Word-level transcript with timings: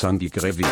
Sunday 0.00 0.28
Gravy. 0.28 0.64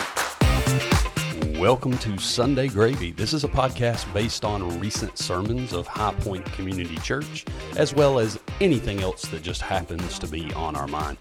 Welcome 1.59 1.99
to 1.99 2.17
Sunday 2.19 2.69
Gravy. 2.69 3.11
This 3.11 3.33
is 3.33 3.43
a 3.43 3.49
podcast 3.49 4.13
based 4.15 4.45
on 4.45 4.79
recent 4.79 5.19
sermons 5.19 5.73
of 5.73 5.89
High 5.89 6.15
Point 6.15 6.45
Community 6.53 6.97
Church, 6.99 7.45
as 7.77 7.93
well 7.93 8.21
as 8.21 8.39
anything 8.61 9.01
else 9.01 9.23
that 9.23 9.43
just 9.43 9.63
happens 9.63 10.21
to 10.21 10.29
be 10.29 10.53
on 10.55 10.77
our 10.77 10.87
mind. 10.87 11.19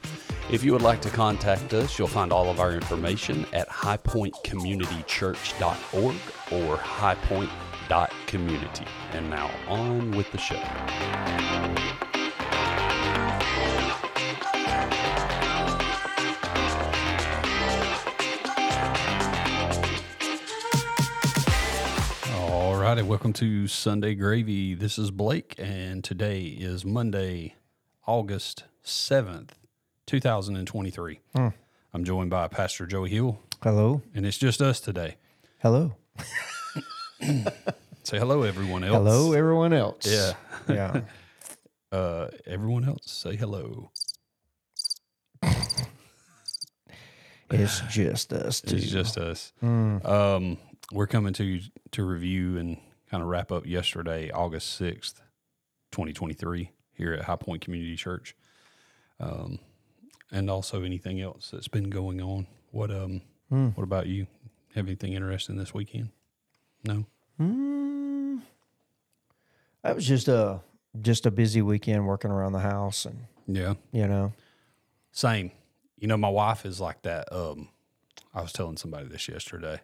If 0.49 0.63
you 0.63 0.71
would 0.71 0.81
like 0.81 1.01
to 1.01 1.09
contact 1.09 1.73
us, 1.73 1.99
you'll 1.99 2.07
find 2.07 2.31
all 2.31 2.49
of 2.49 2.61
our 2.61 2.71
information 2.71 3.45
at 3.51 3.67
highpointcommunitychurch.org 3.67 6.15
or 6.53 6.77
highpoint.community. 6.77 8.85
And 9.11 9.29
now 9.29 9.51
on 9.67 10.11
with 10.11 10.31
the 10.31 10.37
show. 10.37 10.55
All 22.39 22.77
righty, 22.77 23.01
welcome 23.01 23.33
to 23.33 23.67
Sunday 23.67 24.15
Gravy. 24.15 24.75
This 24.75 24.97
is 24.97 25.11
Blake, 25.11 25.55
and 25.57 26.05
today 26.05 26.43
is 26.43 26.85
Monday, 26.85 27.55
August 28.05 28.63
7th, 28.85 29.49
2023. 30.07 31.19
I'm 31.35 32.03
joined 32.03 32.29
by 32.29 32.47
Pastor 32.47 32.85
Joey 32.87 33.09
Hill, 33.09 33.39
Hello. 33.61 34.01
and 34.15 34.25
it's 34.25 34.37
just 34.37 34.61
us 34.61 34.79
today. 34.79 35.17
Hello. 35.59 35.95
Say 38.03 38.17
hello, 38.17 38.43
everyone 38.43 38.83
else. 38.85 38.95
Hello, 38.95 39.33
everyone 39.33 39.73
else. 39.73 40.05
Yeah. 40.07 40.33
Yeah. 40.69 41.01
Uh, 41.89 42.27
everyone 42.45 42.83
else, 42.83 43.09
say 43.09 43.37
hello. 43.37 43.91
it's 47.49 47.79
just 47.89 48.33
us 48.33 48.59
two. 48.59 48.75
It's 48.75 48.89
just 48.89 49.17
us. 49.17 49.53
Mm. 49.63 50.05
Um, 50.05 50.57
we're 50.91 51.07
coming 51.07 51.31
to 51.31 51.45
you 51.45 51.61
to 51.91 52.03
review 52.03 52.57
and 52.57 52.75
kind 53.09 53.23
of 53.23 53.29
wrap 53.29 53.53
up 53.53 53.65
yesterday, 53.65 54.29
August 54.31 54.77
6th, 54.81 55.13
2023, 55.93 56.71
here 56.91 57.13
at 57.13 57.23
High 57.23 57.37
Point 57.37 57.61
Community 57.61 57.95
Church. 57.95 58.35
Um, 59.21 59.59
and 60.31 60.49
also 60.49 60.83
anything 60.83 61.21
else 61.21 61.49
that's 61.51 61.67
been 61.67 61.89
going 61.89 62.21
on. 62.21 62.47
What 62.71 62.91
um 62.91 63.21
Hmm. 63.49 63.69
what 63.69 63.83
about 63.83 64.07
you? 64.07 64.27
Have 64.75 64.87
anything 64.87 65.13
interesting 65.13 65.55
this 65.57 65.73
weekend? 65.73 66.09
No? 66.83 67.05
Mm, 67.39 68.41
that 69.83 69.95
was 69.95 70.05
just 70.05 70.27
a 70.27 70.61
just 71.01 71.25
a 71.25 71.31
busy 71.31 71.61
weekend 71.61 72.05
working 72.07 72.31
around 72.31 72.51
the 72.53 72.59
house 72.59 73.05
and 73.05 73.25
Yeah. 73.47 73.75
you 73.91 74.07
know. 74.07 74.33
Same. 75.11 75.51
You 75.97 76.07
know, 76.07 76.17
my 76.17 76.29
wife 76.29 76.65
is 76.65 76.79
like 76.79 77.01
that. 77.03 77.31
Um, 77.31 77.69
I 78.33 78.41
was 78.41 78.51
telling 78.53 78.77
somebody 78.77 79.07
this 79.07 79.27
yesterday. 79.27 79.79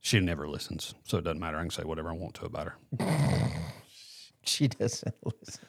She 0.00 0.18
never 0.20 0.48
listens, 0.48 0.94
so 1.04 1.18
it 1.18 1.22
doesn't 1.24 1.38
matter. 1.38 1.56
I 1.58 1.60
can 1.60 1.70
say 1.70 1.84
whatever 1.84 2.10
I 2.10 2.14
want 2.14 2.34
to 2.34 2.44
about 2.46 2.68
her. 2.68 2.76
She 4.44 4.66
doesn't 4.66 5.14
listen. 5.24 5.68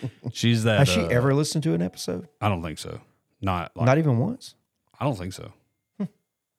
She's 0.32 0.64
that. 0.64 0.78
Has 0.78 0.88
she 0.88 1.00
uh, 1.00 1.08
ever 1.08 1.34
listened 1.34 1.64
to 1.64 1.74
an 1.74 1.82
episode? 1.82 2.28
I 2.40 2.48
don't 2.48 2.62
think 2.62 2.78
so. 2.78 3.00
Not 3.40 3.76
like, 3.76 3.86
Not 3.86 3.98
even 3.98 4.18
once. 4.18 4.54
I 4.98 5.04
don't 5.04 5.16
think 5.16 5.32
so. 5.32 5.52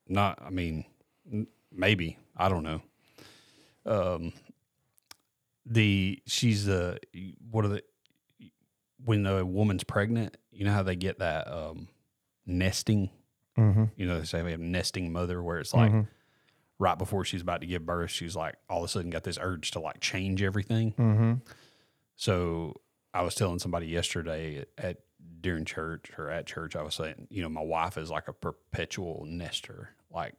Not. 0.06 0.40
I 0.44 0.50
mean, 0.50 0.84
maybe. 1.72 2.18
I 2.36 2.48
don't 2.48 2.62
know. 2.62 2.82
Um, 3.84 4.32
the 5.66 6.22
she's 6.26 6.64
the 6.64 6.98
what 7.50 7.64
are 7.64 7.68
the 7.68 7.82
when 9.04 9.26
a 9.26 9.44
woman's 9.44 9.84
pregnant, 9.84 10.36
you 10.50 10.64
know 10.64 10.72
how 10.72 10.82
they 10.82 10.96
get 10.96 11.18
that 11.18 11.50
um 11.52 11.88
nesting. 12.46 13.10
Mm-hmm. 13.58 13.84
You 13.96 14.06
know, 14.06 14.18
they 14.18 14.24
say 14.24 14.42
we 14.42 14.52
have 14.52 14.60
nesting 14.60 15.12
mother, 15.12 15.42
where 15.42 15.58
it's 15.58 15.74
like 15.74 15.92
right 16.78 16.96
before 16.96 17.24
she's 17.24 17.42
about 17.42 17.60
to 17.60 17.66
give 17.66 17.84
birth, 17.84 18.10
she's 18.10 18.36
like 18.36 18.54
all 18.68 18.78
of 18.78 18.84
a 18.84 18.88
sudden 18.88 19.10
got 19.10 19.24
this 19.24 19.38
urge 19.40 19.72
to 19.72 19.80
like 19.80 20.00
change 20.00 20.42
everything. 20.42 20.92
Mm-hmm. 20.92 21.32
So 22.16 22.74
I 23.14 23.22
was 23.22 23.34
telling 23.34 23.58
somebody 23.58 23.86
yesterday 23.86 24.64
at, 24.76 24.98
during 25.40 25.64
church 25.64 26.10
or 26.18 26.30
at 26.30 26.46
church, 26.46 26.76
I 26.76 26.82
was 26.82 26.94
saying, 26.94 27.28
you 27.30 27.42
know, 27.42 27.48
my 27.48 27.62
wife 27.62 27.96
is 27.96 28.10
like 28.10 28.28
a 28.28 28.32
perpetual 28.32 29.24
nester, 29.26 29.90
like, 30.10 30.34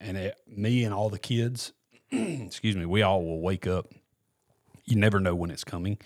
and 0.00 0.16
it, 0.16 0.38
me 0.46 0.84
and 0.84 0.94
all 0.94 1.10
the 1.10 1.18
kids, 1.18 1.72
excuse 2.10 2.76
me, 2.76 2.86
we 2.86 3.02
all 3.02 3.24
will 3.24 3.40
wake 3.40 3.66
up. 3.66 3.92
You 4.84 4.96
never 4.96 5.20
know 5.20 5.34
when 5.34 5.50
it's 5.50 5.64
coming. 5.64 5.98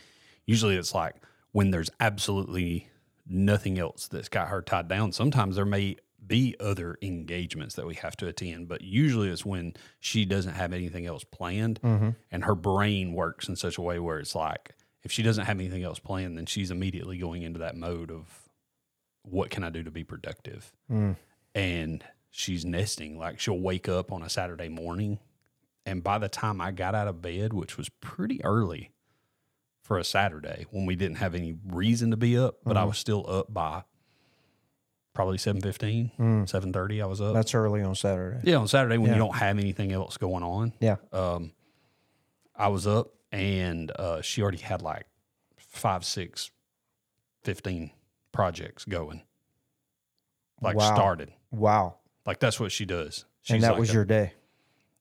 Usually, 0.47 0.77
it's 0.77 0.95
like 0.95 1.17
when 1.53 1.71
there's 1.71 1.91
absolutely 2.01 2.91
nothing 3.27 3.79
else 3.79 4.09
that's 4.09 4.29
got 4.29 4.49
her 4.49 4.61
tied 4.61 4.89
down. 4.89 5.13
Sometimes 5.13 5.57
there 5.57 5.65
may 5.65 5.97
be 6.27 6.57
other 6.59 6.99
engagements 7.03 7.75
that 7.77 7.87
we 7.87 7.95
have 7.95 8.17
to 8.17 8.27
attend, 8.27 8.69
but 8.69 8.83
usually 8.83 9.29
it's 9.29 9.45
when 9.45 9.75
she 10.01 10.25
doesn't 10.25 10.55
have 10.55 10.73
anything 10.73 11.07
else 11.07 11.25
planned 11.25 11.81
mm-hmm. 11.83 12.11
and 12.31 12.45
her 12.45 12.55
brain 12.55 13.13
works 13.13 13.49
in 13.49 13.57
such 13.57 13.79
a 13.79 13.83
way 13.83 13.99
where 13.99 14.19
it's 14.19 14.35
like 14.35 14.75
if 15.05 15.13
she 15.13 15.23
doesn't 15.23 15.45
have 15.45 15.59
anything 15.59 15.85
else 15.85 15.99
planned, 15.99 16.37
then 16.37 16.47
she's 16.47 16.71
immediately 16.71 17.19
going 17.19 17.43
into 17.43 17.61
that 17.61 17.77
mode 17.77 18.11
of 18.11 18.49
what 19.23 19.51
can 19.51 19.63
I 19.63 19.71
do 19.71 19.83
to 19.83 19.91
be 19.91 20.05
productive? 20.05 20.73
Hmm. 20.89 21.13
And 21.55 22.03
she's 22.31 22.65
nesting. 22.65 23.19
Like 23.19 23.39
she'll 23.39 23.59
wake 23.59 23.89
up 23.89 24.11
on 24.11 24.23
a 24.23 24.29
Saturday 24.29 24.69
morning, 24.69 25.19
and 25.87 26.03
by 26.03 26.19
the 26.19 26.29
time 26.29 26.61
I 26.61 26.73
got 26.73 26.95
out 26.95 27.07
of 27.07 27.23
bed, 27.23 27.53
which 27.53 27.77
was 27.77 27.89
pretty 27.89 28.43
early 28.45 28.91
for 29.83 29.99
a 29.99 30.05
Saturday 30.05 30.67
when 30.71 30.87
we 30.87 30.97
didn't 30.97 31.19
have 31.19 31.35
any 31.35 31.57
reason 31.67 32.11
to 32.11 32.17
be 32.17 32.39
up, 32.39 32.57
but 32.65 32.77
I 32.77 32.83
hmm. 32.83 32.89
was 32.89 32.99
still 32.99 33.29
up 33.29 33.53
by 33.53 33.85
probably 35.13 35.39
7.15, 35.39 36.11
hmm. 36.17 36.43
7.30 36.43 37.03
I 37.03 37.07
was 37.07 37.21
up. 37.21 37.35
That's 37.35 37.55
early 37.55 37.83
on 37.83 37.95
Saturday. 37.95 38.41
yeah, 38.51 38.57
on 38.57 38.67
Saturday 38.67 38.99
when 38.99 39.09
Yeah. 39.09 39.13
you 39.15 39.19
don't 39.21 39.37
have 39.37 39.59
anything 39.59 39.93
else 39.93 40.17
going 40.17 40.43
on 40.43 40.73
Yeah. 40.81 40.97
um, 41.13 41.53
I 42.57 42.69
was 42.69 42.87
up 42.87 43.14
and 43.35 43.91
uh, 43.99 44.23
she 44.23 44.43
already 44.43 44.59
had 44.59 44.81
like 44.83 45.07
five, 45.57 46.05
six, 46.05 46.51
15 47.43 47.91
projects 48.33 48.85
going. 48.85 49.23
Like 50.63 50.77
Wow. 50.77 50.95
started. 50.95 51.33
Wow. 51.51 51.97
Like 52.27 52.39
that's 52.41 52.59
what 52.61 52.73
she 52.73 52.85
does. 52.85 53.25
and 53.51 53.63
that 53.63 53.73
like 53.73 53.81
was 53.81 53.91
a- 53.91 53.95
your 53.95 54.05
day. 54.05 54.33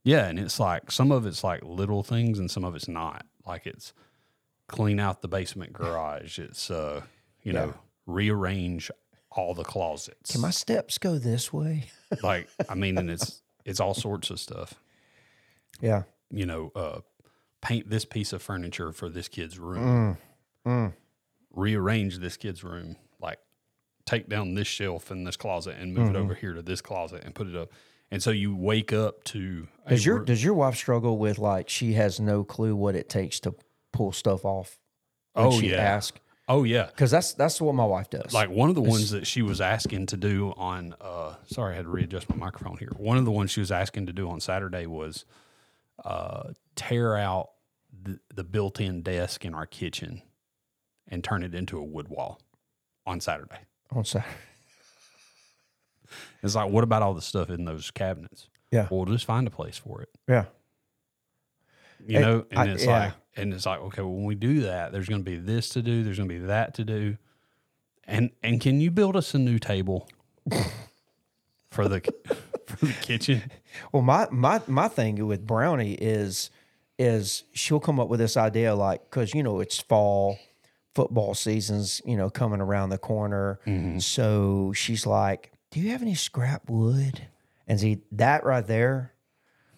Yeah, 0.04 0.26
and 0.28 0.38
it's 0.38 0.60
like 0.60 0.92
some 0.92 1.12
of 1.14 1.26
it's 1.26 1.44
like 1.46 1.62
little 1.64 2.04
things 2.04 2.38
and 2.38 2.52
some 2.52 2.66
of 2.66 2.76
it's 2.76 2.90
not. 2.90 3.26
Like 3.48 3.66
it's 3.66 3.94
clean 4.68 5.00
out 5.00 5.22
the 5.22 5.30
basement 5.30 5.72
garage. 5.72 6.40
It's 6.40 6.70
uh, 6.70 7.02
you 7.44 7.54
know, 7.54 7.74
rearrange 8.06 8.92
all 9.32 9.54
the 9.54 9.64
closets. 9.64 10.32
Can 10.32 10.42
my 10.42 10.50
steps 10.50 10.98
go 10.98 11.18
this 11.18 11.54
way? 11.54 11.86
like 12.24 12.50
I 12.68 12.76
mean, 12.76 12.98
and 12.98 13.10
it's 13.10 13.42
it's 13.64 13.80
all 13.80 13.94
sorts 13.94 14.30
of 14.30 14.40
stuff. 14.42 14.74
Yeah. 15.80 16.04
you 16.30 16.46
know, 16.46 16.72
uh, 16.76 17.00
paint 17.63 17.90
this 17.90 18.06
piece 18.06 18.31
of 18.34 18.41
furniture 18.44 18.91
for 18.91 19.09
this 19.09 19.28
kid's 19.28 19.57
room, 19.57 20.18
Mm. 20.68 20.94
rearrange 21.51 22.19
this 22.19 22.38
kid's 22.38 22.63
room, 22.63 22.96
like 23.22 23.40
take 24.06 24.28
down 24.29 24.53
this 24.53 24.68
shelf 24.68 25.09
in 25.12 25.24
this 25.24 25.38
closet 25.38 25.75
and 25.79 25.94
move 25.94 26.09
it 26.09 26.13
Mm-hmm. 26.13 26.22
over 26.23 26.35
here 26.35 26.53
to 26.53 26.62
this 26.62 26.81
closet 26.81 27.23
and 27.23 27.34
put 27.34 27.47
it 27.47 27.56
up. 27.56 27.69
And 28.12 28.22
so 28.22 28.29
you 28.31 28.56
wake 28.56 28.94
up 28.94 29.23
to 29.25 29.68
Does 29.90 30.06
your 30.06 30.19
does 30.23 30.44
your 30.44 30.53
wife 30.53 30.75
struggle 30.75 31.18
with 31.18 31.40
like 31.40 31.68
she 31.69 31.94
has 31.94 32.19
no 32.19 32.44
clue 32.44 32.75
what 32.75 32.96
it 32.96 33.09
takes 33.09 33.40
to 33.41 33.56
pull 33.91 34.12
stuff 34.12 34.46
off? 34.46 34.78
Oh, 35.35 35.59
she 35.59 35.72
yeah. 35.72 35.78
asks 35.78 36.19
oh 36.50 36.63
yeah, 36.63 36.85
because 36.88 37.09
that's 37.09 37.34
that's 37.34 37.59
what 37.59 37.73
my 37.73 37.85
wife 37.85 38.09
does. 38.12 38.34
like 38.34 38.50
one 38.50 38.69
of 38.69 38.75
the 38.75 38.81
ones 38.81 39.09
that 39.12 39.25
she 39.25 39.41
was 39.41 39.62
asking 39.62 40.06
to 40.07 40.18
do 40.18 40.53
on 40.58 40.93
uh 41.02 41.35
sorry 41.47 41.73
I 41.73 41.78
had 41.78 41.85
to 41.85 41.90
readjust 41.90 42.29
my 42.29 42.35
microphone 42.35 42.78
here. 42.78 42.91
One 42.97 43.17
of 43.17 43.26
the 43.26 43.32
ones 43.32 43.49
she 43.49 43.61
was 43.61 43.72
asking 43.72 44.05
to 44.08 44.14
do 44.14 44.29
on 44.29 44.40
Saturday 44.41 44.85
was 44.85 45.26
uh 46.05 46.49
tear 46.76 47.16
out 47.17 47.49
the, 48.03 48.20
the 48.34 48.44
built-in 48.44 49.02
desk 49.02 49.46
in 49.46 49.53
our 49.53 49.66
kitchen 49.66 50.22
and 51.08 51.23
turn 51.23 51.44
it 51.44 51.53
into 51.55 51.78
a 51.78 51.84
wood 51.84 52.08
wall 52.08 52.40
on 53.05 53.20
Saturday. 53.20 53.59
on 53.91 54.03
Saturday. 54.05 54.34
It's 56.44 56.55
like, 56.55 56.70
what 56.70 56.84
about 56.84 57.02
all 57.02 57.14
the 57.14 57.22
stuff 57.22 57.50
in 57.50 57.66
those 57.66 57.90
cabinets? 57.91 58.47
Yeah. 58.72 58.88
We'll 58.91 59.05
just 59.05 59.26
find 59.26 59.47
a 59.47 59.52
place 59.52 59.78
for 59.78 60.02
it. 60.02 60.09
Yeah. 60.28 60.46
You 62.05 62.17
Hey, 62.17 62.22
know, 62.23 62.46
and 62.52 62.59
I- 62.59 62.67
it's 62.73 62.85
yeah. 62.85 63.00
like, 63.05 63.14
and 63.35 63.53
it's 63.53 63.66
like, 63.66 63.79
okay, 63.79 64.02
well, 64.02 64.11
when 64.14 64.26
we 64.26 64.35
do 64.35 64.61
that, 64.61 64.91
there's 64.91 65.08
going 65.09 65.23
to 65.23 65.29
be 65.29 65.38
this 65.38 65.70
to 65.70 65.82
do, 65.82 66.03
there's 66.03 66.17
going 66.17 66.29
to 66.29 66.35
be 66.40 66.46
that 66.46 66.73
to 66.76 66.84
do, 66.84 67.17
and 68.05 68.29
and 68.44 68.59
can 68.59 68.82
you 68.82 68.91
build 68.91 69.16
us 69.16 69.34
a 69.34 69.40
new 69.40 69.58
table 69.58 70.08
for 71.72 71.88
the 71.88 72.02
for 72.67 72.85
the 72.85 72.94
kitchen? 72.94 73.50
Well, 73.91 74.03
my 74.03 74.28
my 74.29 74.61
my 74.67 74.88
thing 74.90 75.26
with 75.26 75.47
Brownie 75.47 75.94
is 75.94 76.52
is 76.99 77.43
she'll 77.53 77.79
come 77.79 77.99
up 77.99 78.07
with 78.07 78.19
this 78.19 78.37
idea 78.37 78.75
like 78.75 79.01
because 79.09 79.34
you 79.34 79.43
know 79.43 79.59
it's 79.59 79.79
fall, 79.79 80.37
football 80.95 81.34
season's 81.34 82.01
you 82.05 82.16
know 82.17 82.29
coming 82.29 82.61
around 82.61 82.90
the 82.90 82.97
corner, 82.97 83.59
Mm-hmm. 83.66 83.99
so 83.99 84.73
she's 84.75 85.05
like, 85.05 85.51
"Do 85.72 85.79
you 85.79 85.90
have 85.91 86.01
any 86.01 86.16
scrap 86.16 86.69
wood?" 86.69 87.28
And 87.67 87.79
see 87.79 88.01
that 88.11 88.43
right 88.43 88.66
there, 88.67 89.13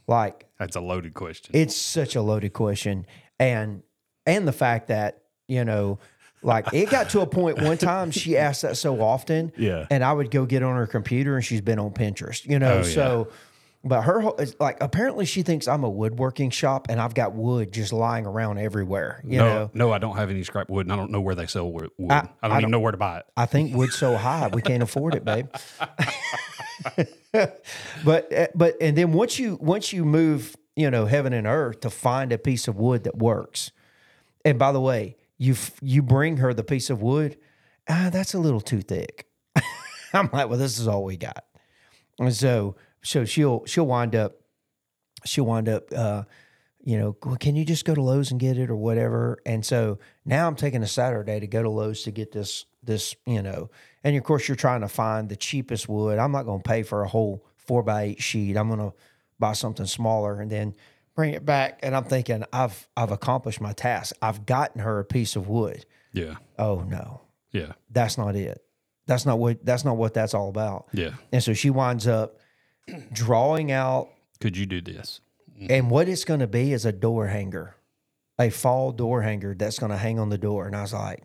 like 0.08 0.48
That's 0.60 0.76
a 0.76 0.82
loaded 0.82 1.14
question. 1.14 1.52
it's 1.56 1.76
such 1.76 2.16
a 2.16 2.22
loaded 2.22 2.54
question, 2.54 3.06
and 3.40 3.84
and 4.26 4.48
the 4.48 4.52
fact 4.54 4.88
that 4.88 5.22
you 5.48 5.64
know, 5.64 6.00
like 6.42 6.74
it 6.74 6.90
got 6.90 7.10
to 7.12 7.22
a 7.22 7.28
point 7.28 7.62
one 7.62 7.78
time 7.78 8.10
she 8.12 8.36
asked 8.38 8.64
that 8.64 8.76
so 8.78 9.00
often, 9.02 9.52
Yeah. 9.58 9.86
and 9.92 10.04
I 10.04 10.12
would 10.12 10.32
go 10.32 10.46
get 10.46 10.64
on 10.64 10.76
her 10.76 10.88
computer 10.88 11.36
and 11.36 11.46
she's 11.46 11.62
been 11.62 11.78
on 11.80 11.92
Pinterest, 11.92 12.44
you 12.46 12.58
know, 12.60 12.82
Oh, 12.84 12.88
yeah. 12.88 12.94
But 13.88 14.02
her 14.02 14.20
whole- 14.20 14.40
like 14.60 14.78
apparently 14.82 15.26
she 15.26 15.44
thinks 15.44 15.68
I'm 15.68 15.84
a 15.84 15.90
woodworking 15.90 16.50
shop 16.50 16.88
and 16.90 17.00
I've 17.00 17.14
got 17.14 17.34
wood 17.36 17.72
just 17.72 17.94
lying 17.94 18.26
around 18.26 18.58
everywhere. 18.58 19.22
You 19.24 19.38
no, 19.38 19.46
know, 19.46 19.72
no, 19.76 19.92
I 19.94 20.00
don't 20.00 20.18
have 20.18 20.32
any 20.32 20.44
scrap 20.44 20.70
wood, 20.72 20.88
and 20.88 20.94
I 20.94 20.96
don't 20.96 21.12
know 21.12 21.22
where 21.22 21.36
they 21.36 21.46
sell 21.46 21.72
wood. 21.72 21.92
I- 22.10 22.28
I, 22.42 22.48
don't 22.48 22.52
I 22.52 22.58
even 22.60 22.72
know 22.72 22.80
where 22.80 22.92
to 22.92 22.98
buy 22.98 23.20
it. 23.20 23.26
I 23.38 23.46
think 23.46 23.76
wood's 23.76 23.96
so 23.96 24.18
high 24.18 24.48
we 24.52 24.64
can't 24.64 24.82
afford 24.82 25.14
it, 25.14 25.24
babe. 25.24 25.48
but 28.04 28.34
uh, 28.34 28.48
but 28.56 28.76
and 28.82 28.98
then 28.98 29.14
once 29.14 29.38
you 29.40 29.58
once 29.62 29.94
you 29.94 30.06
move, 30.06 30.56
you 30.76 30.90
know, 30.90 31.06
heaven 31.06 31.34
and 31.34 31.48
earth 31.48 31.82
to 31.82 31.90
find 31.90 32.32
a 32.32 32.38
piece 32.38 32.68
of 32.68 32.78
wood 32.78 33.04
that 33.04 33.18
works. 33.18 33.72
And 34.44 34.58
by 34.60 34.72
the 34.72 34.82
way, 34.82 35.16
you 35.38 35.56
you 35.82 36.02
bring 36.02 36.38
her 36.38 36.54
the 36.54 36.64
piece 36.64 36.90
of 36.90 37.02
wood, 37.02 37.38
ah, 37.90 38.10
that's 38.12 38.34
a 38.34 38.40
little 38.40 38.62
too 38.62 38.82
thick. 38.82 39.28
I'm 40.14 40.30
like, 40.32 40.50
well, 40.50 40.58
this 40.60 40.80
is 40.80 40.88
all 40.88 41.04
we 41.04 41.18
got. 41.18 41.46
And 42.20 42.34
so 42.34 42.76
so 43.06 43.24
she'll 43.26 43.66
she'll 43.66 43.88
wind 43.88 44.16
up 44.16 44.36
she'll 45.26 45.46
wind 45.46 45.70
up 45.70 45.84
uh 45.96 46.24
you 46.88 47.00
know, 47.00 47.18
well, 47.26 47.36
can 47.36 47.56
you 47.56 47.66
just 47.66 47.84
go 47.84 47.96
to 47.96 48.02
Lowe's 48.02 48.30
and 48.30 48.40
get 48.40 48.60
it 48.60 48.70
or 48.70 48.76
whatever? 48.76 49.40
And 49.44 49.66
so 49.66 49.98
now 50.24 50.48
I'm 50.48 50.56
taking 50.56 50.84
a 50.84 50.88
Saturday 50.88 51.40
to 51.40 51.48
go 51.48 51.64
to 51.64 51.70
Lowe's 51.70 52.04
to 52.04 52.12
get 52.12 52.32
this 52.32 52.66
this, 52.84 53.16
you 53.26 53.42
know, 53.42 53.72
and 54.04 54.16
of 54.16 54.24
course 54.24 54.48
you're 54.48 54.56
trying 54.56 54.82
to 54.82 54.88
find 54.88 55.28
the 55.28 55.36
cheapest 55.36 55.90
wood. 55.90 56.20
I'm 56.20 56.32
not 56.32 56.44
going 56.46 56.62
to 56.62 56.68
pay 56.70 56.84
for 56.84 57.02
a 57.02 57.08
whole 57.08 57.44
four 57.56 57.82
by 57.82 58.04
eight 58.04 58.22
sheet. 58.22 58.56
I'm 58.56 58.68
going 58.68 58.92
to 58.92 58.96
buy 59.40 59.54
something 59.54 59.88
smaller 59.88 60.40
and 60.40 60.52
then 60.52 60.76
bring 61.16 61.34
it 61.34 61.44
back. 61.44 61.80
And 61.82 61.96
I'm 61.96 62.04
thinking 62.04 62.44
I've 62.54 62.88
I've 62.96 63.12
accomplished 63.12 63.62
my 63.62 63.74
task. 63.74 64.16
I've 64.22 64.46
gotten 64.46 64.82
her 64.82 65.00
a 65.00 65.06
piece 65.06 65.36
of 65.36 65.48
wood. 65.48 65.88
Yeah, 66.14 66.36
Oh 66.60 66.82
no, 66.82 67.22
yeah, 67.52 67.72
that's 67.90 68.16
not 68.20 68.36
it. 68.36 68.64
That's 69.08 69.26
not 69.26 69.40
what 69.40 69.66
that's 69.66 69.84
not 69.84 69.98
what 69.98 70.14
that's 70.14 70.36
all 70.36 70.50
about. 70.50 70.90
yeah. 70.94 71.14
And 71.32 71.42
so 71.42 71.54
she 71.54 71.72
winds 71.72 72.06
up 72.06 72.38
drawing 73.12 73.72
out 73.72 74.10
Could 74.40 74.58
you 74.58 74.66
do 74.66 74.82
this? 74.82 75.22
and 75.70 75.90
what 75.90 76.10
it's 76.10 76.26
going 76.26 76.42
to 76.42 76.48
be 76.48 76.74
is 76.74 76.86
a 76.86 76.92
door 76.92 77.28
hanger, 77.28 77.76
a 78.38 78.50
fall 78.50 78.92
door 78.92 79.22
hanger 79.22 79.56
that's 79.58 79.80
going 79.80 79.92
to 79.92 79.98
hang 79.98 80.20
on 80.20 80.30
the 80.30 80.38
door. 80.38 80.68
And 80.68 80.76
I 80.76 80.82
was 80.82 80.94
like, 80.94 81.24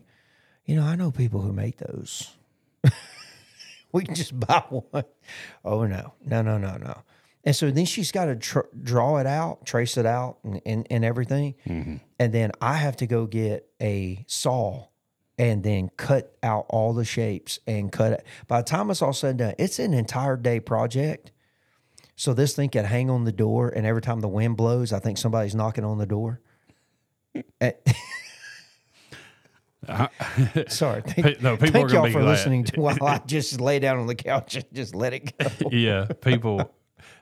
you 0.65 0.75
know, 0.75 0.83
I 0.83 0.95
know 0.95 1.11
people 1.11 1.41
who 1.41 1.51
make 1.51 1.77
those. 1.77 2.31
we 3.91 4.03
can 4.03 4.15
just 4.15 4.39
buy 4.47 4.63
one. 4.69 5.03
Oh, 5.65 5.85
no, 5.85 6.13
no, 6.25 6.41
no, 6.41 6.57
no, 6.57 6.77
no. 6.77 7.01
And 7.43 7.55
so 7.55 7.71
then 7.71 7.85
she's 7.85 8.11
got 8.11 8.25
to 8.25 8.35
tr- 8.35 8.59
draw 8.83 9.17
it 9.17 9.25
out, 9.25 9.65
trace 9.65 9.97
it 9.97 10.05
out, 10.05 10.37
and, 10.43 10.61
and, 10.65 10.87
and 10.89 11.03
everything. 11.03 11.55
Mm-hmm. 11.67 11.95
And 12.19 12.33
then 12.33 12.51
I 12.61 12.75
have 12.75 12.95
to 12.97 13.07
go 13.07 13.25
get 13.25 13.67
a 13.81 14.23
saw 14.27 14.87
and 15.37 15.63
then 15.63 15.89
cut 15.97 16.37
out 16.43 16.67
all 16.69 16.93
the 16.93 17.03
shapes 17.03 17.59
and 17.65 17.91
cut 17.91 18.13
it. 18.13 18.25
By 18.47 18.61
the 18.61 18.67
time 18.67 18.91
it's 18.91 19.01
all 19.01 19.11
said 19.11 19.31
and 19.31 19.39
done, 19.39 19.53
it's 19.57 19.79
an 19.79 19.93
entire 19.93 20.37
day 20.37 20.59
project. 20.59 21.31
So 22.21 22.35
this 22.35 22.55
thing 22.55 22.69
can 22.69 22.85
hang 22.85 23.09
on 23.09 23.23
the 23.23 23.31
door, 23.31 23.69
and 23.69 23.83
every 23.83 24.03
time 24.03 24.19
the 24.19 24.27
wind 24.27 24.55
blows, 24.55 24.93
I 24.93 24.99
think 24.99 25.17
somebody's 25.17 25.55
knocking 25.55 25.83
on 25.83 25.97
the 25.97 26.05
door. 26.05 26.39
Eh, 27.59 27.71
Sorry, 30.67 31.01
thank, 31.01 31.41
no, 31.41 31.57
people 31.57 31.71
thank 31.71 31.75
are 31.75 31.87
gonna 31.87 31.93
y'all 31.93 32.03
be 32.05 32.11
for 32.11 32.19
glad. 32.19 32.29
listening 32.29 32.63
to 32.65 32.79
while 32.81 33.03
I 33.03 33.19
just 33.25 33.59
lay 33.59 33.79
down 33.79 33.97
on 33.97 34.05
the 34.05 34.13
couch 34.13 34.55
and 34.55 34.65
just 34.71 34.93
let 34.93 35.13
it 35.13 35.35
go. 35.35 35.47
yeah, 35.71 36.05
people 36.21 36.71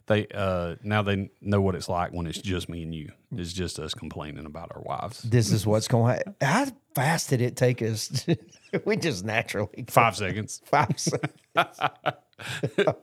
they 0.08 0.28
uh 0.34 0.76
now 0.84 1.02
they 1.04 1.30
know 1.42 1.62
what 1.62 1.76
it's 1.76 1.88
like 1.88 2.12
when 2.12 2.26
it's 2.28 2.40
just 2.42 2.68
me 2.68 2.84
and 2.84 2.94
you. 2.94 3.12
It's 3.32 3.54
just 3.54 3.80
us 3.80 3.94
complaining 3.94 4.46
about 4.46 4.72
our 4.76 4.82
wives. 4.82 5.22
This 5.22 5.52
is 5.54 5.66
what's 5.66 5.88
going. 5.88 6.20
on. 6.26 6.36
How 6.42 6.66
fast 6.96 7.30
did 7.30 7.40
it 7.40 7.56
take 7.56 7.82
us? 7.82 8.26
we 8.84 8.98
just 8.98 9.24
naturally 9.24 9.86
Five 9.88 10.18
seconds. 10.18 10.62
five 10.66 11.00
seconds. 11.00 11.34
oh 12.80 12.96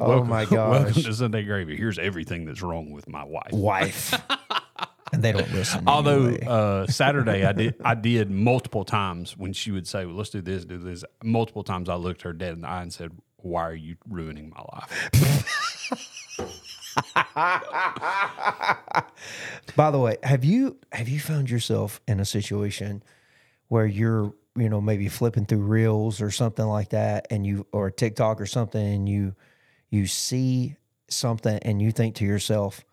Welcome- 0.00 0.28
my 0.28 0.44
Welcome 0.44 0.92
gosh, 0.92 1.04
to 1.04 1.14
Sunday 1.14 1.44
Gravy. 1.44 1.76
Here's 1.76 1.98
everything 1.98 2.44
that's 2.44 2.62
wrong 2.62 2.90
with 2.92 3.08
my 3.08 3.24
wife. 3.24 3.52
wife. 3.52 4.14
and 5.12 5.22
they 5.22 5.32
don't 5.32 5.52
listen. 5.52 5.84
Although 5.88 6.26
anyway. 6.26 6.46
uh, 6.46 6.86
Saturday 6.86 7.44
I 7.44 7.52
did 7.52 7.74
I 7.84 7.94
did 7.94 8.30
multiple 8.30 8.84
times 8.84 9.36
when 9.36 9.52
she 9.52 9.70
would 9.70 9.86
say, 9.86 10.04
well, 10.06 10.16
"Let's 10.16 10.30
do 10.30 10.40
this, 10.42 10.64
do 10.64 10.78
this." 10.78 11.04
Multiple 11.22 11.62
times 11.64 11.88
I 11.88 11.94
looked 11.94 12.22
her 12.22 12.32
dead 12.32 12.54
in 12.54 12.60
the 12.62 12.68
eye 12.68 12.82
and 12.82 12.92
said, 12.92 13.12
"Why 13.36 13.62
are 13.68 13.74
you 13.74 13.96
ruining 14.08 14.50
my 14.50 14.62
life?" 14.72 15.46
By 19.76 19.90
the 19.90 19.98
way, 19.98 20.16
have 20.22 20.44
you 20.44 20.78
have 20.92 21.08
you 21.08 21.20
found 21.20 21.50
yourself 21.50 22.00
in 22.08 22.20
a 22.20 22.24
situation 22.24 23.02
where 23.68 23.86
you're 23.86 24.34
you 24.56 24.68
know 24.68 24.80
maybe 24.80 25.08
flipping 25.08 25.46
through 25.46 25.62
reels 25.62 26.20
or 26.20 26.30
something 26.30 26.64
like 26.66 26.90
that, 26.90 27.26
and 27.30 27.46
you 27.46 27.66
or 27.72 27.90
TikTok 27.90 28.40
or 28.40 28.46
something, 28.46 28.84
and 28.94 29.08
you 29.08 29.34
you 29.90 30.06
see 30.06 30.76
something 31.08 31.58
and 31.62 31.80
you 31.80 31.92
think 31.92 32.16
to 32.16 32.24
yourself, 32.24 32.84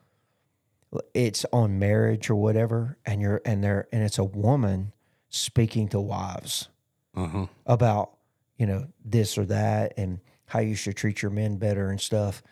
it's 1.13 1.45
on 1.51 1.79
marriage 1.79 2.29
or 2.29 2.35
whatever, 2.35 2.97
and 3.05 3.21
you're 3.21 3.41
and 3.45 3.63
there 3.63 3.87
and 3.91 4.03
it's 4.03 4.17
a 4.19 4.23
woman 4.23 4.93
speaking 5.29 5.87
to 5.89 5.99
wives 5.99 6.69
Uh-huh. 7.15 7.47
about 7.65 8.11
you 8.57 8.67
know 8.67 8.87
this 9.03 9.37
or 9.37 9.45
that 9.45 9.93
and 9.97 10.19
how 10.45 10.59
you 10.59 10.75
should 10.75 10.95
treat 10.95 11.21
your 11.23 11.31
men 11.31 11.57
better 11.57 11.89
and 11.89 11.99
stuff. 11.99 12.43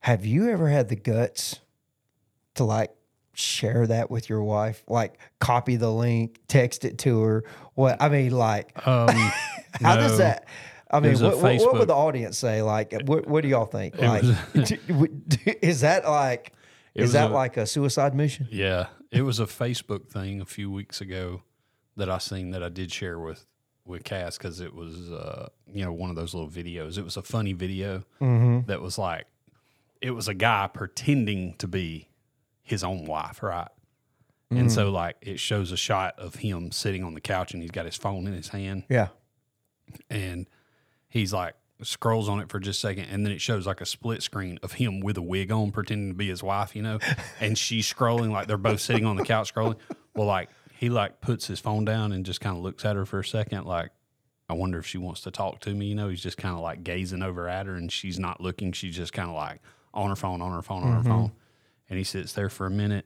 Have 0.00 0.24
you 0.24 0.48
ever 0.50 0.68
had 0.68 0.88
the 0.88 0.96
guts 0.96 1.60
to 2.54 2.64
like 2.64 2.90
share 3.34 3.86
that 3.86 4.10
with 4.10 4.28
your 4.28 4.42
wife? 4.42 4.82
Like 4.88 5.18
copy 5.40 5.76
the 5.76 5.90
link, 5.92 6.38
text 6.48 6.84
it 6.84 6.98
to 6.98 7.20
her. 7.22 7.44
What 7.74 8.00
I 8.00 8.08
mean, 8.08 8.32
like 8.32 8.72
Um, 8.86 9.08
how 9.80 9.96
does 9.96 10.18
that? 10.18 10.46
I 10.90 11.00
mean, 11.00 11.18
what, 11.20 11.38
what, 11.38 11.56
what 11.60 11.72
would 11.78 11.88
the 11.88 11.94
audience 11.94 12.36
say? 12.36 12.60
Like, 12.60 12.92
what, 13.06 13.26
what 13.26 13.40
do 13.42 13.48
y'all 13.48 13.64
think? 13.64 13.96
Like, 13.98 14.24
is 15.62 15.80
that 15.80 16.04
like, 16.06 16.52
is 16.94 17.12
that 17.12 17.30
a- 17.30 17.34
like 17.34 17.56
a 17.56 17.66
suicide 17.66 18.14
mission? 18.14 18.46
Yeah, 18.50 18.88
it 19.10 19.22
was 19.22 19.40
a 19.40 19.46
Facebook 19.46 20.08
thing 20.10 20.40
a 20.40 20.44
few 20.44 20.70
weeks 20.70 21.00
ago 21.00 21.42
that 21.96 22.10
I 22.10 22.18
seen 22.18 22.50
that 22.50 22.62
I 22.62 22.68
did 22.68 22.92
share 22.92 23.18
with 23.18 23.46
with 23.86 24.04
Cass 24.04 24.36
because 24.38 24.60
it 24.60 24.74
was 24.74 25.10
uh, 25.10 25.48
you 25.72 25.82
know 25.84 25.92
one 25.92 26.10
of 26.10 26.16
those 26.16 26.34
little 26.34 26.50
videos. 26.50 26.98
It 26.98 27.04
was 27.04 27.16
a 27.16 27.22
funny 27.22 27.54
video 27.54 28.04
that 28.20 28.80
was 28.82 28.98
like 28.98 29.26
it 30.02 30.10
was 30.10 30.28
a 30.28 30.34
guy 30.34 30.68
pretending 30.72 31.54
to 31.54 31.66
be 31.68 32.08
his 32.62 32.84
own 32.84 33.04
wife, 33.04 33.42
right? 33.42 33.68
And 34.50 34.68
mm. 34.68 34.70
so 34.70 34.90
like 34.90 35.16
it 35.22 35.40
shows 35.40 35.72
a 35.72 35.76
shot 35.76 36.18
of 36.18 36.36
him 36.36 36.72
sitting 36.72 37.02
on 37.02 37.14
the 37.14 37.20
couch 37.20 37.54
and 37.54 37.62
he's 37.62 37.70
got 37.70 37.86
his 37.86 37.96
phone 37.96 38.26
in 38.26 38.34
his 38.34 38.48
hand. 38.48 38.84
Yeah. 38.88 39.08
and 40.10 40.48
he's 41.08 41.32
like 41.32 41.54
scrolls 41.82 42.28
on 42.28 42.38
it 42.38 42.48
for 42.48 42.60
just 42.60 42.78
a 42.78 42.80
second 42.80 43.04
and 43.06 43.26
then 43.26 43.32
it 43.32 43.40
shows 43.40 43.66
like 43.66 43.80
a 43.80 43.86
split 43.86 44.22
screen 44.22 44.58
of 44.62 44.74
him 44.74 45.00
with 45.00 45.16
a 45.16 45.22
wig 45.22 45.50
on 45.50 45.72
pretending 45.72 46.08
to 46.10 46.14
be 46.14 46.28
his 46.28 46.42
wife 46.42 46.76
you 46.76 46.82
know? 46.82 46.98
And 47.40 47.58
she's 47.58 47.92
scrolling 47.92 48.30
like 48.30 48.46
they're 48.46 48.56
both 48.56 48.80
sitting 48.80 49.04
on 49.04 49.16
the 49.16 49.24
couch 49.24 49.52
scrolling. 49.52 49.76
Well 50.14 50.26
like 50.26 50.50
he 50.78 50.90
like 50.90 51.20
puts 51.20 51.46
his 51.46 51.58
phone 51.58 51.84
down 51.84 52.12
and 52.12 52.24
just 52.24 52.40
kind 52.40 52.56
of 52.56 52.62
looks 52.62 52.84
at 52.84 52.96
her 52.96 53.06
for 53.06 53.20
a 53.20 53.24
second 53.24 53.64
like 53.64 53.90
i 54.48 54.52
wonder 54.52 54.78
if 54.78 54.86
she 54.86 54.98
wants 54.98 55.22
to 55.22 55.30
talk 55.30 55.60
to 55.60 55.70
me 55.70 55.86
you 55.86 55.94
know? 55.94 56.08
He's 56.08 56.22
just 56.22 56.36
kind 56.36 56.54
of 56.54 56.60
like 56.60 56.84
gazing 56.84 57.22
over 57.22 57.48
at 57.48 57.66
her 57.66 57.74
and 57.74 57.90
she's 57.90 58.18
not 58.18 58.40
looking. 58.40 58.72
She's 58.72 58.96
just 58.96 59.12
kind 59.12 59.28
of 59.30 59.34
like 59.34 59.60
on 59.94 60.10
her 60.10 60.16
phone 60.16 60.40
on 60.42 60.52
her 60.52 60.62
phone 60.62 60.84
on 60.84 60.92
her 60.92 60.98
mm-hmm. 61.00 61.08
phone 61.08 61.32
and 61.92 61.98
he 61.98 62.04
sits 62.04 62.32
there 62.32 62.48
for 62.48 62.64
a 62.64 62.70
minute 62.70 63.04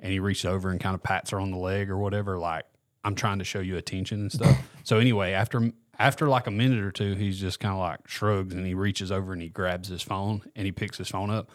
and 0.00 0.10
he 0.10 0.18
reaches 0.18 0.46
over 0.46 0.68
and 0.70 0.80
kind 0.80 0.96
of 0.96 1.02
pats 1.04 1.30
her 1.30 1.38
on 1.38 1.52
the 1.52 1.56
leg 1.56 1.88
or 1.88 1.96
whatever 1.96 2.36
like 2.36 2.64
i'm 3.04 3.14
trying 3.14 3.38
to 3.38 3.44
show 3.44 3.60
you 3.60 3.76
attention 3.76 4.18
and 4.20 4.32
stuff. 4.32 4.58
So 4.82 4.98
anyway 4.98 5.30
after 5.30 5.70
after 5.96 6.26
like 6.26 6.48
a 6.48 6.50
minute 6.50 6.82
or 6.82 6.90
two 6.90 7.14
he's 7.14 7.38
just 7.38 7.60
kind 7.60 7.74
of 7.74 7.78
like 7.78 8.08
shrugs 8.08 8.52
and 8.52 8.66
he 8.66 8.74
reaches 8.74 9.12
over 9.12 9.32
and 9.32 9.40
he 9.40 9.48
grabs 9.48 9.86
his 9.86 10.02
phone 10.02 10.42
and 10.56 10.66
he 10.66 10.72
picks 10.72 10.98
his 10.98 11.08
phone 11.08 11.30
up. 11.30 11.50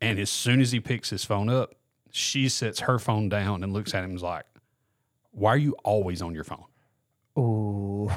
And 0.00 0.20
as 0.20 0.30
soon 0.30 0.60
as 0.60 0.70
he 0.70 0.78
picks 0.78 1.10
his 1.10 1.24
phone 1.24 1.48
up 1.48 1.74
she 2.12 2.48
sets 2.48 2.78
her 2.80 3.00
phone 3.00 3.28
down 3.28 3.64
and 3.64 3.72
looks 3.72 3.92
at 3.92 4.04
him 4.04 4.10
and 4.10 4.18
is 4.18 4.22
like 4.22 4.46
why 5.32 5.50
are 5.50 5.56
you 5.56 5.74
always 5.82 6.22
on 6.22 6.32
your 6.32 6.44
phone? 6.44 6.64
Ooh. 7.36 8.08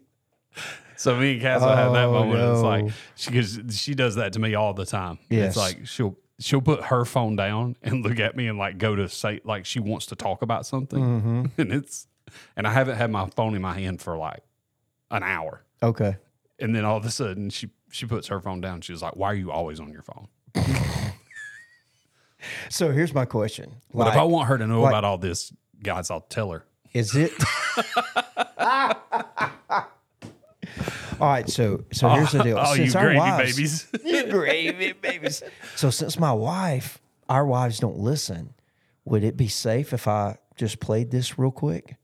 So 1.00 1.16
me 1.16 1.32
and 1.32 1.40
Cass 1.40 1.62
will 1.62 1.68
have 1.68 1.94
that 1.94 2.04
Oh, 2.04 2.12
moment. 2.12 2.40
It's 2.42 2.60
no. 2.60 2.68
like 2.68 2.84
she 3.14 3.30
cause 3.30 3.58
she 3.70 3.94
does 3.94 4.16
that 4.16 4.34
to 4.34 4.38
me 4.38 4.54
all 4.54 4.74
the 4.74 4.84
time. 4.84 5.18
Yes. 5.30 5.48
It's 5.48 5.56
like 5.56 5.86
she'll 5.86 6.18
she'll 6.38 6.60
put 6.60 6.82
her 6.84 7.06
phone 7.06 7.36
down 7.36 7.76
and 7.82 8.02
look 8.04 8.20
at 8.20 8.36
me 8.36 8.48
and 8.48 8.58
like 8.58 8.76
go 8.76 8.94
to 8.94 9.08
say 9.08 9.40
like 9.42 9.64
she 9.64 9.80
wants 9.80 10.04
to 10.06 10.14
talk 10.14 10.42
about 10.42 10.66
something. 10.66 11.00
Mm-hmm. 11.02 11.44
And 11.58 11.72
it's 11.72 12.06
and 12.54 12.66
I 12.66 12.72
haven't 12.72 12.96
had 12.96 13.10
my 13.10 13.30
phone 13.30 13.54
in 13.56 13.62
my 13.62 13.72
hand 13.78 14.02
for 14.02 14.18
like 14.18 14.40
an 15.10 15.22
hour. 15.22 15.64
Okay. 15.82 16.18
And 16.58 16.76
then 16.76 16.84
all 16.84 16.98
of 16.98 17.06
a 17.06 17.10
sudden 17.10 17.48
she 17.48 17.70
she 17.90 18.04
puts 18.04 18.26
her 18.28 18.38
phone 18.38 18.60
down. 18.60 18.82
She's 18.82 19.00
like, 19.00 19.16
Why 19.16 19.28
are 19.28 19.34
you 19.34 19.50
always 19.50 19.80
on 19.80 19.90
your 19.90 20.02
phone? 20.02 20.28
So 22.70 22.90
here's 22.90 23.12
my 23.12 23.24
question. 23.26 23.70
But 23.92 23.98
Like, 24.06 24.14
if 24.14 24.18
I 24.20 24.24
want 24.24 24.48
her 24.48 24.56
to 24.58 24.66
know 24.66 24.84
about 24.86 25.04
all 25.04 25.18
this, 25.18 25.52
guys, 25.82 26.10
I'll 26.10 26.20
tell 26.22 26.50
her. 26.52 26.64
is 26.94 27.14
it 27.14 27.32
All 31.20 31.28
right, 31.28 31.48
so 31.48 31.84
so 31.92 32.08
oh, 32.08 32.14
here's 32.14 32.32
the 32.32 32.42
deal. 32.42 32.56
Oh, 32.60 32.72
you 32.74 32.84
Since 32.84 32.96
our 32.96 33.04
gravy 33.06 33.18
wives, 33.18 33.56
babies. 33.56 33.86
you 34.04 34.26
gravy 34.30 34.92
babies. 34.92 35.42
So 35.76 35.90
since 35.90 36.18
my 36.18 36.32
wife, 36.32 37.00
our 37.28 37.44
wives 37.46 37.78
don't 37.78 37.98
listen, 37.98 38.54
would 39.04 39.24
it 39.24 39.36
be 39.36 39.48
safe 39.48 39.92
if 39.92 40.08
I 40.08 40.38
just 40.56 40.80
played 40.80 41.10
this 41.10 41.38
real 41.38 41.50
quick? 41.50 41.96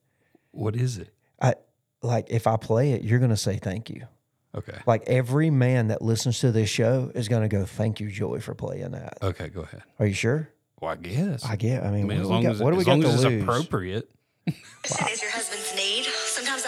what 0.52 0.74
is 0.74 0.96
it? 0.96 1.10
I 1.40 1.54
like 2.02 2.26
if 2.30 2.46
I 2.46 2.56
play 2.56 2.92
it, 2.92 3.02
you're 3.02 3.18
gonna 3.18 3.36
say 3.36 3.56
thank 3.58 3.90
you. 3.90 4.06
Okay. 4.54 4.78
Like 4.86 5.02
every 5.06 5.50
man 5.50 5.88
that 5.88 6.00
listens 6.00 6.40
to 6.40 6.50
this 6.50 6.70
show 6.70 7.10
is 7.14 7.28
gonna 7.28 7.48
go, 7.48 7.66
"Thank 7.66 8.00
you, 8.00 8.10
Joey, 8.10 8.40
for 8.40 8.54
playing 8.54 8.92
that." 8.92 9.18
Okay, 9.22 9.48
go 9.48 9.60
ahead. 9.62 9.82
Are 9.98 10.06
you 10.06 10.14
sure? 10.14 10.48
Well, 10.80 10.92
I 10.92 10.96
guess. 10.96 11.44
I 11.44 11.56
get. 11.56 11.82
I 11.84 11.90
mean, 11.90 12.04
I 12.04 12.08
mean, 12.08 12.20
as 12.20 12.26
what, 12.26 12.28
do 12.28 12.28
we 12.28 12.34
long 12.34 12.42
got, 12.42 12.50
as, 12.52 12.60
what 12.60 12.70
do 12.70 12.76
we 12.76 12.80
as 12.80 12.86
got 12.86 12.92
long 12.92 13.00
to 13.02 13.08
as 13.08 13.14
it's 13.16 13.24
lose? 13.24 13.42
appropriate. 13.42 14.10
is 14.46 14.92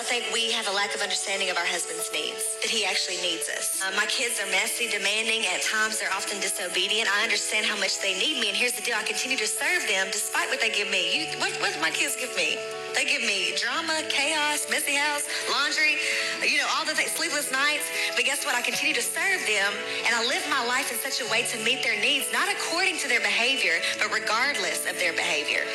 think 0.08 0.24
we 0.32 0.50
have 0.56 0.64
a 0.68 0.72
lack 0.72 0.96
of 0.96 1.04
understanding 1.04 1.52
of 1.52 1.60
our 1.60 1.68
husband's 1.68 2.08
needs, 2.16 2.56
that 2.64 2.72
he 2.72 2.88
actually 2.88 3.20
needs 3.20 3.44
us. 3.52 3.76
Uh, 3.84 3.92
my 3.92 4.08
kids 4.08 4.40
are 4.40 4.48
messy, 4.48 4.88
demanding. 4.88 5.44
At 5.52 5.60
times, 5.60 6.00
they're 6.00 6.12
often 6.16 6.40
disobedient. 6.40 7.12
I 7.12 7.20
understand 7.28 7.68
how 7.68 7.76
much 7.76 8.00
they 8.00 8.16
need 8.16 8.40
me, 8.40 8.48
and 8.48 8.56
here's 8.56 8.72
the 8.72 8.80
deal 8.80 8.96
I 8.96 9.04
continue 9.04 9.36
to 9.36 9.44
serve 9.44 9.84
them 9.84 10.08
despite 10.08 10.48
what 10.48 10.64
they 10.64 10.72
give 10.72 10.88
me. 10.88 11.12
You, 11.12 11.22
what, 11.36 11.52
what 11.60 11.76
do 11.76 11.80
my 11.84 11.92
kids 11.92 12.16
give 12.16 12.32
me? 12.40 12.56
They 12.96 13.04
give 13.04 13.20
me 13.20 13.52
drama, 13.60 14.00
chaos, 14.08 14.64
messy 14.72 14.96
house, 14.96 15.28
laundry, 15.52 16.00
you 16.40 16.56
know, 16.56 16.72
all 16.72 16.88
the 16.88 16.96
things, 16.96 17.12
sleepless 17.12 17.52
nights. 17.52 17.84
But 18.16 18.24
guess 18.24 18.48
what? 18.48 18.56
I 18.56 18.64
continue 18.64 18.96
to 18.96 19.04
serve 19.04 19.44
them, 19.44 19.76
and 20.08 20.16
I 20.16 20.24
live 20.24 20.40
my 20.48 20.64
life 20.64 20.88
in 20.88 20.96
such 21.04 21.20
a 21.20 21.28
way 21.28 21.44
to 21.52 21.60
meet 21.68 21.84
their 21.84 22.00
needs, 22.00 22.32
not 22.32 22.48
according 22.48 22.96
to 23.04 23.12
their 23.12 23.20
behavior, 23.20 23.76
but 24.00 24.08
regardless 24.08 24.88
of 24.88 24.96
their 24.96 25.12
behavior. 25.12 25.68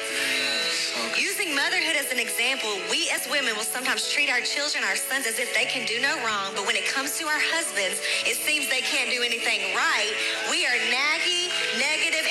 Using 1.18 1.56
motherhood 1.56 1.96
as 1.98 2.12
an 2.12 2.20
example, 2.20 2.70
we 2.90 3.10
as 3.14 3.26
women 3.30 3.56
will 3.56 3.66
sometimes 3.66 4.10
treat 4.10 4.30
our 4.30 4.42
children, 4.42 4.84
our 4.84 4.96
sons, 4.96 5.26
as 5.26 5.40
if 5.40 5.54
they 5.54 5.66
can 5.66 5.86
do 5.86 6.00
no 6.02 6.14
wrong. 6.26 6.54
But 6.54 6.66
when 6.66 6.76
it 6.76 6.86
comes 6.86 7.18
to 7.18 7.26
our 7.26 7.42
husbands, 7.54 8.02
it 8.26 8.38
seems 8.38 8.70
they 8.70 8.86
can't 8.86 9.10
do 9.10 9.24
anything 9.24 9.74
right. 9.74 10.14
We 10.50 10.66
are 10.66 10.78
naggy, 10.94 11.50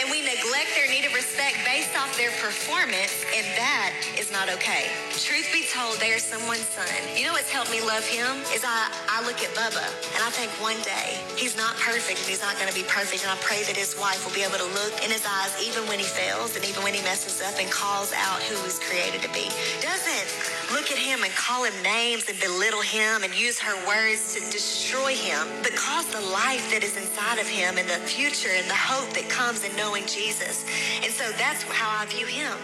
and 0.02 0.10
we 0.10 0.18
neglect 0.18 0.74
their 0.74 0.90
need 0.90 1.06
of 1.06 1.14
respect 1.14 1.62
based 1.62 1.94
off 1.94 2.10
their 2.18 2.34
performance, 2.42 3.22
and 3.38 3.46
that 3.54 3.94
is 4.18 4.34
not 4.34 4.50
okay. 4.50 4.90
Truth 5.14 5.46
be 5.54 5.62
told, 5.70 5.94
they 6.02 6.10
are 6.10 6.18
someone's 6.18 6.66
son. 6.74 6.90
You 7.14 7.30
know 7.30 7.32
what's 7.32 7.50
helped 7.50 7.70
me 7.70 7.78
love 7.78 8.02
him? 8.02 8.42
Is 8.50 8.66
I, 8.66 8.90
I 9.06 9.22
look 9.22 9.38
at 9.46 9.54
Bubba 9.54 9.86
and 10.18 10.20
I 10.26 10.30
think 10.34 10.50
one 10.58 10.78
day 10.82 11.22
he's 11.38 11.54
not 11.54 11.78
perfect 11.78 12.18
and 12.18 12.26
he's 12.26 12.42
not 12.42 12.58
going 12.58 12.66
to 12.66 12.74
be 12.74 12.82
perfect. 12.90 13.22
And 13.22 13.30
I 13.30 13.38
pray 13.46 13.62
that 13.62 13.78
his 13.78 13.94
wife 13.94 14.26
will 14.26 14.34
be 14.34 14.42
able 14.42 14.58
to 14.58 14.70
look 14.74 14.90
in 15.06 15.10
his 15.14 15.22
eyes 15.22 15.54
even 15.62 15.86
when 15.86 16.02
he 16.02 16.08
fails 16.08 16.58
and 16.58 16.66
even 16.66 16.82
when 16.82 16.98
he 16.98 17.02
messes 17.06 17.38
up 17.38 17.54
and 17.62 17.70
calls 17.70 18.10
out 18.10 18.42
who 18.50 18.58
he's 18.66 18.82
created 18.82 19.22
to 19.22 19.30
be. 19.30 19.46
Doesn't 19.78 20.28
look 20.72 20.90
at 20.90 20.98
him 20.98 21.22
and 21.22 21.32
call 21.34 21.64
him 21.64 21.82
names 21.82 22.28
and 22.28 22.38
belittle 22.40 22.80
him 22.80 23.22
and 23.22 23.34
use 23.34 23.58
her 23.58 23.74
words 23.86 24.34
to 24.34 24.40
destroy 24.50 25.14
him, 25.14 25.46
but 25.62 25.74
cause 25.76 26.06
the 26.10 26.20
life 26.20 26.70
that 26.72 26.82
is 26.82 26.96
inside 26.96 27.38
of 27.38 27.46
him 27.46 27.78
and 27.78 27.88
the 27.88 28.00
future 28.06 28.50
and 28.52 28.68
the 28.68 28.74
hope 28.74 29.12
that 29.14 29.28
comes 29.28 29.64
in 29.64 29.74
knowing 29.76 30.04
Jesus. 30.06 30.64
And 31.02 31.12
so 31.12 31.30
that's 31.38 31.62
how 31.64 32.02
I 32.02 32.06
view 32.06 32.26
him. 32.26 32.56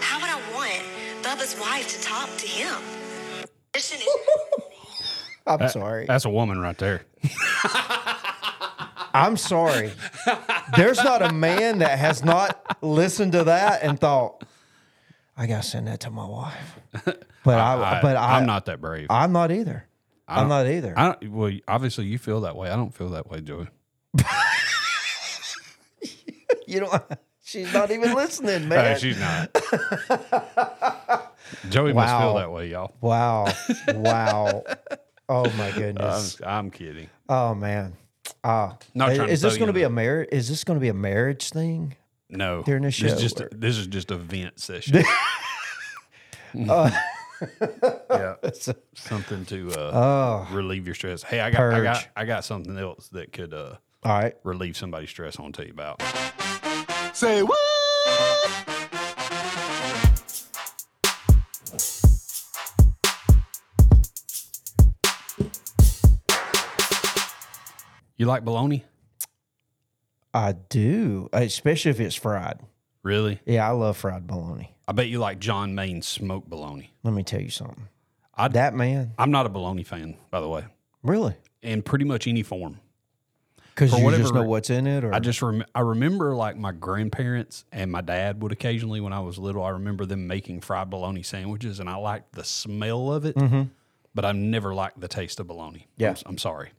How 0.00 0.20
would 0.20 0.30
I 0.30 0.40
want 0.54 0.82
Bubba's 1.22 1.58
wife 1.58 1.88
to 1.88 2.02
talk 2.02 2.28
to 2.36 2.46
him? 2.46 2.76
Listen, 3.74 4.00
I'm 5.46 5.68
sorry. 5.68 6.06
That's 6.06 6.24
a 6.24 6.30
woman 6.30 6.60
right 6.60 6.78
there. 6.78 7.02
I'm 9.14 9.36
sorry. 9.36 9.92
There's 10.76 11.02
not 11.02 11.22
a 11.22 11.32
man 11.32 11.78
that 11.78 11.98
has 11.98 12.24
not 12.24 12.82
listened 12.82 13.32
to 13.32 13.44
that 13.44 13.82
and 13.82 13.98
thought, 13.98 14.44
I 15.36 15.46
gotta 15.46 15.62
send 15.62 15.88
that 15.88 16.00
to 16.00 16.10
my 16.10 16.26
wife. 16.26 16.80
But 17.44 17.58
I, 17.58 17.98
I, 17.98 18.00
but 18.00 18.16
I, 18.16 18.38
I'm 18.38 18.46
not 18.46 18.64
that 18.64 18.80
brave. 18.80 19.08
I'm 19.10 19.32
not 19.32 19.52
either. 19.52 19.84
I'm 20.26 20.48
not 20.48 20.66
either. 20.66 20.94
I 20.96 21.12
don't, 21.12 21.30
well, 21.30 21.52
obviously 21.68 22.06
you 22.06 22.16
feel 22.16 22.40
that 22.40 22.56
way. 22.56 22.70
I 22.70 22.76
don't 22.76 22.94
feel 22.94 23.10
that 23.10 23.28
way, 23.30 23.42
Joey. 23.42 23.68
you 26.66 26.80
know, 26.80 26.90
she's 27.42 27.70
not 27.74 27.90
even 27.90 28.14
listening, 28.16 28.66
man. 28.66 28.92
Uh, 28.92 28.96
she's 28.96 29.20
not. 29.20 29.54
Joey 31.68 31.92
must 31.92 32.16
feel 32.16 32.34
that 32.36 32.50
way, 32.50 32.70
y'all. 32.70 32.94
wow, 33.02 33.46
wow. 33.94 34.62
Oh 35.28 35.50
my 35.58 35.68
I'm, 35.68 35.74
goodness. 35.74 36.40
I'm 36.42 36.70
kidding. 36.70 37.10
oh 37.28 37.54
man. 37.54 37.94
Ah, 38.42 38.78
Not 38.94 39.12
is, 39.12 39.18
is 39.32 39.42
this 39.42 39.56
going 39.58 39.66
to 39.66 39.74
be 39.74 39.82
a 39.82 39.90
marriage? 39.90 40.30
Is 40.32 40.48
this 40.48 40.64
going 40.64 40.78
to 40.78 40.80
be 40.80 40.88
a 40.88 40.94
marriage 40.94 41.50
thing? 41.50 41.94
No, 42.30 42.62
During 42.62 42.82
the 42.82 42.88
This 42.88 43.00
is 43.02 43.20
just 43.20 43.40
or- 43.40 43.48
this 43.52 43.76
is 43.76 43.86
just 43.86 44.10
a 44.10 44.16
vent 44.16 44.58
session. 44.58 45.04
yeah, 46.54 46.90
something 48.94 49.44
to 49.46 49.70
uh, 49.72 50.46
relieve 50.50 50.86
your 50.86 50.94
stress. 50.94 51.22
Hey, 51.22 51.40
I 51.40 51.50
got 51.50 51.74
I 51.74 51.82
got 51.82 52.08
I 52.16 52.24
got 52.24 52.44
something 52.44 52.76
else 52.78 53.08
that 53.10 53.32
could 53.32 53.52
uh, 53.52 53.76
All 54.04 54.12
right. 54.18 54.34
relieve 54.42 54.76
somebody's 54.76 55.10
stress. 55.10 55.38
I 55.38 55.42
want 55.42 55.54
to 55.54 55.62
tell 55.62 55.66
you 55.66 55.72
about. 55.74 56.02
Say 57.14 57.42
what? 57.42 57.58
You 68.16 68.26
like 68.26 68.44
bologna? 68.44 68.84
I 70.34 70.52
do, 70.52 71.28
especially 71.32 71.92
if 71.92 72.00
it's 72.00 72.16
fried. 72.16 72.58
Really? 73.02 73.40
Yeah, 73.46 73.68
I 73.68 73.70
love 73.72 73.96
fried 73.96 74.26
bologna. 74.26 74.74
I 74.88 74.92
bet 74.92 75.08
you 75.08 75.18
like 75.18 75.38
John 75.38 75.74
Mayne's 75.74 76.08
smoked 76.08 76.50
bologna. 76.50 76.90
Let 77.04 77.14
me 77.14 77.22
tell 77.22 77.40
you 77.40 77.50
something. 77.50 77.88
I'd- 78.34 78.54
that 78.54 78.74
man, 78.74 79.14
I'm 79.16 79.30
not 79.30 79.46
a 79.46 79.48
bologna 79.48 79.84
fan, 79.84 80.16
by 80.30 80.40
the 80.40 80.48
way, 80.48 80.64
really, 81.04 81.36
in 81.62 81.82
pretty 81.82 82.04
much 82.04 82.26
any 82.26 82.42
form. 82.42 82.80
because 83.68 83.96
you 83.96 84.04
whatever 84.04 84.22
just 84.22 84.34
know 84.34 84.42
what's 84.42 84.70
in 84.70 84.86
it, 84.88 85.04
or 85.04 85.14
I 85.14 85.20
just 85.20 85.40
rem- 85.40 85.64
I 85.74 85.80
remember 85.80 86.34
like 86.34 86.56
my 86.56 86.72
grandparents 86.72 87.64
and 87.70 87.92
my 87.92 88.00
dad 88.00 88.42
would 88.42 88.50
occasionally 88.50 89.00
when 89.00 89.12
I 89.12 89.20
was 89.20 89.38
little. 89.38 89.62
I 89.62 89.70
remember 89.70 90.04
them 90.04 90.26
making 90.26 90.62
fried 90.62 90.90
bologna 90.90 91.22
sandwiches, 91.22 91.78
and 91.78 91.88
I 91.88 91.94
liked 91.96 92.32
the 92.32 92.42
smell 92.44 93.12
of 93.12 93.24
it, 93.24 93.36
mm-hmm. 93.36 93.62
but 94.14 94.24
I 94.24 94.32
never 94.32 94.74
liked 94.74 95.00
the 95.00 95.08
taste 95.08 95.38
of 95.38 95.46
bologna. 95.46 95.86
Yeah. 95.96 96.10
I'm, 96.10 96.16
I'm 96.26 96.38
sorry. 96.38 96.70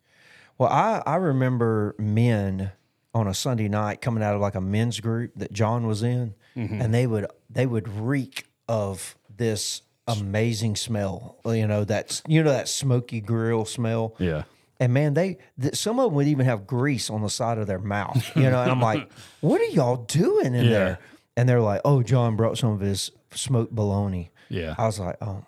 Well, 0.57 0.69
I, 0.69 1.01
I 1.05 1.15
remember 1.15 1.95
men 1.97 2.71
on 3.15 3.27
a 3.27 3.33
Sunday 3.33 3.67
night 3.67 3.99
coming 4.01 4.21
out 4.21 4.35
of 4.35 4.41
like 4.41 4.53
a 4.53 4.61
men's 4.61 4.99
group 4.99 5.31
that 5.37 5.51
John 5.51 5.87
was 5.87 6.03
in, 6.03 6.35
Mm-hmm. 6.55 6.81
and 6.81 6.93
they 6.93 7.05
would 7.07 7.25
they 7.49 7.65
would 7.65 7.87
reek 7.89 8.45
of 8.69 9.17
this 9.35 9.81
amazing 10.07 10.75
smell. 10.75 11.37
You 11.45 11.65
know 11.67 11.83
that's 11.83 12.21
you 12.27 12.43
know 12.43 12.51
that 12.51 12.67
smoky 12.69 13.19
grill 13.21 13.65
smell. 13.65 14.13
Yeah. 14.19 14.43
And 14.79 14.93
man, 14.93 15.13
they 15.15 15.37
th- 15.61 15.75
some 15.75 15.99
of 15.99 16.05
them 16.07 16.15
would 16.15 16.27
even 16.27 16.45
have 16.45 16.67
grease 16.67 17.09
on 17.09 17.21
the 17.21 17.29
side 17.29 17.57
of 17.57 17.65
their 17.67 17.79
mouth. 17.79 18.23
You 18.35 18.49
know, 18.49 18.61
and 18.61 18.69
I'm 18.71 18.79
like, 18.81 19.09
what 19.41 19.59
are 19.61 19.65
y'all 19.65 19.97
doing 20.05 20.53
in 20.53 20.65
Yeah. 20.65 20.69
there? 20.71 20.99
And 21.37 21.47
they're 21.49 21.61
like, 21.61 21.81
oh, 21.85 22.03
John 22.03 22.35
brought 22.37 22.57
some 22.57 22.71
of 22.71 22.79
his 22.81 23.11
smoked 23.33 23.73
bologna. 23.75 24.31
Yeah. 24.49 24.75
I 24.77 24.85
was 24.85 24.99
like, 24.99 25.17
oh, 25.21 25.45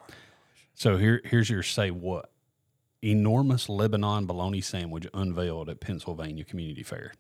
So 0.76 0.98
here 0.98 1.22
here's 1.26 1.50
your 1.50 1.64
say 1.64 1.92
what 1.92 2.32
enormous 3.02 3.70
Lebanon 3.70 4.26
bologna 4.26 4.60
sandwich 4.62 5.08
unveiled 5.14 5.70
at 5.70 5.80
Pennsylvania 5.80 6.44
Community 6.44 6.84
Fair. 6.84 7.14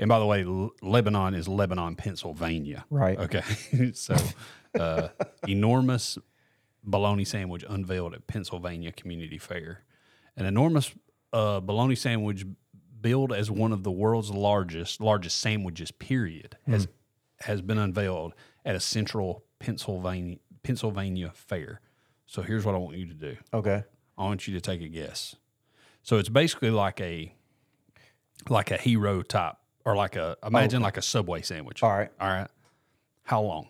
And 0.00 0.08
by 0.08 0.18
the 0.18 0.26
way, 0.26 0.42
L- 0.42 0.72
Lebanon 0.82 1.34
is 1.34 1.46
Lebanon, 1.46 1.94
Pennsylvania. 1.94 2.86
Right. 2.90 3.18
Okay. 3.18 3.42
so, 3.94 4.16
uh, 4.78 5.08
enormous 5.46 6.18
bologna 6.82 7.24
sandwich 7.24 7.64
unveiled 7.68 8.14
at 8.14 8.26
Pennsylvania 8.26 8.92
Community 8.92 9.38
Fair. 9.38 9.84
An 10.36 10.46
enormous 10.46 10.92
uh, 11.32 11.60
bologna 11.60 11.94
sandwich 11.94 12.46
billed 13.00 13.32
as 13.32 13.50
one 13.50 13.72
of 13.72 13.82
the 13.82 13.90
world's 13.90 14.30
largest 14.30 15.00
largest 15.00 15.38
sandwiches. 15.38 15.90
Period 15.90 16.56
has 16.66 16.88
has 17.40 17.60
been 17.60 17.78
unveiled 17.78 18.34
at 18.64 18.74
a 18.74 18.80
central 18.80 19.44
Pennsylvania 19.58 20.38
Pennsylvania 20.62 21.30
fair. 21.34 21.80
So 22.26 22.42
here's 22.42 22.64
what 22.64 22.74
I 22.74 22.78
want 22.78 22.96
you 22.96 23.06
to 23.06 23.14
do. 23.14 23.36
okay, 23.52 23.84
I 24.16 24.24
want 24.24 24.48
you 24.48 24.54
to 24.54 24.60
take 24.60 24.80
a 24.80 24.88
guess. 24.88 25.36
So 26.02 26.16
it's 26.16 26.28
basically 26.30 26.70
like 26.70 27.00
a 27.00 27.34
like 28.48 28.70
a 28.70 28.78
hero 28.78 29.22
type 29.22 29.56
or 29.84 29.96
like 29.96 30.16
a 30.16 30.36
imagine 30.44 30.82
like 30.82 30.96
a 30.96 31.02
subway 31.02 31.42
sandwich. 31.42 31.82
all 31.82 31.90
right. 31.90 32.10
All 32.20 32.28
right. 32.28 32.48
How 33.24 33.42
long? 33.42 33.68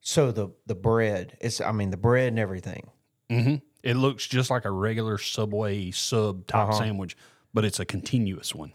So 0.00 0.32
the 0.32 0.50
the 0.66 0.74
bread, 0.74 1.36
it's 1.40 1.60
I 1.60 1.72
mean 1.72 1.90
the 1.90 1.96
bread 1.96 2.28
and 2.28 2.38
everything. 2.38 2.90
Mm-hmm. 3.30 3.56
It 3.82 3.94
looks 3.96 4.26
just 4.26 4.50
like 4.50 4.64
a 4.64 4.70
regular 4.70 5.16
subway 5.18 5.90
sub 5.90 6.46
type 6.46 6.68
Uh-huh. 6.68 6.78
sandwich, 6.78 7.16
but 7.54 7.64
it's 7.64 7.80
a 7.80 7.84
continuous 7.84 8.54
one. 8.54 8.72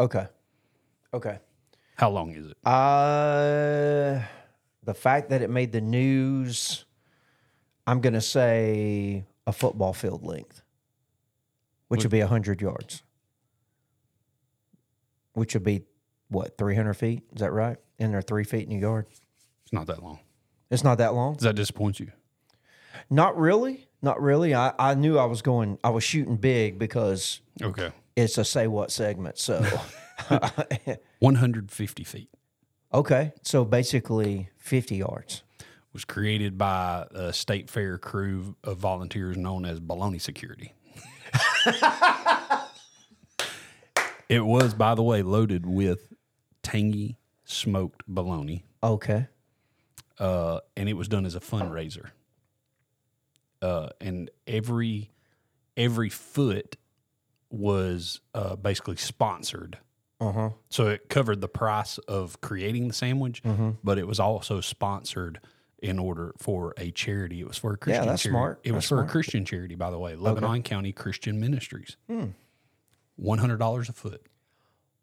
Okay, 0.00 0.26
okay. 1.14 1.38
How 1.96 2.10
long 2.10 2.34
is 2.34 2.46
it? 2.46 2.56
Uh, 2.66 4.20
the 4.82 4.94
fact 4.94 5.30
that 5.30 5.40
it 5.42 5.50
made 5.50 5.72
the 5.72 5.80
news, 5.80 6.84
I'm 7.86 8.00
going 8.00 8.14
to 8.14 8.20
say 8.20 9.24
a 9.46 9.52
football 9.52 9.92
field 9.92 10.24
length, 10.24 10.62
which 11.88 12.02
would 12.02 12.10
be 12.10 12.20
100 12.20 12.60
yards, 12.60 13.02
which 15.34 15.54
would 15.54 15.62
be 15.64 15.84
what, 16.32 16.58
300 16.58 16.94
feet? 16.94 17.22
Is 17.34 17.40
that 17.40 17.52
right? 17.52 17.76
And 17.98 18.12
they're 18.12 18.22
three 18.22 18.44
feet 18.44 18.66
in 18.68 18.72
your 18.72 18.80
yard. 18.90 19.06
It's 19.64 19.72
not 19.72 19.86
that 19.86 20.02
long. 20.02 20.18
It's 20.70 20.82
not 20.84 20.98
that 20.98 21.14
long. 21.14 21.34
Does 21.34 21.42
that 21.44 21.54
disappoint 21.54 22.00
you? 22.00 22.10
Not 23.10 23.36
really. 23.38 23.86
not 24.00 24.20
really. 24.20 24.54
I, 24.54 24.72
I 24.78 24.94
knew 24.94 25.18
I 25.18 25.24
was 25.26 25.42
going. 25.42 25.78
I 25.84 25.90
was 25.90 26.02
shooting 26.04 26.36
big 26.36 26.78
because 26.78 27.40
Okay. 27.62 27.90
it's 28.16 28.38
a 28.38 28.44
say 28.44 28.66
what 28.66 28.90
segment. 28.90 29.38
So, 29.38 29.62
150 31.18 32.04
feet. 32.04 32.28
okay. 32.92 33.32
So 33.42 33.64
basically, 33.64 34.48
fifty 34.58 34.96
yards. 34.96 35.42
Was 35.92 36.04
created 36.06 36.56
by 36.56 37.06
a 37.10 37.32
state 37.34 37.68
fair 37.68 37.98
crew 37.98 38.56
of 38.64 38.78
volunteers 38.78 39.36
known 39.36 39.66
as 39.66 39.78
Baloney 39.78 40.20
Security. 40.20 40.72
it 44.28 44.44
was, 44.44 44.74
by 44.74 44.94
the 44.94 45.02
way, 45.02 45.22
loaded 45.22 45.66
with 45.66 46.11
tangy 46.62 47.18
smoked 47.44 48.02
bologna, 48.06 48.64
Okay. 48.82 49.26
uh, 50.18 50.60
and 50.76 50.88
it 50.88 50.94
was 50.94 51.08
done 51.08 51.26
as 51.26 51.34
a 51.34 51.40
fundraiser. 51.40 52.10
Uh, 53.60 53.88
and 54.00 54.30
every 54.46 55.10
every 55.76 56.08
foot 56.08 56.76
was 57.50 58.20
uh, 58.34 58.56
basically 58.56 58.96
sponsored. 58.96 59.78
Uh 60.20 60.32
huh. 60.32 60.50
So 60.68 60.88
it 60.88 61.08
covered 61.08 61.40
the 61.40 61.48
price 61.48 61.98
of 61.98 62.40
creating 62.40 62.88
the 62.88 62.94
sandwich, 62.94 63.42
Mm-hmm. 63.42 63.70
but 63.84 63.98
it 63.98 64.06
was 64.06 64.18
also 64.20 64.60
sponsored 64.60 65.40
in 65.80 65.98
order 65.98 66.32
for 66.38 66.74
a 66.76 66.90
charity. 66.92 67.40
It 67.40 67.48
was 67.48 67.58
for 67.58 67.72
a 67.72 67.76
Christian 67.76 68.06
that's 68.06 68.22
charity. 68.22 68.32
smart. 68.36 68.60
It 68.64 68.72
was 68.72 68.76
That's 68.84 68.88
for 68.88 68.94
smart. 68.96 69.08
a 69.08 69.10
Christian 69.12 69.44
charity, 69.44 69.74
by 69.74 69.90
the 69.90 69.98
way, 69.98 70.14
Lebanon 70.16 70.62
County 70.62 70.92
Christian 70.92 71.40
Ministries. 71.40 71.96
Hmm. 72.08 72.26
One 73.16 73.38
hundred 73.38 73.58
dollars 73.58 73.88
a 73.88 73.92
foot. 73.92 74.26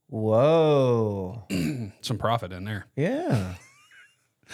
Whoa. 0.09 1.43
Some 2.01 2.17
profit 2.17 2.51
in 2.51 2.65
there. 2.65 2.87
Yeah. 2.95 3.55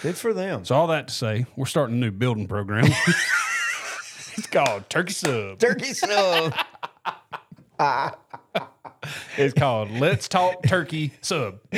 Good 0.02 0.16
for 0.16 0.34
them. 0.34 0.64
So 0.64 0.74
all 0.74 0.88
that 0.88 1.08
to 1.08 1.14
say, 1.14 1.46
we're 1.56 1.66
starting 1.66 1.96
a 1.96 1.98
new 1.98 2.10
building 2.10 2.46
program. 2.46 2.84
it's 4.36 4.46
called 4.48 4.88
Turkey 4.90 5.14
Sub. 5.14 5.58
Turkey 5.58 5.94
sub. 5.94 6.54
It's 9.36 9.54
called 9.54 9.90
Let's 9.90 10.28
Talk 10.28 10.62
Turkey 10.64 11.12
Sub. 11.20 11.60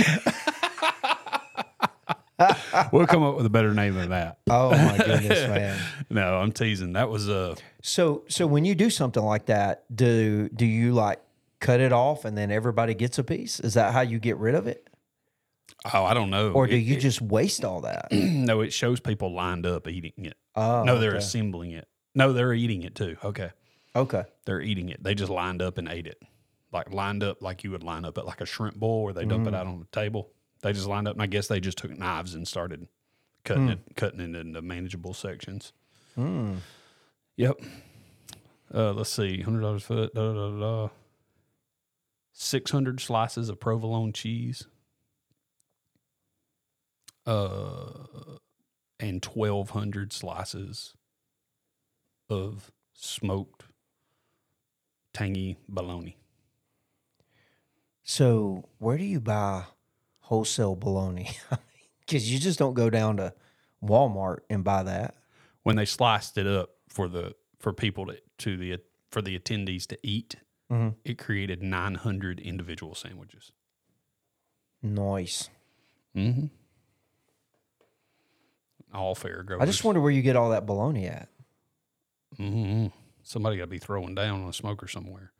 we'll 2.92 3.06
come 3.06 3.22
up 3.22 3.36
with 3.36 3.44
a 3.44 3.50
better 3.50 3.74
name 3.74 3.94
than 3.94 4.10
that. 4.10 4.38
Oh 4.48 4.70
my 4.70 4.96
goodness, 4.96 5.48
man. 5.48 5.78
No, 6.08 6.38
I'm 6.38 6.52
teasing. 6.52 6.92
That 6.94 7.10
was 7.10 7.28
uh 7.28 7.56
So 7.82 8.24
so 8.28 8.46
when 8.46 8.64
you 8.64 8.74
do 8.74 8.88
something 8.90 9.22
like 9.22 9.46
that, 9.46 9.84
do 9.94 10.48
do 10.50 10.64
you 10.64 10.92
like 10.92 11.20
cut 11.60 11.80
it 11.80 11.92
off 11.92 12.24
and 12.24 12.36
then 12.36 12.50
everybody 12.50 12.94
gets 12.94 13.18
a 13.18 13.24
piece? 13.24 13.60
Is 13.60 13.74
that 13.74 13.92
how 13.92 14.00
you 14.02 14.18
get 14.18 14.36
rid 14.38 14.54
of 14.54 14.66
it? 14.66 14.88
oh, 15.92 16.04
I 16.04 16.12
don't 16.14 16.30
know. 16.30 16.50
Or 16.52 16.66
do 16.66 16.74
It- 16.74 16.78
you 16.80 16.96
it- 16.96 17.00
just 17.00 17.20
waste 17.20 17.64
all 17.64 17.82
that? 17.82 18.08
no, 18.12 18.60
it 18.62 18.72
shows 18.72 18.98
people 19.00 19.32
lined 19.32 19.64
up 19.66 19.86
eating 19.86 20.24
it. 20.24 20.36
Oh, 20.56 20.82
no, 20.84 20.98
they're 20.98 21.10
okay. 21.10 21.18
assembling 21.18 21.70
it. 21.72 21.86
No, 22.14 22.32
they're 22.32 22.52
eating 22.52 22.82
it 22.82 22.94
too. 22.96 23.16
Okay. 23.22 23.50
Okay. 23.94 24.24
They're 24.44 24.60
eating 24.60 24.88
it. 24.88 25.02
They 25.02 25.14
just 25.14 25.30
lined 25.30 25.62
up 25.62 25.78
and 25.78 25.88
ate 25.88 26.06
it. 26.06 26.20
Like 26.72 26.92
lined 26.92 27.22
up 27.22 27.42
like 27.42 27.64
you 27.64 27.70
would 27.70 27.82
line 27.84 28.04
up 28.04 28.18
at 28.18 28.26
like 28.26 28.40
a 28.40 28.46
shrimp 28.46 28.76
bowl 28.76 29.04
where 29.04 29.12
they 29.14 29.24
dump 29.24 29.44
Mm. 29.44 29.48
it 29.48 29.54
out 29.54 29.66
on 29.66 29.78
the 29.78 29.86
table. 29.86 30.30
They 30.62 30.72
just 30.72 30.86
lined 30.88 31.06
up 31.06 31.14
and 31.14 31.22
I 31.22 31.26
guess 31.26 31.46
they 31.46 31.60
just 31.60 31.78
took 31.78 31.96
knives 31.96 32.34
and 32.34 32.46
started 32.48 32.88
cutting 33.44 33.66
Hmm. 33.66 33.70
it 33.72 33.78
cutting 33.96 34.20
it 34.20 34.34
into 34.36 34.60
manageable 34.60 35.14
sections. 35.14 35.72
Hmm. 36.16 36.56
Yep. 37.36 37.60
Uh, 38.74 38.92
let's 38.92 39.10
see, 39.10 39.40
hundred 39.42 39.60
dollars 39.60 39.84
foot. 39.84 40.12
Da, 40.14 40.32
da, 40.32 40.50
da, 40.58 40.88
da. 42.38 42.44
Six 42.44 42.70
hundred 42.70 43.00
slices 43.00 43.48
of 43.48 43.60
provolone 43.60 44.12
cheese. 44.12 44.66
Uh, 47.26 48.38
and 49.00 49.22
twelve 49.22 49.70
hundred 49.70 50.12
slices 50.12 50.94
of 52.30 52.70
smoked 52.94 53.64
tangy 55.12 55.58
bologna. 55.68 56.16
So 58.04 58.68
where 58.78 58.96
do 58.96 59.04
you 59.04 59.20
buy 59.20 59.64
wholesale 60.20 60.76
bologna? 60.76 61.30
Because 62.08 62.32
you 62.32 62.38
just 62.38 62.58
don't 62.58 62.72
go 62.72 62.88
down 62.88 63.18
to 63.18 63.34
Walmart 63.84 64.38
and 64.48 64.64
buy 64.64 64.82
that. 64.82 65.14
When 65.62 65.76
they 65.76 65.84
sliced 65.84 66.38
it 66.38 66.46
up 66.46 66.70
for 66.88 67.06
the 67.06 67.34
for 67.58 67.74
people 67.74 68.06
to 68.06 68.16
to 68.38 68.56
the 68.56 68.78
for 69.10 69.20
the 69.20 69.38
attendees 69.38 69.86
to 69.88 69.98
eat, 70.02 70.36
Mhm. 70.70 70.96
it 71.04 71.18
created 71.18 71.62
nine 71.62 71.94
hundred 71.94 72.40
individual 72.40 72.94
sandwiches. 72.94 73.52
Nice. 74.82 75.48
Mm-hmm. 76.14 76.46
All 78.94 79.14
fair 79.14 79.42
growers. 79.42 79.62
I 79.62 79.66
just 79.66 79.84
wonder 79.84 80.00
where 80.00 80.10
you 80.10 80.22
get 80.22 80.36
all 80.36 80.50
that 80.50 80.66
bologna 80.66 81.06
at. 81.06 81.28
Mm-hmm. 82.38 82.86
Somebody 83.22 83.56
got 83.56 83.64
to 83.64 83.66
be 83.68 83.78
throwing 83.78 84.14
down 84.14 84.42
on 84.42 84.48
a 84.48 84.52
smoker 84.52 84.88
somewhere. 84.88 85.32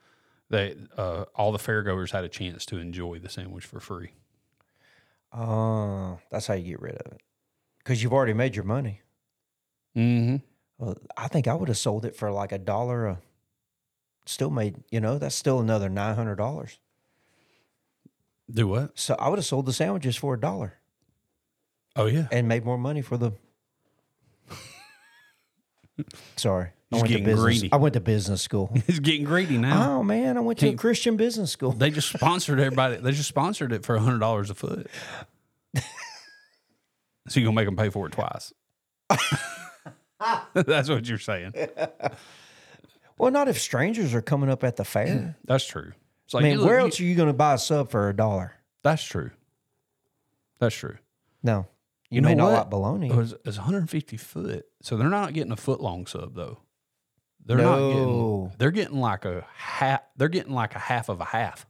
They 0.51 0.77
uh, 0.97 1.25
all 1.35 1.53
the 1.53 1.59
fairgoers 1.59 2.11
had 2.13 2.25
a 2.25 2.29
chance 2.29 2.65
to 2.67 2.79
enjoy 2.79 3.19
the 3.19 3.29
sandwich 3.29 3.65
for 3.65 3.81
free. 3.81 4.13
Oh, 5.33 6.19
that's 6.31 6.47
how 6.47 6.55
you 6.55 6.65
get 6.65 6.81
rid 6.81 6.95
of 6.97 7.13
it. 7.13 7.21
Because 7.79 8.03
you've 8.03 8.13
already 8.15 8.33
made 8.33 8.57
your 8.57 8.65
money. 8.65 9.03
Mm-hmm. 9.97 10.37
Well, 10.79 10.97
I 11.17 11.29
think 11.29 11.47
I 11.49 11.55
would 11.55 11.69
have 11.69 11.79
sold 11.79 12.05
it 12.07 12.17
for 12.17 12.31
like 12.31 12.53
a 12.53 12.59
dollar. 12.59 13.07
A, 13.07 13.19
still 14.29 14.51
made, 14.51 14.77
you 14.91 15.01
know, 15.01 15.19
that's 15.19 15.35
still 15.35 15.61
another 15.61 15.89
nine 15.89 16.15
hundred 16.15 16.37
dollars. 16.37 16.79
Do 18.51 18.67
what? 18.69 18.99
So 18.99 19.15
I 19.19 19.29
would 19.29 19.39
have 19.39 19.45
sold 19.47 19.67
the 19.67 19.73
sandwiches 19.73 20.17
for 20.17 20.35
a 20.35 20.41
dollar 20.41 20.75
Oh 21.97 22.07
yeah. 22.07 22.29
and 22.33 22.49
made 22.49 22.65
more 22.65 22.79
money 22.79 23.03
for 23.03 23.17
the. 23.17 23.33
Sorry, 26.37 26.69
I 26.93 26.97
Just 26.99 27.03
went 27.03 27.13
to 27.13 27.19
business. 27.25 27.41
greedy. 27.43 27.73
I 27.73 27.77
went 27.77 27.95
to 27.95 28.01
business 28.01 28.41
school. 28.43 28.71
He's 28.87 29.01
getting 29.01 29.25
greedy 29.25 29.59
now. 29.59 29.99
oh 29.99 30.03
man, 30.03 30.37
I 30.37 30.41
went 30.41 30.61
to 30.61 30.69
a 30.69 30.75
Christian 30.75 31.17
business 31.17 31.51
school. 31.51 31.73
They 31.73 31.91
just 31.91 32.09
sponsored 32.13 32.61
everybody. 32.61 32.97
They 32.97 33.11
just 33.13 33.29
sponsored 33.29 33.73
it 33.73 33.85
for 33.85 33.99
hundred 33.99 34.21
dollars 34.21 34.49
a 34.51 34.55
foot. 34.55 34.87
so 35.75 37.41
you 37.41 37.45
gonna 37.47 37.55
make 37.57 37.67
them 37.67 37.77
pay 37.77 37.91
for 37.91 38.07
it 38.07 38.13
twice? 38.13 38.53
That's 40.55 40.89
what 40.89 41.07
you're 41.09 41.19
saying. 41.19 41.53
Well, 43.19 43.31
not 43.31 43.49
if 43.49 43.61
strangers 43.61 44.15
are 44.15 44.23
coming 44.23 44.51
up 44.51 44.65
at 44.65 44.77
the 44.77 44.85
fair. 44.85 45.37
That's 45.45 45.67
true. 45.67 45.93
It's 46.27 46.35
I 46.35 46.41
mean, 46.41 46.59
you 46.59 46.65
where 46.65 46.79
else 46.79 47.01
are 47.01 47.05
you 47.05 47.15
going 47.15 47.29
to 47.29 47.33
buy 47.33 47.55
a 47.55 47.59
sub 47.59 47.91
for 47.91 48.09
a 48.09 48.15
dollar? 48.17 48.53
That's 48.83 49.03
true. 49.03 49.31
That's 50.61 50.75
true. 50.75 50.97
No, 51.43 51.67
you, 52.11 52.17
You 52.17 52.23
may 52.23 52.35
know 52.35 52.45
not 52.45 52.51
what? 52.51 52.59
like 52.59 52.71
bologna. 52.71 53.11
It 53.11 53.15
was, 53.17 53.35
it's 53.45 53.57
150 53.57 54.17
foot, 54.17 54.67
so 54.83 54.97
they're 54.97 55.09
not 55.09 55.33
getting 55.33 55.53
a 55.53 55.57
foot 55.57 55.81
long 55.81 56.07
sub 56.07 56.35
though. 56.35 56.59
They're 57.45 57.59
not 57.59 57.79
getting. 57.79 58.53
They're 58.59 58.71
getting 58.71 59.01
like 59.01 59.25
a 59.25 59.47
half. 59.55 60.03
They're 60.17 60.29
getting 60.29 60.53
like 60.53 60.75
a 60.75 60.79
half 60.81 61.09
of 61.09 61.21
a 61.21 61.25
half. 61.25 61.65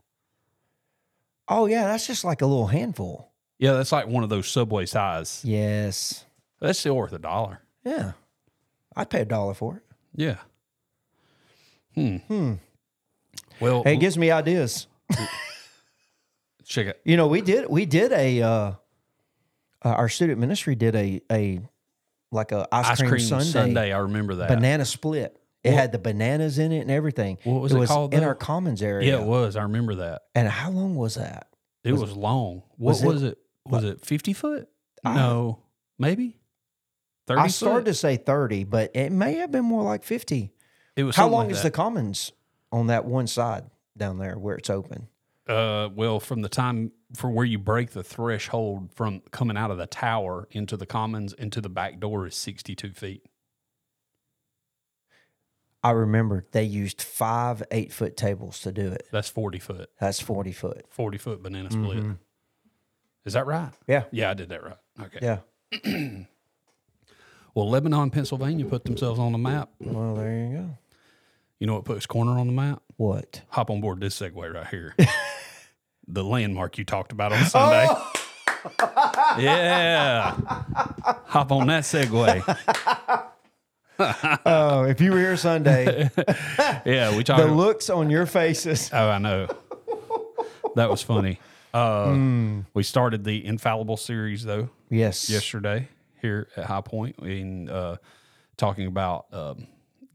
Oh 1.49 1.67
yeah, 1.67 1.85
that's 1.85 2.07
just 2.07 2.25
like 2.25 2.43
a 2.43 2.47
little 2.47 2.67
handful. 2.67 3.31
Yeah, 3.59 3.73
that's 3.75 3.93
like 3.93 4.07
one 4.07 4.23
of 4.25 4.29
those 4.31 4.49
Subway 4.49 4.87
size. 4.87 5.43
Yes. 5.45 6.25
That's 6.61 6.79
still 6.79 6.97
worth 6.97 7.13
a 7.13 7.19
dollar. 7.19 7.61
Yeah. 7.85 8.13
I'd 8.97 9.11
pay 9.11 9.21
a 9.21 9.25
dollar 9.25 9.55
for 9.55 9.77
it. 9.77 9.83
Yeah. 10.15 10.39
Hmm. 11.99 12.17
Hmm. 12.35 12.53
Well, 13.61 13.83
Hey, 13.83 13.95
it 13.95 13.97
gives 14.01 14.17
me 14.17 14.31
ideas. 14.31 14.87
check 16.65 16.87
it. 16.87 17.01
You 17.05 17.17
know, 17.17 17.27
we 17.27 17.41
did 17.41 17.69
we 17.69 17.87
did 17.87 18.13
a 18.13 18.43
uh, 18.43 18.49
uh 18.51 18.73
our 19.83 20.09
student 20.09 20.39
ministry 20.39 20.75
did 20.75 20.95
a 20.95 21.21
a 21.31 21.61
like 22.31 22.53
a 22.53 22.69
ice, 22.73 22.87
Ice 22.91 22.99
cream, 22.99 23.11
cream 23.11 23.21
sundae, 23.27 23.45
Sunday. 23.45 23.93
I 23.93 23.99
remember 23.99 24.37
that. 24.37 24.49
banana 24.49 24.85
split. 24.85 25.37
It 25.65 25.73
had 25.73 25.93
the 25.93 25.99
bananas 25.99 26.59
in 26.59 26.73
it 26.73 26.81
and 26.81 26.91
everything. 26.91 27.37
What 27.45 27.61
was 27.61 27.73
it 27.73 27.79
was 27.79 27.91
called, 27.91 28.15
in 28.15 28.21
though? 28.21 28.27
our 28.29 28.35
commons 28.35 28.81
area. 28.81 29.13
Yeah, 29.17 29.21
it 29.23 29.27
was. 29.27 29.55
I 29.57 29.63
remember 29.63 29.97
that. 29.97 30.23
And 30.35 30.49
how 30.49 30.71
long 30.71 30.95
was 30.95 31.17
that? 31.17 31.49
It 31.85 31.93
was, 31.93 32.13
long. 32.17 32.63
What 32.77 32.91
was 32.93 33.03
was 33.03 33.23
it- 33.23 33.33
it? 33.33 33.39
Was 33.67 33.85
it 33.85 34.01
50 34.07 34.33
foot? 34.33 34.69
I- 35.05 35.17
no, 35.17 35.59
maybe 35.99 36.39
30 37.27 37.41
I 37.41 37.45
foot? 37.45 37.53
started 37.53 37.85
to 37.87 37.95
say 37.95 38.17
30, 38.17 38.65
but 38.65 38.93
it 38.95 39.11
may 39.11 39.35
have 39.35 39.51
been 39.51 39.65
more 39.65 39.83
like 39.83 40.05
50. 40.05 40.53
It 40.99 41.05
was 41.05 41.15
How 41.15 41.29
long 41.29 41.45
like 41.45 41.53
is 41.53 41.59
that. 41.63 41.69
the 41.69 41.77
commons 41.77 42.33
on 42.73 42.89
that 42.89 43.05
one 43.05 43.29
side 43.29 43.67
down 43.97 44.19
there 44.19 44.37
where 44.37 44.57
it's 44.57 44.69
open? 44.69 45.07
Uh, 45.47 45.89
well, 45.95 46.19
from 46.19 46.43
the 46.43 46.49
time 46.49 46.91
for 47.15 47.31
where 47.31 47.45
you 47.45 47.57
break 47.57 47.91
the 47.93 48.03
threshold 48.03 48.91
from 48.97 49.21
coming 49.31 49.57
out 49.57 49.71
of 49.71 49.79
the 49.79 49.87
tower 49.87 50.49
into 50.51 50.77
the 50.77 50.87
commons 50.87 51.33
into 51.35 51.61
the 51.61 51.69
back 51.69 52.01
door 52.01 52.27
is 52.27 52.35
62 52.35 52.91
feet. 52.95 53.23
I 55.85 55.93
remember 55.93 56.45
they 56.51 56.65
used 56.65 57.01
five 57.01 57.63
eight 57.71 57.93
foot 57.93 58.17
tables 58.17 58.59
to 58.63 58.73
do 58.73 58.89
it. 58.89 59.07
That's 59.13 59.29
40 59.29 59.61
foot, 59.61 59.91
That's 60.01 60.19
40 60.19 60.51
foot. 60.51 60.85
40 60.91 61.17
foot 61.19 61.43
banana 61.45 61.71
split. 61.71 61.99
Mm-hmm. 61.99 62.13
Is 63.25 63.35
that 63.35 63.47
right? 63.47 63.71
Yeah. 63.87 64.03
Yeah, 64.11 64.31
I 64.31 64.35
did 64.35 64.49
that 64.49 64.65
right. 64.65 64.77
Okay. 65.01 65.39
Yeah. 65.85 66.25
Well, 67.55 67.71
Lebanon, 67.71 68.11
Pennsylvania 68.11 68.65
put 68.67 68.85
themselves 68.85 69.19
on 69.19 69.33
the 69.33 69.39
map. 69.39 69.71
Well, 69.81 70.15
there 70.15 70.39
you 70.39 70.57
go. 70.59 70.79
You 71.61 71.67
know 71.67 71.75
what 71.75 71.85
puts 71.85 72.07
Corner 72.07 72.39
on 72.39 72.47
the 72.47 72.53
map? 72.53 72.83
What? 72.97 73.43
Hop 73.51 73.71
on 73.71 73.81
board 73.81 74.01
this 74.01 74.19
segue 74.19 74.55
right 74.55 74.67
here. 74.69 74.95
the 76.09 76.23
landmark 76.25 76.79
you 76.79 76.85
talked 76.85 77.13
about 77.13 77.33
on 77.33 77.45
Sunday. 77.45 77.87
Oh! 77.89 78.13
yeah. 79.39 80.31
Hop 81.27 81.51
on 81.53 81.67
that 81.69 81.83
segue. 81.85 82.43
oh, 84.47 84.85
if 84.85 85.01
you 85.01 85.11
were 85.13 85.19
here 85.19 85.37
Sunday, 85.37 86.11
yeah, 86.87 87.17
we 87.17 87.25
talked. 87.25 87.43
the 87.43 87.49
looks 87.53 87.91
on 87.91 88.11
your 88.11 88.27
faces. 88.27 88.91
Oh, 88.93 89.09
I 89.09 89.19
know. 89.19 89.49
that 90.77 90.89
was 90.91 91.03
funny. 91.03 91.41
Uh, 91.75 92.13
Hmm. 92.13 92.61
We 92.73 92.83
started 92.83 93.25
the 93.25 93.45
infallible 93.45 93.97
series 93.99 94.43
though 94.45 94.71
Yes. 94.91 95.29
yesterday 95.29 95.89
here 96.23 96.49
at 96.57 96.65
High 96.65 96.81
Point 96.81 97.17
in 97.19 97.69
uh, 97.69 97.97
talking 98.57 98.87
about 98.87 99.27
um, 99.33 99.67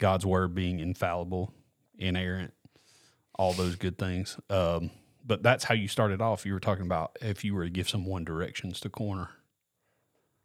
God's 0.03 0.25
word 0.25 0.53
being 0.53 0.81
infallible, 0.81 1.53
inerrant, 1.97 2.53
all 3.35 3.53
those 3.53 3.77
good 3.77 3.97
things. 3.97 4.37
Um, 4.49 4.91
but 5.25 5.41
that's 5.43 5.63
how 5.63 5.75
you 5.75 5.87
started 5.87 6.21
off. 6.21 6.45
You 6.45 6.51
were 6.51 6.59
talking 6.59 6.83
about 6.85 7.15
if 7.21 7.45
you 7.45 7.55
were 7.55 7.63
to 7.63 7.69
give 7.69 7.87
someone 7.87 8.25
directions 8.25 8.81
to 8.81 8.89
corner, 8.89 9.29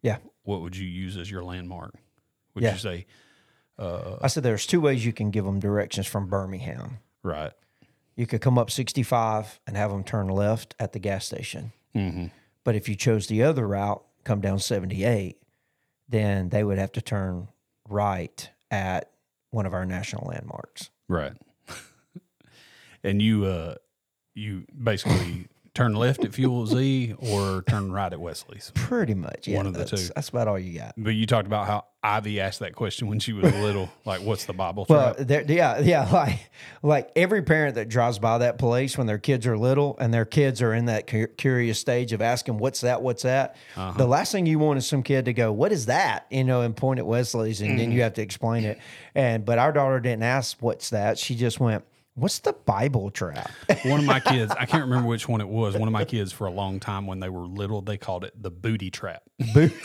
Yeah. 0.01 0.19
what 0.43 0.61
would 0.61 0.77
you 0.77 0.87
use 0.87 1.17
as 1.17 1.29
your 1.29 1.43
landmark? 1.43 1.93
Would 2.55 2.63
Yeah. 2.63 2.71
you 2.71 2.77
say 2.79 3.05
I 3.77 4.27
said 4.27 4.43
there's 4.43 4.65
two 4.65 4.79
ways 4.79 5.05
you 5.05 5.11
can 5.11 5.29
give 5.29 5.43
them 5.43 5.59
directions 5.59 6.07
from 6.07 6.27
Birmingham. 6.29 6.99
right? 7.21 7.51
You 8.15 8.25
could 8.27 8.39
come 8.39 8.57
up 8.57 8.71
65 8.71 9.59
and 9.67 9.75
have 9.75 9.91
them 9.91 10.05
turn 10.05 10.29
left 10.29 10.73
at 10.79 10.93
the 10.93 10.99
gas 10.99 11.25
station. 11.25 11.73
Mm-hmm. 11.93 12.27
But 12.63 12.75
if 12.75 12.87
you 12.87 12.95
chose 12.95 13.27
the 13.27 13.43
other 13.43 13.67
route, 13.67 14.05
come 14.23 14.39
down 14.39 14.59
78, 14.59 15.37
then 16.07 16.47
they 16.47 16.63
would 16.63 16.77
have 16.77 16.93
to 16.93 17.01
turn 17.01 17.49
right 17.89 18.49
at 18.71 19.11
one 19.51 19.65
of 19.65 19.73
our 19.73 19.85
national 19.85 20.27
landmarks. 20.27 20.89
Right. 21.07 21.33
and 23.03 23.21
you 23.21 23.45
uh 23.45 23.75
you 24.35 24.65
basically 24.81 25.47
turn 25.73 25.93
left 25.95 26.23
at 26.25 26.33
Fuel 26.33 26.65
Z 26.65 27.15
or 27.19 27.63
turn 27.63 27.91
right 27.91 28.11
at 28.11 28.19
Wesley's. 28.19 28.71
Pretty 28.75 29.13
much. 29.13 29.47
Yeah, 29.47 29.57
One 29.57 29.67
of 29.67 29.73
the 29.73 29.85
two. 29.85 29.97
That's 30.15 30.29
about 30.29 30.47
all 30.47 30.57
you 30.59 30.77
got. 30.79 30.93
But 30.97 31.11
you 31.11 31.25
talked 31.25 31.47
about 31.47 31.67
how 31.67 31.85
Ivy 32.01 32.39
asked 32.39 32.59
that 32.59 32.75
question 32.75 33.07
when 33.07 33.19
she 33.19 33.33
was 33.33 33.53
little, 33.55 33.89
like 34.05 34.21
what's 34.21 34.45
the 34.45 34.53
Bible 34.53 34.85
Well, 34.89 35.15
yeah, 35.27 35.79
yeah, 35.79 36.09
like 36.13 36.49
like 36.81 37.11
every 37.15 37.41
parent 37.41 37.75
that 37.75 37.89
drives 37.89 38.19
by 38.19 38.37
that 38.39 38.57
place 38.57 38.97
when 38.97 39.05
their 39.07 39.17
kids 39.17 39.45
are 39.47 39.57
little 39.57 39.97
and 39.99 40.13
their 40.13 40.25
kids 40.25 40.61
are 40.61 40.73
in 40.73 40.85
that 40.85 41.07
cu- 41.07 41.27
curious 41.27 41.79
stage 41.79 42.13
of 42.13 42.21
asking, 42.21 42.57
"What's 42.57 42.81
that? 42.81 43.01
What's 43.01 43.23
that?" 43.23 43.55
Uh-huh. 43.75 43.97
The 43.97 44.07
last 44.07 44.31
thing 44.31 44.45
you 44.45 44.59
want 44.59 44.77
is 44.77 44.87
some 44.87 45.03
kid 45.03 45.25
to 45.25 45.33
go, 45.33 45.51
"What 45.51 45.71
is 45.71 45.85
that?" 45.87 46.25
You 46.31 46.43
know, 46.45 46.61
and 46.61 46.75
point 46.75 46.99
at 46.99 47.05
Wesley's, 47.05 47.61
and 47.61 47.69
Mm-hmm. 47.71 47.77
then 47.79 47.91
you 47.91 48.01
have 48.03 48.13
to 48.13 48.21
explain 48.21 48.63
it. 48.63 48.79
And 49.13 49.45
but 49.45 49.59
our 49.59 49.71
daughter 49.71 49.99
didn't 49.99 50.23
ask, 50.23 50.57
"What's 50.61 50.89
that?" 50.91 51.17
She 51.19 51.35
just 51.35 51.59
went, 51.59 51.83
"What's 52.19 52.39
the 52.39 52.53
Bible 52.53 53.09
trap?" 53.11 53.51
One 53.85 53.99
of 53.99 54.05
my 54.05 54.19
kids, 54.25 54.51
I 54.57 54.65
can't 54.65 54.83
remember 54.83 55.07
which 55.07 55.27
one 55.27 55.41
it 55.41 55.47
was. 55.47 55.75
One 55.77 55.87
of 55.87 55.91
my 55.93 56.05
kids 56.05 56.31
for 56.31 56.47
a 56.47 56.51
long 56.51 56.79
time 56.79 57.07
when 57.07 57.19
they 57.19 57.29
were 57.29 57.45
little, 57.47 57.81
they 57.81 57.97
called 57.97 58.23
it 58.23 58.33
the 58.41 58.51
booty 58.51 58.89
trap. 58.91 59.23
Boo- 59.53 59.71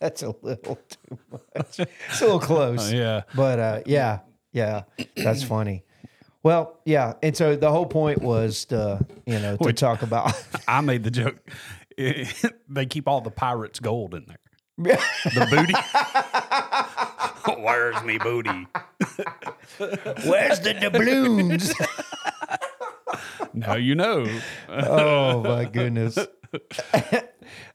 That's 0.00 0.22
a 0.22 0.34
little 0.42 0.76
too 0.88 1.18
much. 1.32 1.80
It's 1.80 2.20
a 2.20 2.24
little 2.24 2.38
close. 2.38 2.92
yeah. 2.92 3.22
But 3.34 3.58
uh, 3.58 3.80
yeah, 3.86 4.20
yeah, 4.52 4.82
that's 5.16 5.42
funny. 5.42 5.84
Well, 6.42 6.78
yeah, 6.84 7.14
and 7.22 7.34
so 7.36 7.56
the 7.56 7.70
whole 7.70 7.86
point 7.86 8.20
was 8.22 8.66
to 8.66 9.04
you 9.26 9.38
know 9.38 9.56
to 9.56 9.72
talk 9.72 10.02
about 10.02 10.32
I 10.68 10.80
made 10.82 11.02
the 11.02 11.10
joke. 11.10 11.38
they 11.96 12.86
keep 12.86 13.08
all 13.08 13.22
the 13.22 13.30
pirates' 13.30 13.80
gold 13.80 14.14
in 14.14 14.26
there. 14.26 14.36
The 15.24 15.46
booty. 15.50 15.72
Where's 17.58 18.02
me 18.02 18.18
booty? 18.18 18.50
where's 19.78 20.60
the 20.60 20.74
doubloons? 20.80 21.72
Now 23.54 23.74
you 23.74 23.94
know. 23.94 24.26
oh 24.68 25.42
my 25.42 25.64
goodness. 25.72 26.18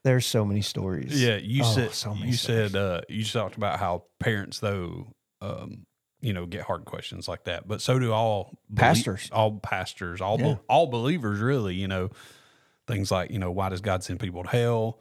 There's 0.03 0.25
so 0.25 0.45
many 0.45 0.61
stories. 0.61 1.21
Yeah, 1.21 1.37
you 1.37 1.63
Oh, 1.63 1.71
said 1.73 1.93
so 1.93 2.13
many 2.13 2.27
you 2.27 2.33
stories. 2.33 2.71
said 2.71 2.75
uh, 2.79 3.01
you 3.09 3.23
talked 3.23 3.55
about 3.57 3.79
how 3.79 4.03
parents 4.19 4.59
though, 4.59 5.13
um, 5.41 5.85
you 6.21 6.33
know, 6.33 6.45
get 6.45 6.61
hard 6.61 6.85
questions 6.85 7.27
like 7.27 7.45
that, 7.45 7.67
but 7.67 7.81
so 7.81 7.97
do 7.99 8.11
all 8.11 8.53
belie- 8.69 8.87
Pastors. 8.87 9.29
all 9.31 9.59
pastors, 9.59 10.21
all 10.21 10.37
be- 10.37 10.57
all 10.69 10.87
believers, 10.87 11.39
really. 11.39 11.75
You 11.75 11.87
know, 11.87 12.09
things 12.87 13.11
like 13.11 13.31
you 13.31 13.39
know, 13.39 13.51
why 13.51 13.69
does 13.69 13.81
God 13.81 14.03
send 14.03 14.19
people 14.19 14.43
to 14.43 14.49
hell? 14.49 14.99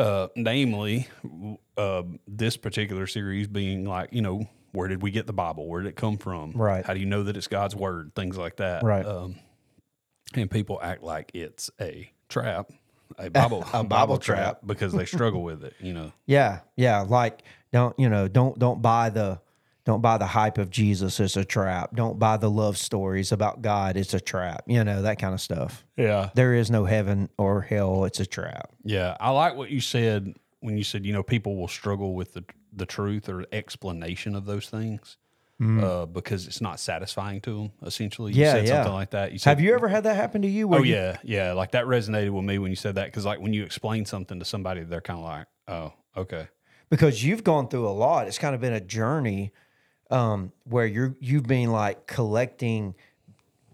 Uh, 0.00 0.28
namely, 0.34 1.08
uh, 1.76 2.02
this 2.26 2.56
particular 2.56 3.06
series 3.06 3.46
being 3.48 3.84
like, 3.84 4.08
you 4.12 4.22
know, 4.22 4.48
where 4.72 4.88
did 4.88 5.02
we 5.02 5.10
get 5.10 5.26
the 5.26 5.32
Bible? 5.32 5.66
Where 5.68 5.82
did 5.82 5.88
it 5.90 5.96
come 5.96 6.16
from? 6.16 6.52
Right. 6.52 6.84
How 6.84 6.94
do 6.94 7.00
you 7.00 7.06
know 7.06 7.24
that 7.24 7.36
it's 7.36 7.48
God's 7.48 7.76
word? 7.76 8.12
Things 8.14 8.38
like 8.38 8.56
that. 8.56 8.82
Right. 8.82 9.04
Um, 9.04 9.36
and 10.34 10.50
people 10.50 10.80
act 10.82 11.02
like 11.02 11.32
it's 11.34 11.70
a 11.80 12.10
trap, 12.28 12.70
a 13.18 13.28
Bible, 13.30 13.64
a 13.72 13.84
Bible 13.84 14.18
trap. 14.18 14.60
because 14.64 14.92
they 14.92 15.04
struggle 15.04 15.42
with 15.44 15.64
it. 15.64 15.74
You 15.80 15.92
know. 15.92 16.12
Yeah, 16.26 16.60
yeah. 16.76 17.00
Like 17.00 17.42
don't 17.72 17.98
you 17.98 18.08
know? 18.08 18.26
Don't 18.28 18.58
don't 18.58 18.80
buy 18.80 19.10
the 19.10 19.40
don't 19.90 20.00
buy 20.00 20.18
the 20.18 20.26
hype 20.26 20.56
of 20.58 20.70
Jesus. 20.70 21.18
It's 21.20 21.36
a 21.36 21.44
trap. 21.44 21.94
Don't 21.96 22.18
buy 22.18 22.36
the 22.36 22.50
love 22.50 22.76
stories 22.78 23.32
about 23.32 23.60
God. 23.62 23.96
It's 23.96 24.14
a 24.14 24.20
trap. 24.20 24.62
You 24.66 24.84
know 24.84 25.02
that 25.02 25.18
kind 25.18 25.34
of 25.34 25.40
stuff. 25.40 25.84
Yeah. 25.96 26.30
There 26.34 26.54
is 26.54 26.70
no 26.70 26.84
heaven 26.84 27.28
or 27.38 27.60
hell. 27.62 28.04
It's 28.04 28.20
a 28.20 28.26
trap. 28.26 28.70
Yeah. 28.84 29.16
I 29.20 29.30
like 29.30 29.56
what 29.56 29.70
you 29.70 29.80
said 29.80 30.34
when 30.60 30.76
you 30.78 30.84
said, 30.84 31.04
you 31.04 31.12
know, 31.12 31.22
people 31.22 31.56
will 31.56 31.68
struggle 31.68 32.14
with 32.14 32.34
the 32.34 32.44
the 32.72 32.86
truth 32.86 33.28
or 33.28 33.44
explanation 33.52 34.34
of 34.36 34.44
those 34.46 34.68
things. 34.68 35.16
Uh, 35.62 36.06
because 36.06 36.46
it's 36.46 36.62
not 36.62 36.80
satisfying 36.80 37.38
to 37.42 37.50
them. 37.54 37.72
Essentially, 37.82 38.32
you 38.32 38.38
Mm. 38.38 38.44
Yeah, 38.46 38.52
said 38.52 38.64
yeah. 38.66 38.70
something 38.76 38.92
like 38.94 39.10
that. 39.10 39.32
You 39.32 39.38
said, 39.38 39.50
Have 39.50 39.60
you 39.60 39.74
ever 39.74 39.88
had 39.88 40.04
that 40.04 40.16
happen 40.16 40.40
to 40.40 40.48
you? 40.48 40.66
where 40.66 40.80
Oh 40.80 40.82
you- 40.82 40.94
yeah, 40.94 41.18
yeah. 41.22 41.52
Like 41.52 41.72
that 41.72 41.84
resonated 41.84 42.30
with 42.30 42.44
me 42.46 42.56
when 42.58 42.70
you 42.70 42.76
said 42.76 42.94
that 42.94 43.04
because 43.08 43.26
like 43.26 43.40
when 43.40 43.52
you 43.52 43.62
explain 43.64 44.06
something 44.06 44.38
to 44.38 44.44
somebody, 44.46 44.84
they're 44.84 45.02
kind 45.02 45.18
of 45.18 45.24
like, 45.26 45.46
"Oh, 45.68 45.92
okay, 46.16 46.48
because 46.88 47.22
you've 47.22 47.44
gone 47.44 47.68
through 47.68 47.86
a 47.86 47.92
lot. 48.06 48.26
It's 48.26 48.38
kind 48.38 48.54
of 48.54 48.62
been 48.62 48.72
a 48.72 48.80
journey 48.80 49.52
um, 50.10 50.52
where 50.64 50.86
you're 50.86 51.16
you've 51.20 51.46
been 51.46 51.70
like 51.72 52.06
collecting 52.06 52.94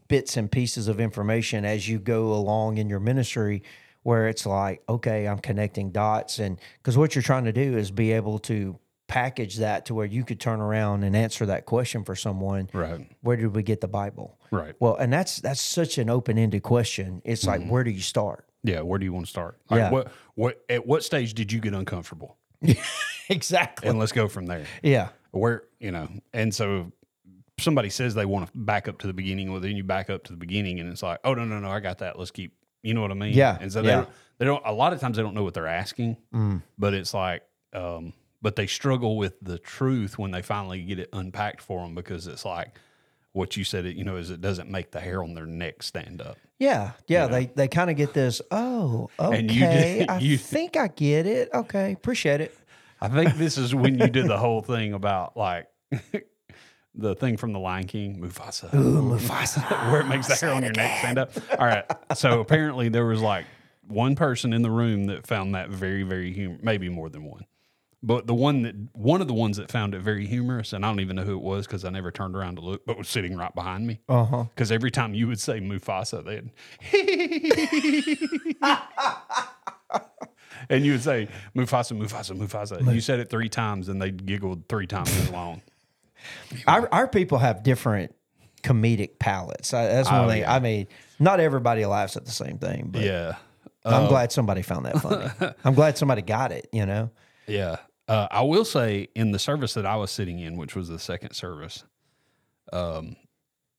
bits 0.08 0.36
and 0.36 0.50
pieces 0.50 0.88
of 0.88 1.00
information 1.00 1.64
as 1.64 1.88
you 1.88 1.98
go 1.98 2.32
along 2.32 2.78
in 2.78 2.88
your 2.88 3.00
ministry. 3.00 3.62
Where 4.02 4.28
it's 4.28 4.46
like, 4.46 4.82
okay, 4.88 5.26
I'm 5.26 5.40
connecting 5.40 5.90
dots, 5.90 6.38
and 6.38 6.60
because 6.78 6.96
what 6.96 7.16
you're 7.16 7.22
trying 7.22 7.44
to 7.46 7.52
do 7.52 7.76
is 7.76 7.90
be 7.90 8.12
able 8.12 8.38
to 8.40 8.78
package 9.08 9.56
that 9.56 9.86
to 9.86 9.94
where 9.94 10.06
you 10.06 10.24
could 10.24 10.38
turn 10.38 10.60
around 10.60 11.02
and 11.02 11.16
answer 11.16 11.46
that 11.46 11.64
question 11.66 12.04
for 12.04 12.14
someone. 12.14 12.68
right, 12.72 13.06
Where 13.22 13.36
did 13.36 13.54
we 13.54 13.62
get 13.64 13.80
the 13.80 13.88
Bible? 13.88 14.38
right, 14.52 14.74
Well, 14.78 14.94
and 14.94 15.12
that's 15.12 15.40
that's 15.40 15.60
such 15.60 15.98
an 15.98 16.08
open 16.08 16.38
ended 16.38 16.62
question. 16.62 17.20
It's 17.24 17.44
like, 17.46 17.66
where 17.66 17.82
do 17.82 17.90
you 17.90 18.00
start? 18.00 18.46
yeah." 18.62 18.80
Where 18.82 19.00
do 19.00 19.04
you 19.04 19.12
want 19.12 19.26
to 19.26 19.30
start? 19.30 19.58
Like, 19.70 19.78
Yeah. 19.78 19.90
What 19.90 20.12
what 20.36 20.64
at 20.68 20.86
what 20.86 21.02
stage 21.02 21.34
did 21.34 21.50
you 21.50 21.58
get 21.58 21.74
uncomfortable? 21.74 22.36
exactly. 23.28 23.88
And 23.88 23.98
let's 23.98 24.12
go 24.12 24.28
from 24.28 24.46
there. 24.46 24.66
Yeah. 24.82 25.08
Where 25.38 25.62
you 25.80 25.90
know 25.90 26.08
and 26.32 26.54
so 26.54 26.90
somebody 27.58 27.88
says 27.90 28.14
they 28.14 28.26
want 28.26 28.46
to 28.50 28.58
back 28.58 28.86
up 28.88 28.98
to 28.98 29.06
the 29.06 29.12
beginning 29.12 29.50
well 29.50 29.60
then 29.60 29.76
you 29.76 29.82
back 29.84 30.10
up 30.10 30.24
to 30.24 30.32
the 30.32 30.36
beginning 30.38 30.78
and 30.80 30.90
it's 30.90 31.02
like 31.02 31.18
oh 31.24 31.34
no 31.34 31.44
no 31.44 31.58
no 31.58 31.70
i 31.70 31.80
got 31.80 31.98
that 31.98 32.18
let's 32.18 32.30
keep 32.30 32.52
you 32.82 32.92
know 32.94 33.00
what 33.00 33.10
i 33.10 33.14
mean 33.14 33.32
Yeah, 33.34 33.56
and 33.60 33.72
so 33.72 33.80
they, 33.82 33.88
yeah. 33.88 33.96
don't, 33.96 34.08
they 34.38 34.44
don't 34.44 34.62
a 34.66 34.72
lot 34.72 34.92
of 34.92 35.00
times 35.00 35.16
they 35.16 35.22
don't 35.22 35.34
know 35.34 35.42
what 35.44 35.54
they're 35.54 35.66
asking 35.66 36.16
Mm. 36.34 36.62
but 36.78 36.92
it's 36.94 37.14
like 37.14 37.42
um 37.72 38.12
but 38.42 38.56
they 38.56 38.66
struggle 38.66 39.16
with 39.16 39.34
the 39.40 39.58
truth 39.58 40.18
when 40.18 40.30
they 40.30 40.42
finally 40.42 40.82
get 40.82 40.98
it 40.98 41.08
unpacked 41.12 41.62
for 41.62 41.80
them 41.82 41.94
because 41.94 42.26
it's 42.26 42.44
like 42.44 42.74
what 43.32 43.56
you 43.56 43.64
said 43.64 43.86
it 43.86 43.96
you 43.96 44.04
know 44.04 44.16
is 44.16 44.30
it 44.30 44.40
doesn't 44.40 44.70
make 44.70 44.90
the 44.90 45.00
hair 45.00 45.22
on 45.22 45.34
their 45.34 45.46
neck 45.46 45.82
stand 45.82 46.20
up 46.20 46.36
Yeah, 46.58 46.92
yeah, 47.06 47.26
they 47.26 47.46
they 47.54 47.68
kind 47.68 47.90
of 47.90 47.96
get 47.96 48.14
this. 48.14 48.40
Oh, 48.50 49.10
okay, 49.20 49.38
And 49.40 49.50
you 49.50 49.60
did- 49.60 50.08
I 50.14 50.18
you- 50.20 50.38
think 50.38 50.76
I 50.78 50.88
get 50.88 51.26
it. 51.26 51.50
Okay, 51.52 51.92
appreciate 51.92 52.40
it. 52.40 52.56
I 53.00 53.08
think 53.08 53.36
this 53.36 53.58
is 53.58 53.74
when 53.74 53.98
you 53.98 54.08
did 54.08 54.26
the 54.26 54.38
whole 54.38 54.62
thing 54.62 54.92
about 54.92 55.36
like 55.36 55.66
the 56.96 57.14
thing 57.14 57.36
from 57.36 57.52
the 57.52 57.58
Lion 57.58 57.86
King, 57.86 58.20
Mufasa. 58.20 58.74
Ooh, 58.74 59.02
Mufasa. 59.02 59.60
where 59.92 60.00
it 60.00 60.06
makes 60.06 60.26
the 60.28 60.34
hair 60.34 60.54
on 60.54 60.62
your 60.62 60.72
neck 60.72 60.98
stand 61.00 61.18
up. 61.18 61.30
All 61.58 61.66
right. 61.66 61.84
So 62.14 62.40
apparently 62.40 62.88
there 62.88 63.04
was 63.04 63.20
like 63.20 63.44
one 63.86 64.16
person 64.16 64.52
in 64.52 64.62
the 64.62 64.70
room 64.70 65.04
that 65.06 65.26
found 65.26 65.54
that 65.54 65.68
very, 65.68 66.02
very 66.02 66.32
humor. 66.32 66.58
Maybe 66.62 66.88
more 66.88 67.08
than 67.08 67.24
one, 67.24 67.44
but 68.02 68.26
the 68.26 68.34
one 68.34 68.62
that 68.62 68.74
one 68.94 69.20
of 69.20 69.28
the 69.28 69.34
ones 69.34 69.58
that 69.58 69.70
found 69.70 69.94
it 69.94 70.00
very 70.00 70.26
humorous, 70.26 70.72
and 70.72 70.84
I 70.84 70.88
don't 70.88 71.00
even 71.00 71.16
know 71.16 71.24
who 71.24 71.34
it 71.34 71.42
was 71.42 71.66
because 71.66 71.84
I 71.84 71.90
never 71.90 72.10
turned 72.10 72.34
around 72.34 72.56
to 72.56 72.62
look, 72.62 72.86
but 72.86 72.96
was 72.96 73.08
sitting 73.08 73.36
right 73.36 73.54
behind 73.54 73.86
me. 73.86 74.00
Uh 74.08 74.24
huh. 74.24 74.44
Because 74.44 74.72
every 74.72 74.90
time 74.90 75.14
you 75.14 75.28
would 75.28 75.40
say 75.40 75.60
Mufasa, 75.60 76.24
they'd 76.24 76.50
and 80.70 80.84
you 80.84 80.92
would 80.92 81.02
say 81.02 81.28
Mufasa, 81.56 81.96
Mufasa, 81.98 82.36
Mufasa. 82.36 82.94
You 82.94 83.00
said 83.00 83.20
it 83.20 83.30
three 83.30 83.48
times, 83.48 83.88
and 83.88 84.00
they 84.00 84.10
giggled 84.10 84.68
three 84.68 84.86
times 84.86 85.10
as 85.18 85.30
long. 85.30 85.62
Our 86.66 86.88
our 86.92 87.06
people 87.08 87.38
have 87.38 87.62
different 87.62 88.14
comedic 88.62 89.18
palates. 89.20 89.72
I, 89.74 89.86
that's 89.86 90.10
one 90.10 90.24
Oh, 90.24 90.28
thing. 90.28 90.40
yeah. 90.40 90.52
I 90.54 90.58
mean, 90.58 90.88
not 91.20 91.38
everybody 91.40 91.84
laughs 91.86 92.16
at 92.16 92.24
the 92.24 92.32
same 92.32 92.58
thing, 92.58 92.88
but 92.90 93.02
Yeah. 93.02 93.36
I'm 93.84 94.08
glad 94.08 94.32
somebody 94.32 94.62
found 94.62 94.86
that 94.86 94.98
funny. 95.00 95.54
I'm 95.64 95.74
glad 95.74 95.96
somebody 95.96 96.22
got 96.22 96.50
it. 96.50 96.68
You 96.72 96.86
know. 96.86 97.10
Yeah. 97.46 97.76
Uh, 98.08 98.26
I 98.30 98.42
will 98.42 98.64
say 98.64 99.06
in 99.14 99.30
the 99.30 99.38
service 99.38 99.74
that 99.74 99.86
I 99.86 99.94
was 99.96 100.10
sitting 100.10 100.40
in, 100.40 100.56
which 100.56 100.74
was 100.74 100.88
the 100.88 100.98
second 100.98 101.34
service, 101.34 101.84
um, 102.72 103.14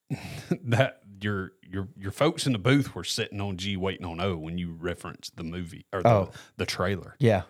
that 0.64 1.00
your 1.22 1.52
your 1.70 1.88
your 1.98 2.12
folks 2.12 2.46
in 2.46 2.54
the 2.54 2.60
booth 2.60 2.96
were 2.96 3.04
sitting 3.04 3.42
on 3.42 3.58
G 3.58 3.76
waiting 3.78 4.06
on 4.06 4.20
O 4.22 4.38
when 4.38 4.58
you 4.58 4.74
referenced 4.80 5.36
the 5.36 5.44
movie 5.44 5.86
or 5.94 6.02
the, 6.04 6.10
Oh. 6.10 6.32
the 6.58 6.66
trailer. 6.66 7.16
Yeah. 7.20 7.44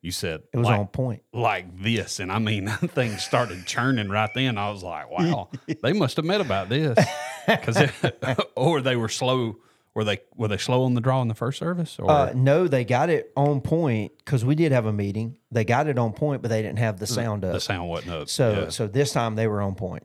you 0.00 0.10
said 0.10 0.42
It 0.52 0.58
was 0.58 0.66
like, 0.66 0.78
on 0.78 0.86
point. 0.88 1.22
like 1.32 1.80
this, 1.82 2.20
and 2.20 2.30
I 2.30 2.38
mean, 2.38 2.68
things 2.68 3.22
started 3.22 3.66
churning 3.66 4.08
right 4.10 4.30
then. 4.34 4.58
I 4.58 4.70
was 4.70 4.82
like, 4.82 5.10
wow, 5.18 5.48
they 5.82 5.92
must 5.92 6.16
have 6.16 6.24
met 6.26 6.40
about 6.40 6.68
this, 6.68 6.98
because 7.46 7.78
or 8.56 8.80
they 8.80 8.96
were 8.96 9.08
slow. 9.08 9.56
Were 9.94 10.02
they 10.02 10.18
were 10.34 10.48
they 10.48 10.56
slow 10.56 10.82
on 10.86 10.94
the 10.94 11.00
draw 11.00 11.22
in 11.22 11.28
the 11.28 11.34
first 11.36 11.56
service? 11.60 12.00
Or 12.00 12.10
Uh, 12.10 12.32
no, 12.34 12.66
they 12.66 12.84
got 12.84 13.10
it 13.10 13.30
on 13.36 13.60
point 13.60 14.10
because 14.18 14.44
we 14.44 14.56
did 14.56 14.72
have 14.72 14.86
a 14.86 14.92
meeting. 14.92 15.38
They 15.52 15.64
got 15.64 15.86
it 15.86 15.98
on 16.00 16.12
point, 16.12 16.42
but 16.42 16.48
they 16.48 16.62
didn't 16.62 16.80
have 16.80 16.98
the 16.98 17.06
sound 17.06 17.44
up. 17.44 17.52
the 17.52 17.60
sound 17.60 17.88
wasn't 17.88 18.12
up. 18.12 18.28
So 18.28 18.62
yeah. 18.62 18.68
so 18.70 18.88
this 18.88 19.12
time 19.12 19.36
they 19.36 19.46
were 19.46 19.62
on 19.62 19.76
point. 19.76 20.04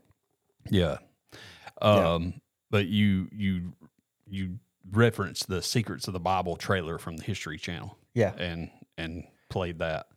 Yeah. 0.69 0.97
Um, 1.82 2.36
but 2.71 2.88
you 2.88 3.27
you 3.32 3.73
you 4.27 4.60
referenced 4.91 5.47
the 5.47 5.62
Secrets 5.62 6.08
of 6.08 6.13
the 6.13 6.19
Bible 6.19 6.55
trailer 6.55 6.97
from 6.97 7.17
the 7.17 7.23
History 7.23 7.58
Channel. 7.58 7.97
Yeah. 8.13 8.34
And 8.38 8.69
and 8.97 9.23
played 9.49 9.79
that. 9.79 10.08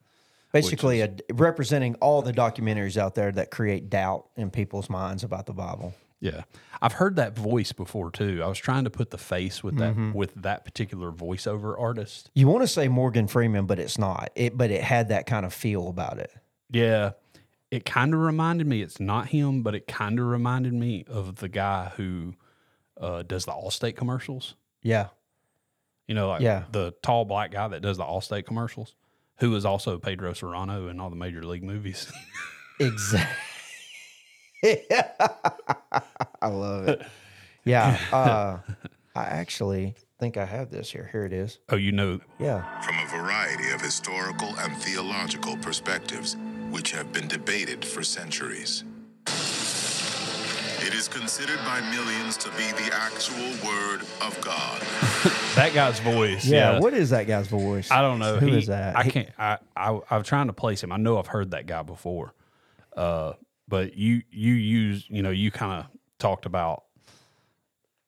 Basically, 0.52 1.00
a, 1.00 1.14
representing 1.32 1.94
all 1.96 2.20
the 2.20 2.32
documentaries 2.32 2.98
out 2.98 3.14
there 3.14 3.32
that 3.32 3.50
create 3.50 3.88
doubt 3.88 4.28
in 4.36 4.50
people's 4.50 4.90
minds 4.90 5.24
about 5.24 5.46
the 5.46 5.54
Bible. 5.54 5.94
Yeah. 6.20 6.42
I've 6.80 6.92
heard 6.92 7.16
that 7.16 7.36
voice 7.36 7.72
before 7.72 8.10
too. 8.10 8.42
I 8.44 8.48
was 8.48 8.58
trying 8.58 8.84
to 8.84 8.90
put 8.90 9.10
the 9.10 9.18
face 9.18 9.64
with 9.64 9.78
that 9.78 9.92
Mm-hmm. 9.92 10.12
with 10.12 10.34
that 10.36 10.64
particular 10.64 11.10
voiceover 11.10 11.74
artist. 11.80 12.30
You 12.34 12.48
want 12.48 12.62
to 12.62 12.68
say 12.68 12.86
Morgan 12.88 13.26
Freeman, 13.28 13.66
but 13.66 13.78
it's 13.78 13.98
not. 13.98 14.30
It 14.34 14.56
but 14.56 14.70
it 14.70 14.82
had 14.82 15.08
that 15.08 15.26
kind 15.26 15.46
of 15.46 15.52
feel 15.54 15.88
about 15.88 16.18
it. 16.18 16.30
Yeah. 16.70 17.12
It 17.70 17.86
kind 17.86 18.12
of 18.12 18.20
reminded 18.20 18.66
me, 18.66 18.82
it's 18.82 19.00
not 19.00 19.28
him, 19.28 19.62
but 19.62 19.74
it 19.74 19.86
kind 19.88 20.18
of 20.20 20.26
reminded 20.26 20.74
me 20.74 21.04
of 21.08 21.36
the 21.36 21.48
guy 21.48 21.92
who 21.96 22.34
uh, 23.00 23.22
does 23.22 23.44
the 23.44 23.52
Allstate 23.52 23.96
commercials. 23.96 24.54
Yeah. 24.82 25.08
You 26.08 26.14
know, 26.14 26.28
like 26.28 26.40
Yeah. 26.42 26.64
the 26.72 26.92
tall 27.02 27.24
black 27.24 27.50
guy 27.52 27.68
that 27.68 27.80
does 27.82 27.96
the 27.96 28.04
Allstate 28.04 28.44
commercials, 28.46 28.94
who 29.38 29.54
is 29.56 29.64
also 29.64 29.98
Pedro 29.98 30.32
Cerrano 30.32 30.90
in 30.90 31.00
all 31.00 31.10
the 31.10 31.16
major 31.16 31.44
league 31.44 31.64
movies. 31.64 32.10
Exactly. 32.80 33.28
I 36.40 36.48
love 36.48 36.88
it. 36.88 37.02
Yeah. 37.64 37.98
Uh, 38.12 38.58
I 39.14 39.24
actually 39.24 39.94
think 40.18 40.36
I 40.36 40.44
have 40.46 40.70
this 40.70 40.90
here. 40.90 41.08
Here 41.12 41.24
it 41.24 41.32
is. 41.32 41.58
oh, 41.68 41.76
you 41.76 41.92
know, 41.92 42.18
Yeah. 42.40 42.80
from 42.80 42.96
a 42.98 43.06
variety 43.22 43.70
of 43.72 43.80
historical 43.80 44.48
and 44.58 44.74
theological 44.78 45.56
perspectives, 45.58 46.36
which 46.70 46.92
have 46.92 47.12
been 47.12 47.28
debated 47.28 47.84
for 47.84 48.02
centuries. 48.02 48.84
It 50.84 50.94
is 50.94 51.06
considered 51.08 51.58
by 51.64 51.80
millions 51.90 52.36
to 52.38 52.48
be 52.50 52.70
the 52.72 52.90
actual 52.92 53.38
Word 53.66 54.00
of 54.20 54.38
God. 54.44 54.80
that 55.54 55.72
guy's 55.72 56.00
voice. 56.00 56.44
Yeah. 56.44 56.72
Yeah. 56.72 56.80
What 56.80 56.92
is 56.92 57.10
that 57.10 57.26
guy's 57.26 57.46
voice? 57.46 57.90
I 57.90 58.00
don't 58.00 58.18
know. 58.18 58.36
Who 58.36 58.46
He- 58.46 58.58
is 58.58 58.66
that? 58.66 58.96
I 58.96 59.08
can't. 59.08 59.28
I, 59.38 59.58
I 59.76 60.00
I'm 60.10 60.22
trying 60.24 60.48
to 60.48 60.52
place 60.52 60.82
him. 60.82 60.90
I 60.90 60.96
know 60.96 61.18
I've 61.18 61.28
heard 61.28 61.52
that 61.52 61.66
guy 61.66 61.82
before. 61.82 62.34
Uh, 62.96 63.34
but 63.68 63.96
you 63.96 64.22
you 64.30 64.54
use 64.54 65.06
you 65.08 65.22
know 65.22 65.30
you 65.30 65.50
kind 65.50 65.72
of 65.84 65.86
talked 66.18 66.46
about 66.46 66.84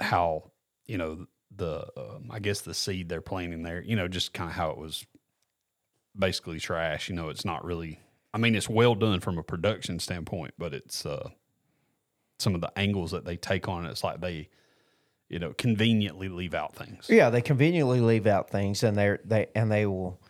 how 0.01 0.51
you 0.87 0.99
know 0.99 1.27
the 1.55 1.87
um, 1.97 2.31
I 2.31 2.41
guess 2.41 2.63
the 2.63 2.75
seed 2.75 3.09
they're 3.09 3.21
planting 3.21 3.63
there. 3.63 3.83
You 3.83 3.95
know, 3.97 4.09
just 4.09 4.33
kind 4.33 4.51
of 4.51 4.57
how 4.57 4.71
it 4.71 4.79
was 4.79 5.07
basically 6.19 6.59
trash. 6.59 7.09
You 7.09 7.15
know, 7.15 7.29
it's 7.29 7.45
not 7.45 7.65
really. 7.65 8.01
I 8.33 8.39
mean, 8.39 8.57
it's 8.57 8.69
well 8.69 8.97
done 8.97 9.21
from 9.21 9.39
a 9.39 9.45
production 9.45 10.01
standpoint, 10.01 10.55
but 10.59 10.75
it's 10.75 11.07
uh, 11.07 11.31
some 12.39 12.55
of 12.55 12.61
the 12.61 12.77
angles 12.79 13.11
that 13.13 13.25
they 13.25 13.37
take 13.37 13.69
on. 13.69 13.87
It's 13.87 14.05
like 14.05 14.21
they, 14.21 14.49
you 15.29 15.39
know, 15.39 15.53
conveniently 15.53 16.29
leave 16.29 16.55
out 16.55 16.75
things. 16.75 17.07
Yeah, 17.09 17.31
they 17.31 17.43
conveniently 17.43 18.01
leave 18.01 18.27
out 18.27 18.51
things, 18.51 18.83
and 18.83 18.97
they're 18.97 19.21
they 19.25 19.47
and 19.55 19.71
they 19.71 19.87
will 19.87 20.21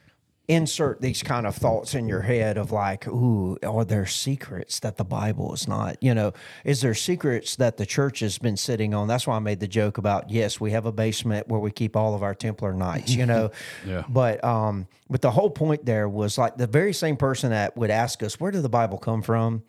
insert 0.46 1.00
these 1.00 1.22
kind 1.22 1.46
of 1.46 1.54
thoughts 1.54 1.94
in 1.94 2.06
your 2.06 2.20
head 2.20 2.58
of 2.58 2.70
like, 2.70 3.08
ooh, 3.08 3.56
are 3.62 3.84
there 3.84 4.04
secrets 4.04 4.78
that 4.80 4.98
the 4.98 5.04
Bible 5.04 5.54
is 5.54 5.66
not? 5.66 5.96
You 6.02 6.14
know, 6.14 6.34
is 6.64 6.82
there 6.82 6.92
secrets 6.94 7.56
that 7.56 7.78
the 7.78 7.86
church 7.86 8.20
has 8.20 8.36
been 8.36 8.58
sitting 8.58 8.92
on? 8.92 9.08
That's 9.08 9.26
why 9.26 9.36
I 9.36 9.38
made 9.38 9.60
the 9.60 9.66
joke 9.68 9.96
about 9.96 10.30
yes, 10.30 10.60
we 10.60 10.72
have 10.72 10.84
a 10.84 10.92
basement 10.92 11.48
where 11.48 11.60
we 11.60 11.70
keep 11.70 11.96
all 11.96 12.14
of 12.14 12.22
our 12.22 12.34
Templar 12.34 12.74
knights. 12.74 13.14
You 13.14 13.26
know, 13.26 13.50
Yeah. 13.86 14.04
But 14.08 14.44
um, 14.44 14.86
but 15.08 15.22
the 15.22 15.30
whole 15.30 15.50
point 15.50 15.84
there 15.86 16.08
was 16.08 16.36
like 16.38 16.56
the 16.56 16.66
very 16.66 16.92
same 16.92 17.16
person 17.16 17.50
that 17.50 17.76
would 17.76 17.90
ask 17.90 18.22
us, 18.22 18.38
where 18.38 18.50
did 18.50 18.62
the 18.62 18.68
Bible 18.68 18.98
come 18.98 19.22
from? 19.22 19.62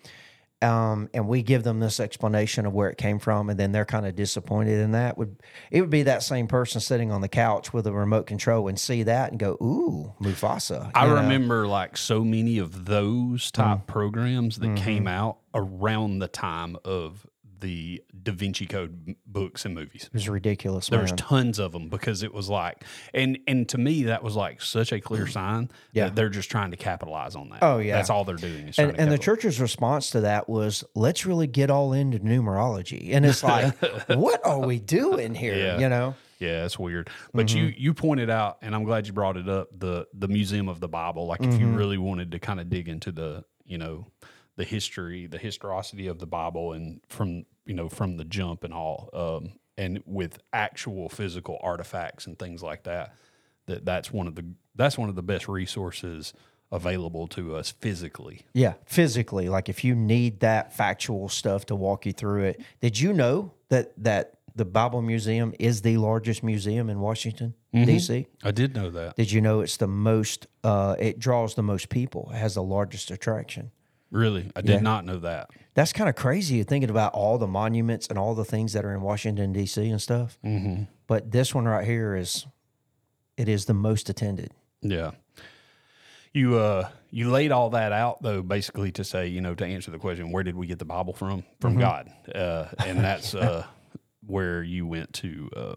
Um, 0.61 1.09
and 1.13 1.27
we 1.27 1.43
give 1.43 1.63
them 1.63 1.79
this 1.79 1.99
explanation 1.99 2.65
of 2.65 2.73
where 2.73 2.89
it 2.89 2.97
came 2.97 3.19
from, 3.19 3.49
and 3.49 3.59
then 3.59 3.71
they're 3.71 3.85
kind 3.85 4.05
of 4.05 4.15
disappointed 4.15 4.79
in 4.79 4.91
that. 4.91 5.17
Would 5.17 5.35
it 5.71 5.81
would 5.81 5.89
be 5.89 6.03
that 6.03 6.23
same 6.23 6.47
person 6.47 6.79
sitting 6.81 7.11
on 7.11 7.21
the 7.21 7.27
couch 7.27 7.73
with 7.73 7.85
a 7.87 7.91
remote 7.91 8.25
control 8.25 8.67
and 8.67 8.79
see 8.79 9.03
that 9.03 9.31
and 9.31 9.39
go, 9.39 9.53
"Ooh, 9.61 10.13
Mufasa." 10.21 10.91
I 10.95 11.05
know? 11.05 11.15
remember 11.15 11.67
like 11.67 11.97
so 11.97 12.23
many 12.23 12.57
of 12.57 12.85
those 12.85 13.51
type 13.51 13.79
Mm. 13.79 13.87
programs 13.87 14.57
that 14.59 14.67
Mm-hmm. 14.67 14.83
came 14.83 15.07
out 15.07 15.37
around 15.53 16.19
the 16.19 16.27
time 16.27 16.77
of 16.85 17.25
the 17.59 18.03
Da 18.23 18.31
Vinci 18.33 18.65
Code 18.65 19.15
books 19.25 19.65
and 19.65 19.73
movies. 19.75 20.03
it 20.05 20.13
was 20.13 20.27
ridiculous. 20.29 20.87
There 20.87 20.99
was 21.01 21.11
man. 21.11 21.17
tons 21.17 21.59
of 21.59 21.71
them 21.71 21.89
because 21.89 22.23
it 22.23 22.33
was 22.33 22.49
like, 22.49 22.83
and 23.13 23.37
and 23.47 23.67
to 23.69 23.77
me 23.77 24.03
that 24.03 24.23
was 24.23 24.35
like 24.35 24.61
such 24.61 24.91
a 24.91 24.99
clear 24.99 25.27
sign 25.27 25.71
Yeah. 25.93 26.05
that 26.05 26.15
they're 26.15 26.29
just 26.29 26.49
trying 26.51 26.71
to 26.71 26.77
capitalize 26.77 27.35
on 27.35 27.49
that. 27.49 27.59
Oh, 27.61 27.77
yeah. 27.79 27.95
that's 27.95 28.09
all 28.09 28.23
they're 28.25 28.35
doing. 28.35 28.71
And, 28.77 28.99
and 28.99 29.11
the 29.11 29.17
church's 29.17 29.59
response 29.61 30.09
to 30.11 30.21
that 30.21 30.47
was, 30.49 30.83
"Let's 30.95 31.25
really 31.25 31.47
get 31.47 31.69
all 31.69 31.93
into 31.93 32.19
numerology." 32.19 33.13
And 33.13 33.25
it's 33.25 33.43
like, 33.43 33.75
what 34.09 34.45
are 34.45 34.59
we 34.59 34.79
doing 34.79 35.33
here? 35.43 35.55
Yeah. 35.55 35.79
You 35.79 35.89
know? 35.89 36.15
Yeah, 36.39 36.61
that's 36.63 36.77
weird. 36.77 37.09
But 37.33 37.53
you 37.53 37.67
Mm-hmm. 37.67 37.81
you 37.81 37.93
pointed 37.93 38.29
out, 38.29 38.57
and 38.61 38.75
I'm 38.75 38.83
glad 38.83 39.07
you 39.07 39.13
brought 39.13 39.37
it 39.37 39.47
up 39.47 39.69
the 39.77 40.07
the 40.13 40.27
Museum 40.27 40.67
of 40.67 40.79
the 40.79 40.89
Bible. 40.89 41.25
Like 41.27 41.41
if 41.41 41.53
you 41.53 41.67
Mm-hmm. 41.67 41.75
really 41.75 41.97
wanted 41.97 42.31
to 42.31 42.39
kind 42.39 42.59
of 42.59 42.69
dig 42.69 42.89
into 42.89 43.11
the 43.13 43.45
you 43.65 43.77
know 43.77 44.07
the 44.55 44.63
history, 44.63 45.27
the 45.27 45.37
historicity 45.37 46.07
of 46.07 46.19
the 46.19 46.27
Bible, 46.27 46.73
and 46.73 47.01
from 47.07 47.45
you 47.65 47.73
know 47.73 47.89
from 47.89 48.17
the 48.17 48.23
jump 48.23 48.63
and 48.63 48.73
all, 48.73 49.09
um, 49.13 49.53
and 49.77 50.01
with 50.05 50.39
actual 50.53 51.09
physical 51.09 51.59
artifacts 51.61 52.25
and 52.27 52.37
things 52.39 52.63
like 52.63 52.83
that, 52.83 53.13
that 53.65 53.85
that's 53.85 54.11
one 54.11 54.27
of 54.27 54.35
the 54.35 54.45
that's 54.75 54.97
one 54.97 55.09
of 55.09 55.15
the 55.15 55.23
best 55.23 55.47
resources 55.47 56.33
available 56.71 57.27
to 57.27 57.55
us 57.55 57.71
physically. 57.71 58.41
Yeah, 58.53 58.73
physically. 58.85 59.49
Like 59.49 59.69
if 59.69 59.83
you 59.83 59.95
need 59.95 60.39
that 60.41 60.73
factual 60.73 61.29
stuff 61.29 61.65
to 61.67 61.75
walk 61.75 62.05
you 62.05 62.13
through 62.13 62.43
it. 62.43 62.61
Did 62.81 62.99
you 62.99 63.13
know 63.13 63.51
that 63.69 63.91
that 64.03 64.35
the 64.55 64.65
Bible 64.65 65.01
Museum 65.01 65.53
is 65.59 65.81
the 65.81 65.97
largest 65.97 66.41
museum 66.41 66.89
in 66.89 67.01
Washington 67.01 67.53
D.C.? 67.73 68.25
I 68.41 68.51
did 68.51 68.73
know 68.73 68.89
that. 68.89 69.17
Did 69.17 69.31
you 69.31 69.41
know 69.41 69.59
it's 69.59 69.77
the 69.77 69.87
most? 69.87 70.47
Uh, 70.63 70.95
it 70.97 71.19
draws 71.19 71.55
the 71.55 71.63
most 71.63 71.89
people. 71.89 72.29
It 72.33 72.37
has 72.37 72.55
the 72.55 72.63
largest 72.63 73.11
attraction. 73.11 73.71
Really, 74.11 74.51
I 74.55 74.61
did 74.61 74.71
Yeah. 74.75 74.79
not 74.79 75.05
know 75.05 75.19
that. 75.19 75.49
That's 75.73 75.91
kind 75.91 76.07
of 76.09 76.15
crazy 76.15 76.63
thinking 76.63 76.89
about 76.89 77.13
all 77.13 77.37
the 77.37 77.47
monuments 77.47 78.07
and 78.07 78.17
all 78.17 78.33
the 78.35 78.45
things 78.45 78.73
that 78.73 78.85
are 78.85 78.93
in 78.93 79.01
Washington 79.01 79.51
D.C. 79.51 79.89
and 79.89 80.01
stuff. 80.01 80.37
Mm-hmm. 80.45 80.83
But 81.07 81.31
this 81.31 81.53
one 81.53 81.65
right 81.65 81.85
here 81.85 82.15
is, 82.15 82.45
it 83.35 83.49
is 83.49 83.65
the 83.65 83.73
most 83.73 84.09
attended. 84.09 84.51
Yeah. 84.81 85.11
You 86.33 86.55
uh 86.57 86.89
you 87.11 87.29
laid 87.31 87.51
all 87.51 87.69
that 87.71 87.91
out 87.93 88.21
though 88.21 88.41
basically 88.41 88.91
to 88.93 89.03
say, 89.03 89.27
you 89.27 89.39
know, 89.41 89.55
to 89.55 89.65
answer 89.65 89.89
the 89.91 89.97
question, 89.99 90.31
where 90.31 90.43
did 90.43 90.55
we 90.55 90.67
get 90.67 90.79
the 90.79 90.85
Bible 90.85 91.13
from? 91.13 91.43
From 91.61 91.73
Mm-hmm. 91.73 91.79
God. 91.81 92.11
Uh 92.33 92.65
and 92.85 92.99
that's 92.99 93.33
uh 93.35 93.65
where 94.25 94.61
you 94.63 94.85
went 94.87 95.13
to 95.13 95.49
uh, 95.55 95.75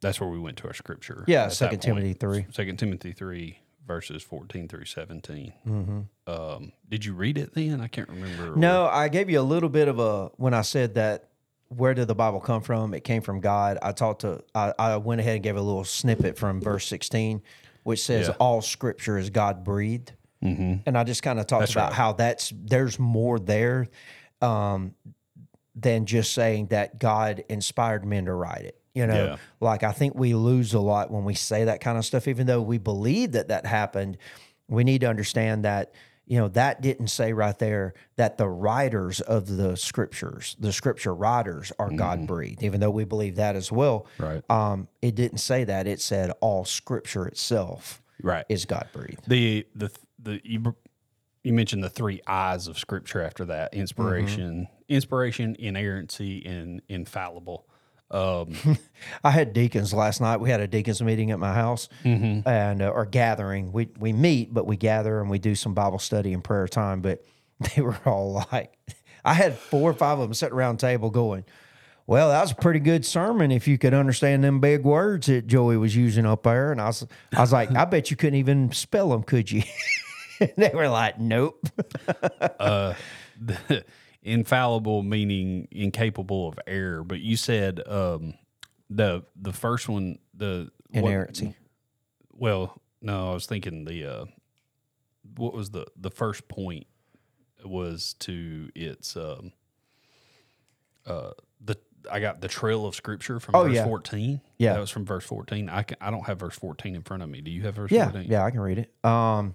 that's 0.00 0.20
where 0.20 0.28
we 0.28 0.38
went 0.38 0.58
to 0.58 0.66
our 0.66 0.74
scripture. 0.74 1.24
Yeah, 1.26 1.48
Second 1.48 1.80
Timothy 1.80 2.12
3. 2.12 2.46
Second 2.52 2.76
Timothy 2.78 3.12
three 3.12 3.58
verses 3.88 4.22
fourteen 4.22 4.68
through 4.68 4.84
17 4.84 5.52
Mm-hmm. 5.66 6.00
Um, 6.32 6.72
did 6.88 7.04
you 7.04 7.14
read 7.14 7.36
it 7.38 7.54
then? 7.54 7.80
I 7.80 7.88
can't 7.88 8.08
remember. 8.08 8.54
No, 8.54 8.86
I 8.86 9.08
gave 9.08 9.28
you 9.28 9.40
a 9.40 9.42
little 9.42 9.68
bit 9.70 9.88
of 9.88 9.98
a 9.98 10.26
when 10.36 10.54
I 10.54 10.62
said 10.62 10.94
that. 10.94 11.24
Where 11.70 11.92
did 11.92 12.08
the 12.08 12.14
Bible 12.14 12.40
come 12.40 12.62
from? 12.62 12.94
It 12.94 13.04
came 13.04 13.20
from 13.20 13.40
God. 13.40 13.76
I 13.82 13.92
talked 13.92 14.22
to. 14.22 14.42
I, 14.54 14.72
I 14.78 14.96
went 14.96 15.20
ahead 15.20 15.34
and 15.34 15.42
gave 15.42 15.56
a 15.56 15.60
little 15.60 15.84
snippet 15.84 16.38
from 16.38 16.60
verse 16.62 16.86
sixteen, 16.86 17.42
which 17.82 18.02
says 18.02 18.28
Yeah. 18.28 18.34
all 18.38 18.62
Scripture 18.62 19.18
is 19.18 19.28
God 19.28 19.64
breathed, 19.64 20.12
mm-hmm. 20.42 20.76
and 20.86 20.96
I 20.96 21.04
just 21.04 21.22
kind 21.22 21.38
of 21.38 21.46
talked 21.46 21.60
That's 21.62 21.72
about 21.72 21.90
right. 21.90 21.92
how 21.92 22.12
that's 22.14 22.54
there's 22.56 22.98
more 22.98 23.38
there 23.38 23.88
um, 24.40 24.94
than 25.74 26.06
just 26.06 26.32
saying 26.32 26.68
that 26.68 26.98
God 26.98 27.44
inspired 27.50 28.06
men 28.06 28.24
to 28.24 28.32
write 28.32 28.64
it. 28.64 28.77
You 28.94 29.06
know, 29.06 29.24
Yeah. 29.24 29.36
like 29.60 29.82
I 29.82 29.92
think 29.92 30.14
we 30.14 30.34
lose 30.34 30.74
a 30.74 30.80
lot 30.80 31.10
when 31.10 31.24
we 31.24 31.34
say 31.34 31.64
that 31.64 31.80
kind 31.80 31.98
of 31.98 32.04
stuff. 32.04 32.26
Even 32.28 32.46
though 32.46 32.62
we 32.62 32.78
believe 32.78 33.32
that 33.32 33.48
that 33.48 33.66
happened, 33.66 34.18
we 34.68 34.84
need 34.84 35.00
to 35.02 35.06
understand 35.08 35.64
that 35.64 35.92
you 36.26 36.38
know 36.38 36.48
that 36.48 36.82
didn't 36.82 37.06
say 37.08 37.32
right 37.32 37.58
there 37.58 37.94
that 38.16 38.36
the 38.36 38.48
writers 38.48 39.20
of 39.20 39.56
the 39.56 39.76
scriptures, 39.76 40.56
the 40.58 40.72
scripture 40.72 41.14
writers, 41.14 41.72
are 41.78 41.90
God 41.90 42.26
breathed. 42.26 42.62
Even 42.62 42.80
though 42.80 42.90
we 42.90 43.04
believe 43.04 43.36
that 43.36 43.56
as 43.56 43.70
well, 43.72 44.06
Right. 44.18 44.42
Um, 44.50 44.88
it 45.00 45.14
didn't 45.14 45.38
say 45.38 45.64
that. 45.64 45.86
It 45.86 46.00
said 46.00 46.32
all 46.40 46.64
scripture 46.64 47.26
itself 47.26 48.02
Right. 48.22 48.44
is 48.48 48.64
God 48.66 48.88
breathed. 48.92 49.22
the 49.28 49.66
the 49.74 49.90
the 50.18 50.40
you, 50.44 50.74
you 51.44 51.52
mentioned 51.52 51.82
the 51.84 51.88
three 51.90 52.20
eyes 52.26 52.66
of 52.66 52.78
scripture 52.78 53.22
after 53.22 53.44
that 53.46 53.72
inspiration 53.72 54.62
Mm-hmm. 54.62 54.92
inspiration 54.94 55.56
inerrancy 55.58 56.44
and 56.44 56.82
infallible 56.88 57.66
Um, 58.10 58.54
I 59.24 59.30
had 59.30 59.52
deacons 59.52 59.92
last 59.92 60.20
night. 60.20 60.38
We 60.38 60.50
had 60.50 60.60
a 60.60 60.66
deacons 60.66 61.02
meeting 61.02 61.30
at 61.30 61.38
my 61.38 61.52
house, 61.54 61.88
and 62.46 62.82
uh, 62.82 62.88
or 62.88 63.06
gathering. 63.06 63.72
We 63.72 63.88
we 63.98 64.12
meet, 64.12 64.52
but 64.52 64.66
we 64.66 64.76
gather 64.76 65.20
and 65.20 65.28
we 65.28 65.38
do 65.38 65.54
some 65.54 65.74
Bible 65.74 65.98
study 65.98 66.32
and 66.32 66.42
prayer 66.42 66.68
time. 66.68 67.00
But 67.00 67.24
they 67.74 67.82
were 67.82 67.98
all 68.04 68.44
like, 68.52 68.72
I 69.24 69.34
had 69.34 69.56
four 69.58 69.90
or 69.90 69.94
five 69.94 70.18
of 70.18 70.28
them 70.28 70.34
sitting 70.34 70.54
around 70.56 70.78
the 70.80 70.86
table 70.86 71.10
going, 71.10 71.44
"Well, 72.06 72.30
that 72.30 72.40
was 72.40 72.52
a 72.52 72.56
pretty 72.56 72.80
good 72.80 73.04
sermon 73.04 73.50
if 73.50 73.68
you 73.68 73.76
could 73.78 73.94
understand 73.94 74.42
them 74.42 74.60
big 74.60 74.84
words 74.84 75.26
that 75.26 75.46
Joey 75.46 75.76
was 75.76 75.94
using 75.94 76.24
up 76.24 76.44
there." 76.44 76.72
And 76.72 76.80
I 76.80 76.86
was 76.86 77.06
I 77.36 77.40
was 77.40 77.52
like, 77.52 77.70
I 77.72 77.84
bet 77.84 78.10
you 78.10 78.16
couldn't 78.16 78.38
even 78.38 78.72
spell 78.72 79.10
them, 79.10 79.22
could 79.22 79.50
you? 79.50 79.62
they 80.56 80.70
were 80.72 80.88
like, 80.88 81.18
Nope. 81.18 81.66
Infallible 84.22 85.02
meaning 85.02 85.68
incapable 85.70 86.48
of 86.48 86.58
error. 86.66 87.04
But 87.04 87.20
you 87.20 87.36
said 87.36 87.80
um, 87.86 88.34
the 88.90 89.24
the 89.36 89.52
first 89.52 89.88
one, 89.88 90.18
the 90.34 90.70
what- 90.90 91.04
Inerrancy. 91.04 91.54
well, 92.32 92.80
no, 93.00 93.30
I 93.30 93.34
was 93.34 93.46
thinking 93.46 93.84
the 93.84 94.04
uh, 94.04 94.24
what 95.36 95.54
was 95.54 95.70
the 95.70 95.86
the 95.96 96.10
first 96.10 96.48
point 96.48 96.86
was 97.64 98.14
to 98.20 98.70
its 98.74 99.16
um, 99.16 99.52
uh, 101.06 101.30
the 101.60 101.76
I 102.10 102.20
got 102.20 102.40
the 102.40 102.48
trail 102.48 102.86
of 102.86 102.94
scripture 102.94 103.40
from 103.40 103.56
Oh, 103.56 103.64
verse 103.64 103.74
yeah. 103.74 103.84
fourteen. 103.84 104.40
Yeah. 104.58 104.74
that 104.74 104.80
was 104.80 104.90
from 104.90 105.04
verse 105.04 105.24
fourteen. 105.24 105.68
I 105.68 105.82
can, 105.82 105.96
I 106.00 106.10
don't 106.10 106.24
have 106.26 106.38
verse 106.40 106.54
fourteen 106.56 106.94
in 106.94 107.02
front 107.02 107.22
of 107.22 107.28
me. 107.28 107.40
Do 107.40 107.50
you 107.50 107.62
have 107.62 107.74
verse 107.74 107.90
Yeah, 107.90 108.10
fourteen? 108.10 108.30
yeah, 108.30 108.44
I 108.44 108.50
can 108.50 108.60
read 108.60 108.78
it. 108.78 108.92
Um, 109.04 109.54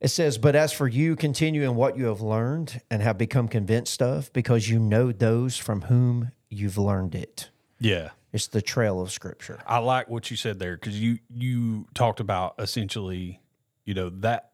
it 0.00 0.08
says, 0.08 0.38
"But 0.38 0.56
as 0.56 0.72
for 0.72 0.88
you, 0.88 1.16
continue 1.16 1.62
in 1.62 1.74
what 1.76 1.96
you 1.96 2.06
have 2.06 2.20
learned 2.20 2.80
and 2.90 3.02
have 3.02 3.18
become 3.18 3.48
convinced 3.48 4.00
of, 4.02 4.32
because 4.32 4.68
you 4.68 4.78
know 4.78 5.12
those 5.12 5.56
from 5.56 5.82
whom 5.82 6.32
you've 6.48 6.78
learned 6.78 7.14
it." 7.14 7.50
yeah. 7.78 8.10
It's 8.32 8.46
the 8.46 8.62
trail 8.62 9.00
of 9.00 9.10
Scripture. 9.10 9.58
I 9.66 9.78
like 9.78 10.08
what 10.08 10.30
you 10.30 10.36
said 10.36 10.60
there 10.60 10.76
because 10.76 11.00
you 11.00 11.18
you 11.34 11.86
talked 11.94 12.20
about 12.20 12.54
essentially, 12.60 13.40
you 13.84 13.92
know 13.92 14.08
that 14.08 14.52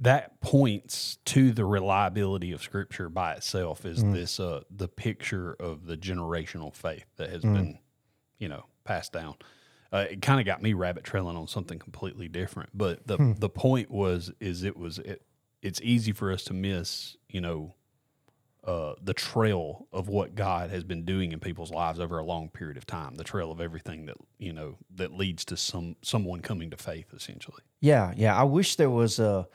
that 0.00 0.40
points 0.40 1.18
to 1.26 1.50
the 1.52 1.64
reliability 1.66 2.52
of 2.52 2.62
Scripture 2.62 3.08
by 3.10 3.32
itself 3.34 3.84
is 3.84 4.02
this 4.02 4.40
uh 4.40 4.62
the 4.70 4.88
picture 4.88 5.52
of 5.60 5.84
the 5.86 5.96
generational 5.98 6.72
faith 6.74 7.04
that 7.16 7.28
has 7.28 7.42
been, 7.42 7.78
you 8.38 8.48
know, 8.48 8.64
passed 8.84 9.12
down. 9.12 9.34
Uh, 9.92 10.06
it 10.10 10.20
kind 10.20 10.38
of 10.38 10.46
got 10.46 10.62
me 10.62 10.74
rabbit 10.74 11.04
trailing 11.04 11.36
on 11.36 11.46
something 11.48 11.78
completely 11.78 12.28
different, 12.28 12.70
but 12.74 13.06
the 13.06 13.34
the 13.38 13.48
point 13.48 13.90
was 13.90 14.30
is 14.40 14.62
it 14.62 14.76
was 14.76 14.98
it 14.98 15.22
it's 15.62 15.80
easy 15.82 16.12
for 16.12 16.30
us 16.30 16.44
to 16.44 16.54
miss, 16.54 17.16
you 17.28 17.40
know, 17.40 17.74
uh, 18.64 18.94
the 19.02 19.14
trail 19.14 19.86
of 19.92 20.08
what 20.08 20.34
God 20.34 20.70
has 20.70 20.84
been 20.84 21.04
doing 21.04 21.32
in 21.32 21.40
people's 21.40 21.70
lives 21.70 21.98
over 21.98 22.18
a 22.18 22.24
long 22.24 22.50
period 22.50 22.76
of 22.76 22.86
time, 22.86 23.14
the 23.14 23.24
trail 23.24 23.50
of 23.50 23.60
everything 23.60 24.06
that 24.06 24.16
you 24.38 24.52
know 24.52 24.76
that 24.94 25.14
leads 25.14 25.44
to 25.46 25.56
some 25.56 25.96
someone 26.02 26.40
coming 26.40 26.70
to 26.70 26.76
faith, 26.76 27.14
essentially. 27.14 27.62
Yeah, 27.80 28.12
yeah. 28.14 28.38
I 28.38 28.44
wish 28.44 28.76
there 28.76 28.90
was 28.90 29.18
a 29.18 29.48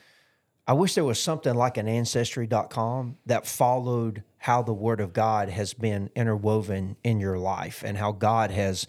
I 0.66 0.74
wish 0.74 0.96
there 0.96 1.04
was 1.04 1.22
something 1.22 1.54
like 1.54 1.78
an 1.78 1.88
ancestry.com 1.88 3.18
that 3.26 3.46
followed 3.46 4.24
how 4.38 4.64
the 4.64 4.74
word 4.74 5.02
of 5.02 5.14
God 5.14 5.50
has 5.50 5.74
been 5.74 6.10
interwoven 6.16 6.96
in 7.04 7.20
your 7.20 7.38
life 7.38 7.84
and 7.86 7.98
how 7.98 8.14
God 8.14 8.50
has 8.50 8.88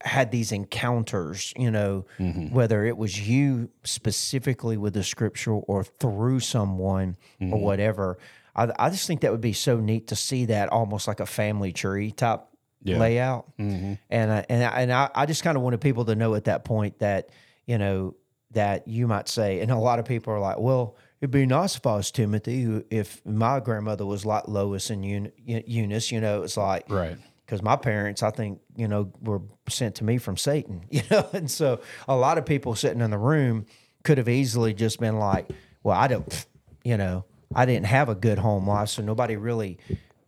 had 0.00 0.30
these 0.30 0.52
encounters, 0.52 1.52
you 1.56 1.70
know, 1.70 2.06
mm-hmm. 2.18 2.54
whether 2.54 2.84
it 2.84 2.96
was 2.96 3.28
you 3.28 3.70
specifically 3.84 4.76
with 4.76 4.94
the 4.94 5.04
scripture 5.04 5.52
or 5.52 5.84
through 5.84 6.40
someone 6.40 7.16
or 7.40 7.46
mm-hmm. 7.46 7.60
whatever. 7.60 8.18
I, 8.54 8.70
I 8.78 8.90
just 8.90 9.06
think 9.06 9.22
that 9.22 9.32
would 9.32 9.40
be 9.40 9.52
so 9.52 9.80
neat 9.80 10.08
to 10.08 10.16
see 10.16 10.46
that 10.46 10.68
almost 10.70 11.08
like 11.08 11.20
a 11.20 11.26
family 11.26 11.72
tree 11.72 12.12
type 12.12 12.42
Yeah. 12.82 12.98
layout. 12.98 13.56
Mm-hmm. 13.58 13.94
And 14.10 14.32
I, 14.32 14.46
and 14.48 14.64
I, 14.64 14.80
and 14.80 14.92
I, 14.92 15.10
I 15.14 15.26
just 15.26 15.42
kind 15.42 15.56
of 15.56 15.62
wanted 15.62 15.80
people 15.80 16.04
to 16.04 16.14
know 16.14 16.34
at 16.34 16.44
that 16.44 16.64
point 16.64 16.98
that 16.98 17.30
you 17.66 17.78
know 17.78 18.14
that 18.52 18.86
you 18.86 19.06
might 19.08 19.28
say, 19.28 19.60
and 19.60 19.70
a 19.70 19.76
lot 19.76 19.98
of 19.98 20.04
people 20.04 20.32
are 20.32 20.38
like, 20.38 20.58
well, 20.58 20.96
it'd 21.20 21.30
be 21.30 21.46
nice 21.46 21.76
if 21.76 21.86
I 21.86 21.96
was 21.96 22.10
Timothy, 22.10 22.84
if 22.90 23.24
my 23.24 23.58
grandmother 23.58 24.06
was 24.06 24.24
like 24.24 24.46
Lois 24.46 24.90
and 24.90 25.04
Eunice. 25.04 26.12
You 26.12 26.20
know, 26.20 26.42
it's 26.42 26.56
like 26.56 26.84
Right. 26.88 27.16
Because 27.44 27.62
my 27.62 27.76
parents, 27.76 28.22
I 28.22 28.30
think, 28.30 28.60
you 28.76 28.88
know, 28.88 29.12
were 29.20 29.42
sent 29.68 29.96
to 29.96 30.04
me 30.04 30.18
from 30.18 30.36
Satan, 30.36 30.84
you 30.90 31.02
know, 31.10 31.28
and 31.32 31.50
so 31.50 31.80
a 32.08 32.16
lot 32.16 32.38
of 32.38 32.46
people 32.46 32.74
sitting 32.74 33.00
in 33.00 33.10
the 33.10 33.18
room 33.18 33.66
could 34.02 34.18
have 34.18 34.28
easily 34.28 34.74
just 34.74 35.00
been 35.00 35.18
like, 35.18 35.48
well, 35.82 35.96
I 35.98 36.08
don't, 36.08 36.46
you 36.84 36.96
know, 36.96 37.24
I 37.54 37.66
didn't 37.66 37.86
have 37.86 38.08
a 38.08 38.14
good 38.14 38.38
home 38.38 38.66
life, 38.68 38.88
so 38.88 39.02
nobody 39.02 39.36
really, 39.36 39.78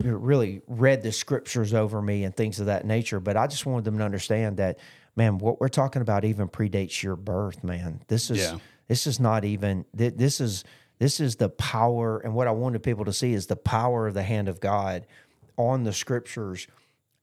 really 0.03 0.61
read 0.67 1.03
the 1.03 1.11
scriptures 1.11 1.73
over 1.73 2.01
me 2.01 2.23
and 2.23 2.35
things 2.35 2.59
of 2.59 2.67
that 2.67 2.85
nature. 2.85 3.19
But 3.19 3.37
I 3.37 3.47
just 3.47 3.65
wanted 3.65 3.85
them 3.85 3.97
to 3.97 4.03
understand 4.03 4.57
that, 4.57 4.79
man, 5.15 5.37
what 5.39 5.59
we're 5.59 5.67
talking 5.67 6.01
about 6.01 6.23
even 6.25 6.47
predates 6.47 7.01
your 7.03 7.15
birth, 7.15 7.63
man. 7.63 8.01
This 8.07 8.29
is 8.29 8.37
Yeah. 8.37 8.57
this 8.87 9.07
is 9.07 9.19
not 9.19 9.43
even 9.43 9.85
this 9.93 10.39
is 10.39 10.63
this 10.99 11.19
is 11.19 11.35
the 11.35 11.49
power 11.49 12.17
and 12.19 12.33
what 12.33 12.47
i 12.47 12.51
wanted 12.51 12.81
people 12.81 13.05
to 13.05 13.13
see 13.13 13.33
is 13.33 13.45
the 13.47 13.55
power 13.55 14.07
of 14.07 14.13
the 14.15 14.23
hand 14.23 14.47
of 14.47 14.59
god 14.59 15.05
on 15.55 15.83
the 15.83 15.93
scriptures 15.93 16.65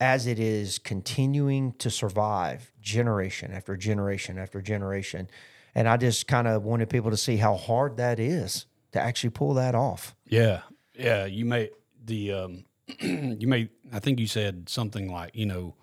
as 0.01 0.27
it 0.27 0.39
is 0.39 0.79
continuing 0.79 1.73
to 1.75 1.91
survive 1.91 2.73
generation 2.81 3.53
after 3.53 3.77
generation 3.77 4.39
after 4.39 4.61
generation 4.61 5.29
and 5.75 5.89
i 5.89 5.97
just 5.97 6.27
kind 6.27 6.47
of 6.49 6.65
wanted 6.65 6.89
people 6.91 7.11
to 7.11 7.17
see 7.17 7.37
how 7.37 7.57
hard 7.57 7.97
that 7.97 8.19
is 8.19 8.67
to 8.93 9.01
actually 9.01 9.31
pull 9.31 9.55
that 9.55 9.75
off 9.75 10.15
Yeah, 10.27 10.61
yeah. 10.97 11.25
You 11.27 11.45
may, 11.45 11.71
the 12.05 12.33
um, 12.33 12.65
you 13.01 13.49
may, 13.49 13.69
I 13.93 13.99
think 13.99 14.21
you 14.21 14.27
said 14.29 14.69
something 14.69 15.11
like 15.11 15.33
you 15.35 15.47
know, 15.47 15.75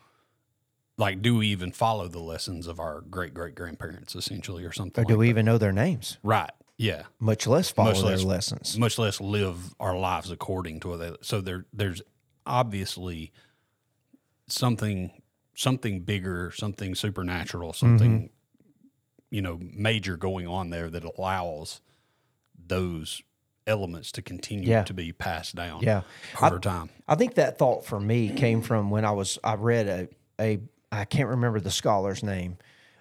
like 0.98 1.22
do 1.22 1.36
we 1.38 1.48
even 1.48 1.72
follow 1.74 2.08
the 2.08 2.20
lessons 2.20 2.68
of 2.68 2.80
our 2.80 3.02
great 3.02 3.34
great 3.34 3.54
grandparents, 3.56 4.16
essentially, 4.16 4.64
or 4.64 4.72
something? 4.72 5.04
or 5.04 5.08
do 5.08 5.14
like 5.16 5.20
we 5.20 5.26
that. 5.28 5.30
even 5.32 5.46
know 5.46 5.58
their 5.58 5.74
names 5.74 6.18
Right. 6.24 6.52
Yeah. 6.78 7.04
much 7.20 7.48
less 7.48 7.70
follow 7.70 7.92
Much 7.92 8.02
their 8.02 8.18
lessons 8.20 8.78
much 8.78 8.98
less 8.98 9.20
live 9.20 9.74
our 9.80 9.98
lives 9.98 10.32
according 10.32 10.80
to 10.82 10.88
what 10.90 11.00
they 11.00 11.12
so 11.22 11.42
there 11.42 11.66
there's 11.74 12.02
obviously 12.46 13.32
something 14.52 15.12
something 15.56 16.02
bigger 16.02 16.52
something 16.56 16.96
supernatural 16.96 17.74
something 17.74 18.30
you 19.30 19.42
know 19.42 19.60
major 19.62 20.18
going 20.18 20.48
on 20.48 20.70
there 20.70 20.90
that 20.90 21.04
allows 21.04 21.82
those 22.68 23.22
elements 23.68 24.12
to 24.14 24.22
continue 24.22 24.68
Yeah. 24.70 24.84
to 24.84 24.94
be 24.94 25.12
passed 25.12 25.56
down 25.56 25.82
Yeah. 25.84 26.02
over 26.42 26.60
time 26.60 26.90
I 27.08 27.16
think 27.16 27.36
that 27.36 27.58
thought 27.58 27.86
for 27.86 28.00
me 28.00 28.30
came 28.30 28.62
from 28.62 28.90
when 28.90 29.06
I 29.06 29.12
was 29.12 29.38
I 29.44 29.56
read 29.56 29.88
a 29.88 30.08
a 30.42 30.60
I 30.92 31.06
can't 31.06 31.30
remember 31.30 31.60
the 31.62 31.72
scholar's 31.72 32.22
name. 32.24 32.58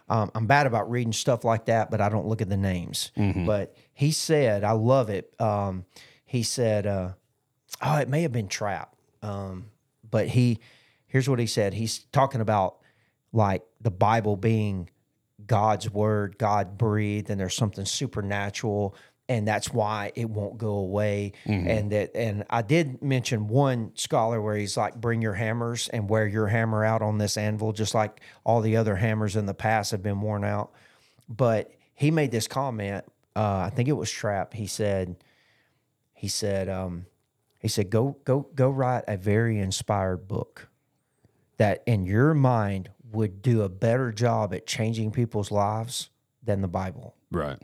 Um, 0.08 0.30
I'm 0.34 0.46
bad 0.46 0.66
about 0.66 0.88
reading 0.90 1.12
stuff 1.12 1.44
like 1.44 1.64
that, 1.66 1.90
but 1.90 2.00
I 2.00 2.08
don't 2.08 2.26
look 2.26 2.40
at 2.42 2.48
the 2.48 2.56
names. 2.56 3.10
But 3.16 3.74
he 3.92 4.10
said, 4.12 4.62
I 4.64 4.72
love 4.72 5.08
it. 5.10 5.32
Um, 5.40 5.84
he 6.24 6.42
said, 6.44 6.86
uh, 6.86 7.10
oh, 7.82 7.96
it 7.96 8.08
may 8.08 8.22
have 8.22 8.30
been 8.32 8.46
Trap. 8.48 8.94
Um, 9.22 9.66
but 10.08 10.28
he, 10.28 10.58
here's 11.10 11.28
what 11.28 11.38
he 11.38 11.46
said. 11.46 11.74
He's 11.74 11.98
talking 12.12 12.40
about 12.40 12.78
like 13.32 13.62
the 13.80 13.90
Bible 13.90 14.36
being 14.36 14.88
God's 15.46 15.90
word, 15.90 16.38
God 16.38 16.78
breathed, 16.78 17.28
and 17.28 17.38
there's 17.38 17.54
something 17.56 17.84
supernatural, 17.84 18.94
and 19.28 19.46
that's 19.46 19.72
why 19.72 20.12
it 20.14 20.28
won't 20.28 20.58
go 20.58 20.74
away. 20.74 21.32
And 21.68 21.92
that, 21.92 22.16
and 22.16 22.44
I 22.50 22.62
did 22.62 23.02
mention 23.02 23.48
one 23.48 23.92
scholar 23.94 24.40
where 24.40 24.56
he's 24.56 24.76
like, 24.76 24.94
bring 24.96 25.22
your 25.22 25.34
hammers 25.34 25.88
and 25.88 26.08
wear 26.08 26.26
your 26.26 26.46
hammer 26.46 26.84
out 26.84 27.02
on 27.02 27.18
this 27.18 27.36
anvil, 27.36 27.72
just 27.72 27.94
like 27.94 28.20
all 28.44 28.60
the 28.60 28.76
other 28.76 28.96
hammers 28.96 29.36
in 29.36 29.46
the 29.46 29.54
past 29.54 29.90
have 29.90 30.02
been 30.02 30.20
worn 30.20 30.44
out. 30.44 30.72
But 31.28 31.72
he 31.94 32.10
made 32.10 32.30
this 32.30 32.48
comment. 32.48 33.04
Uh, 33.36 33.58
I 33.66 33.70
think 33.70 33.88
it 33.88 33.92
was 33.92 34.10
Trap. 34.10 34.54
He 34.54 34.66
said, 34.66 35.16
he 36.12 36.28
said, 36.28 36.68
um, 36.68 37.06
he 37.60 37.68
said, 37.68 37.90
go, 37.90 38.16
go, 38.24 38.48
go 38.54 38.70
write 38.70 39.04
a 39.06 39.16
very 39.16 39.58
inspired 39.58 40.26
book 40.26 40.69
that 41.60 41.82
in 41.84 42.06
your 42.06 42.32
mind 42.32 42.88
would 43.12 43.42
do 43.42 43.60
a 43.60 43.68
better 43.68 44.10
job 44.12 44.54
at 44.54 44.66
changing 44.66 45.10
people's 45.10 45.50
lives 45.50 46.08
than 46.42 46.62
the 46.62 46.68
Bible. 46.68 47.14
right 47.30 47.58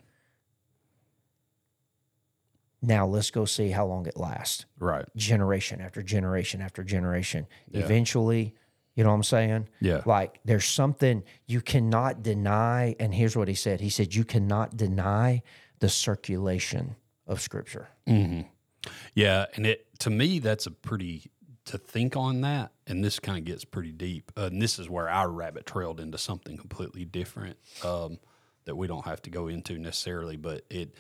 Now 2.83 3.07
let's 3.07 3.31
go 3.31 3.47
see 3.47 3.71
how 3.71 3.87
long 3.87 4.05
it 4.05 4.19
lasts. 4.19 4.67
right 4.79 5.07
Generation 5.17 5.81
after 5.81 6.03
generation 6.03 6.61
after 6.61 6.85
generation. 6.85 7.47
Yeah. 7.71 7.85
Eventually, 7.85 8.55
you 8.97 9.03
know 9.03 9.09
what 9.09 9.17
I'm 9.17 9.23
saying? 9.23 9.69
Yeah. 9.81 10.03
Like 10.05 10.41
there's 10.45 10.67
something 10.67 11.25
you 11.47 11.63
cannot 11.63 12.23
deny. 12.23 12.97
And 13.01 13.15
here's 13.15 13.35
what 13.35 13.49
he 13.49 13.55
said 13.55 13.81
He 13.81 13.89
said, 13.89 14.15
You 14.15 14.27
cannot 14.27 14.77
deny 14.77 15.43
the 15.79 15.89
circulation 15.89 16.97
of 17.27 17.41
scripture. 17.41 17.89
Mm-hmm. 18.07 18.43
Yeah, 19.15 19.47
and 19.55 19.67
it 19.67 19.87
to 20.01 20.11
me 20.11 20.39
that's 20.39 20.67
a 20.67 20.71
pretty 20.71 21.31
to 21.65 21.79
think 21.79 22.15
on 22.15 22.43
that, 22.43 22.73
and 22.87 23.05
this 23.05 23.19
kind 23.19 23.39
of 23.39 23.45
gets 23.45 23.65
pretty 23.65 23.93
deep. 23.93 24.33
Uh, 24.37 24.43
and 24.47 24.63
this 24.63 24.79
is 24.79 24.89
where 24.89 25.09
our 25.09 25.31
rabbit 25.31 25.67
trailed 25.67 26.01
into 26.01 26.19
something 26.19 26.57
completely 26.57 27.05
different 27.05 27.57
um, 27.85 28.19
that 28.65 28.77
we 28.77 28.87
don't 28.87 29.05
have 29.05 29.23
to 29.23 29.31
go 29.31 29.49
into 29.49 29.79
necessarily, 29.79 30.37
but 30.37 30.65
it 30.71 30.95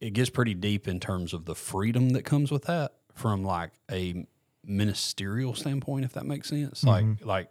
it 0.00 0.14
gets 0.14 0.30
pretty 0.30 0.54
deep 0.54 0.88
in 0.88 0.98
terms 0.98 1.34
of 1.34 1.44
the 1.44 1.54
freedom 1.54 2.10
that 2.10 2.24
comes 2.24 2.50
with 2.50 2.64
that 2.64 2.92
from 3.14 3.44
like 3.44 3.72
a 3.90 4.26
ministerial 4.64 5.54
standpoint, 5.54 6.04
if 6.04 6.12
that 6.14 6.24
makes 6.24 6.48
sense. 6.48 6.84
Like 6.84 7.04
like 7.24 7.48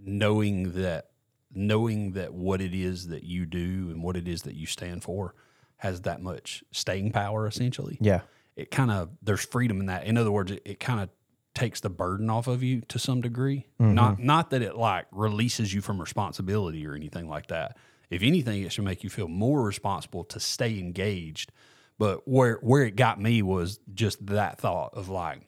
knowing 0.00 0.72
that 0.82 1.10
knowing 1.54 2.12
that 2.12 2.32
what 2.32 2.60
it 2.60 2.74
is 2.74 3.08
that 3.08 3.24
you 3.24 3.46
do 3.46 3.88
and 3.90 4.02
what 4.02 4.16
it 4.16 4.26
is 4.26 4.42
that 4.42 4.54
you 4.54 4.66
stand 4.66 5.02
for 5.02 5.34
has 5.76 6.02
that 6.02 6.20
much 6.22 6.64
staying 6.70 7.12
power 7.12 7.46
essentially. 7.46 7.98
Yeah. 8.00 8.22
It 8.56 8.70
kind 8.70 8.90
of 8.90 9.10
there's 9.22 9.44
freedom 9.44 9.80
in 9.80 9.86
that. 9.86 10.04
In 10.06 10.16
other 10.16 10.30
words, 10.30 10.50
it, 10.50 10.62
it 10.64 10.80
kind 10.80 11.00
of 11.00 11.10
takes 11.54 11.80
the 11.80 11.90
burden 11.90 12.30
off 12.30 12.46
of 12.46 12.62
you 12.62 12.80
to 12.88 12.98
some 12.98 13.20
degree. 13.20 13.66
Not 13.78 14.18
not 14.18 14.50
that 14.50 14.62
it 14.62 14.76
like 14.76 15.06
releases 15.12 15.72
you 15.74 15.80
from 15.82 16.00
responsibility 16.00 16.86
or 16.86 16.94
anything 16.94 17.28
like 17.28 17.48
that. 17.48 17.76
If 18.10 18.22
anything, 18.22 18.62
it 18.62 18.72
should 18.72 18.84
make 18.84 19.02
you 19.04 19.10
feel 19.10 19.28
more 19.28 19.62
responsible 19.62 20.24
to 20.24 20.40
stay 20.40 20.78
engaged. 20.78 21.52
But 21.98 22.26
where 22.26 22.56
where 22.62 22.84
it 22.84 22.96
got 22.96 23.20
me 23.20 23.42
was 23.42 23.78
just 23.94 24.26
that 24.26 24.58
thought 24.58 24.94
of 24.94 25.08
like, 25.08 25.42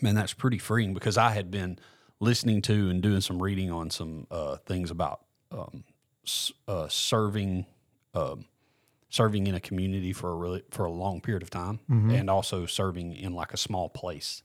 man, 0.00 0.14
that's 0.14 0.32
pretty 0.32 0.58
freeing 0.58 0.94
because 0.94 1.18
I 1.18 1.30
had 1.30 1.50
been 1.50 1.78
listening 2.20 2.62
to 2.62 2.88
and 2.90 3.02
doing 3.02 3.20
some 3.20 3.42
reading 3.42 3.70
on 3.70 3.90
some 3.90 4.26
uh, 4.30 4.56
things 4.64 4.90
about 4.90 5.22
um, 5.50 5.84
uh, 6.68 6.86
serving 6.88 7.66
um, 8.14 8.46
serving 9.10 9.46
in 9.46 9.54
a 9.54 9.60
community 9.60 10.12
for 10.12 10.30
a 10.30 10.36
really 10.36 10.62
for 10.70 10.84
a 10.84 10.90
long 10.90 11.20
period 11.20 11.42
of 11.42 11.50
time, 11.50 11.80
and 11.88 12.30
also 12.30 12.64
serving 12.66 13.14
in 13.14 13.32
like 13.34 13.52
a 13.52 13.56
small 13.56 13.88
place, 13.88 14.42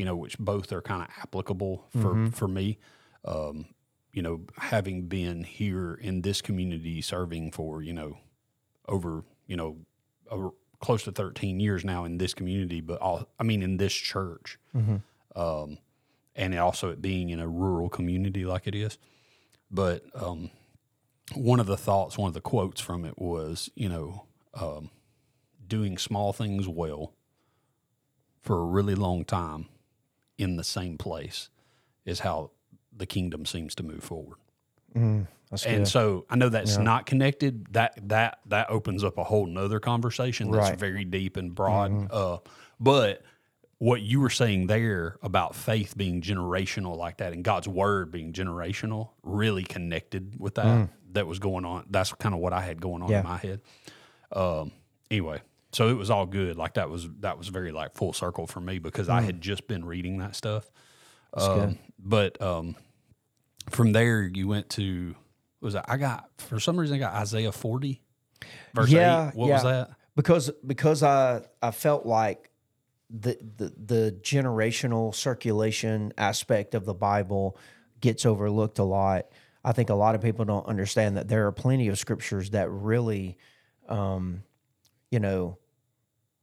you 0.00 0.06
know, 0.06 0.16
which 0.16 0.38
both 0.38 0.72
are 0.72 0.80
kind 0.80 1.02
of 1.02 1.08
applicable 1.22 1.84
for 2.00 2.30
for 2.30 2.48
me. 2.48 2.78
Um, 3.26 3.66
you 4.14 4.22
know, 4.22 4.40
having 4.56 5.08
been 5.08 5.44
here 5.44 5.92
in 5.92 6.22
this 6.22 6.40
community, 6.40 7.02
serving 7.02 7.50
for 7.52 7.82
you 7.82 7.92
know 7.92 8.16
over 8.88 9.24
you 9.46 9.56
know 9.58 9.76
over 10.30 10.52
close 10.80 11.02
to 11.02 11.12
13 11.12 11.60
years 11.60 11.84
now 11.84 12.06
in 12.06 12.16
this 12.16 12.32
community, 12.32 12.80
but 12.80 12.98
all, 13.02 13.28
I 13.38 13.42
mean 13.42 13.62
in 13.62 13.76
this 13.76 13.92
church, 13.92 14.58
um, 15.36 15.76
and 16.34 16.58
also 16.58 16.88
it 16.88 17.02
being 17.02 17.28
in 17.28 17.38
a 17.38 17.46
rural 17.46 17.90
community 17.90 18.46
like 18.46 18.66
it 18.66 18.74
is. 18.74 18.96
But 19.70 20.02
um, 20.14 20.48
one 21.34 21.60
of 21.60 21.66
the 21.66 21.76
thoughts, 21.76 22.16
one 22.16 22.28
of 22.28 22.34
the 22.34 22.40
quotes 22.40 22.80
from 22.80 23.04
it 23.04 23.18
was, 23.18 23.68
you 23.74 23.90
know, 23.90 24.24
um, 24.54 24.88
doing 25.68 25.98
small 25.98 26.32
things 26.32 26.66
well 26.66 27.12
for 28.40 28.62
a 28.62 28.64
really 28.64 28.94
long 28.94 29.26
time 29.26 29.68
in 30.40 30.56
the 30.56 30.64
same 30.64 30.96
place 30.98 31.48
is 32.04 32.20
how 32.20 32.50
the 32.96 33.06
kingdom 33.06 33.44
seems 33.46 33.74
to 33.76 33.82
move 33.82 34.02
forward 34.02 34.38
That's 35.50 35.64
and 35.66 35.86
so 35.86 36.24
I 36.28 36.36
know 36.36 36.48
that's 36.48 36.76
not 36.84 37.06
connected. 37.06 37.66
That 37.72 38.08
that 38.08 38.40
that 38.46 38.70
opens 38.70 39.04
up 39.04 39.18
a 39.18 39.24
whole 39.24 39.46
nother 39.46 39.78
conversation 39.80 40.50
that's 40.50 40.70
Right. 40.70 40.78
very 40.78 41.04
deep 41.04 41.36
and 41.36 41.54
broad. 41.54 42.10
Uh, 42.10 42.38
but 42.80 43.22
what 43.78 44.02
you 44.02 44.20
were 44.20 44.30
saying 44.30 44.66
there 44.66 45.16
about 45.22 45.54
faith 45.54 45.96
being 45.96 46.20
generational 46.22 46.96
like 46.96 47.16
that 47.18 47.32
and 47.32 47.42
God's 47.44 47.66
word 47.68 48.10
being 48.12 48.32
generational 48.32 49.10
really 49.22 49.62
connected 49.64 50.38
with 50.38 50.54
that. 50.56 50.88
That 51.12 51.26
was 51.26 51.38
going 51.40 51.64
on. 51.64 51.86
That's 51.90 52.12
kind 52.12 52.34
of 52.34 52.40
what 52.40 52.52
I 52.52 52.60
had 52.60 52.80
going 52.80 53.02
on 53.02 53.10
Yeah. 53.10 53.20
in 53.20 53.24
my 53.26 53.38
head. 53.38 53.60
Um, 54.32 54.70
anyway, 55.10 55.40
so 55.72 55.88
it 55.88 55.94
was 55.94 56.10
all 56.10 56.26
good. 56.26 56.56
Like 56.56 56.74
that 56.74 56.90
was 56.90 57.08
that 57.20 57.38
was 57.38 57.48
very 57.48 57.72
like 57.72 57.94
full 57.94 58.12
circle 58.12 58.46
for 58.46 58.60
me 58.60 58.78
because 58.78 59.08
I 59.08 59.20
had 59.22 59.40
just 59.40 59.66
been 59.68 59.84
reading 59.84 60.18
that 60.18 60.34
stuff. 60.36 60.70
Um, 61.34 61.78
but 61.98 62.40
um, 62.42 62.76
from 63.68 63.92
there 63.92 64.22
you 64.22 64.48
went 64.48 64.68
to 64.70 65.14
was 65.60 65.74
it, 65.74 65.84
I 65.86 65.96
got 65.96 66.28
for 66.38 66.58
some 66.58 66.78
reason 66.78 66.96
I 66.96 66.98
got 66.98 67.14
Isaiah 67.14 67.52
forty 67.52 68.02
verse 68.74 68.90
Yeah, 68.90 69.28
eight. 69.28 69.34
What 69.36 69.50
was 69.50 69.62
that? 69.62 69.90
because 70.16 70.50
because 70.66 71.02
I 71.02 71.42
I 71.62 71.70
felt 71.70 72.04
like 72.06 72.50
the 73.10 73.38
the 73.56 73.72
the 73.76 74.18
generational 74.22 75.14
circulation 75.14 76.12
aspect 76.18 76.74
of 76.74 76.84
the 76.84 76.94
Bible 76.94 77.56
gets 78.00 78.24
overlooked 78.26 78.78
a 78.78 78.84
lot. 78.84 79.26
I 79.64 79.72
think 79.72 79.90
a 79.90 79.94
lot 79.94 80.14
of 80.14 80.22
people 80.22 80.44
don't 80.44 80.66
understand 80.66 81.16
that 81.16 81.28
there 81.28 81.46
are 81.46 81.52
plenty 81.52 81.88
of 81.88 81.98
scriptures 81.98 82.50
that 82.50 82.70
really, 82.70 83.36
um, 83.88 84.42
you 85.10 85.20
know, 85.20 85.58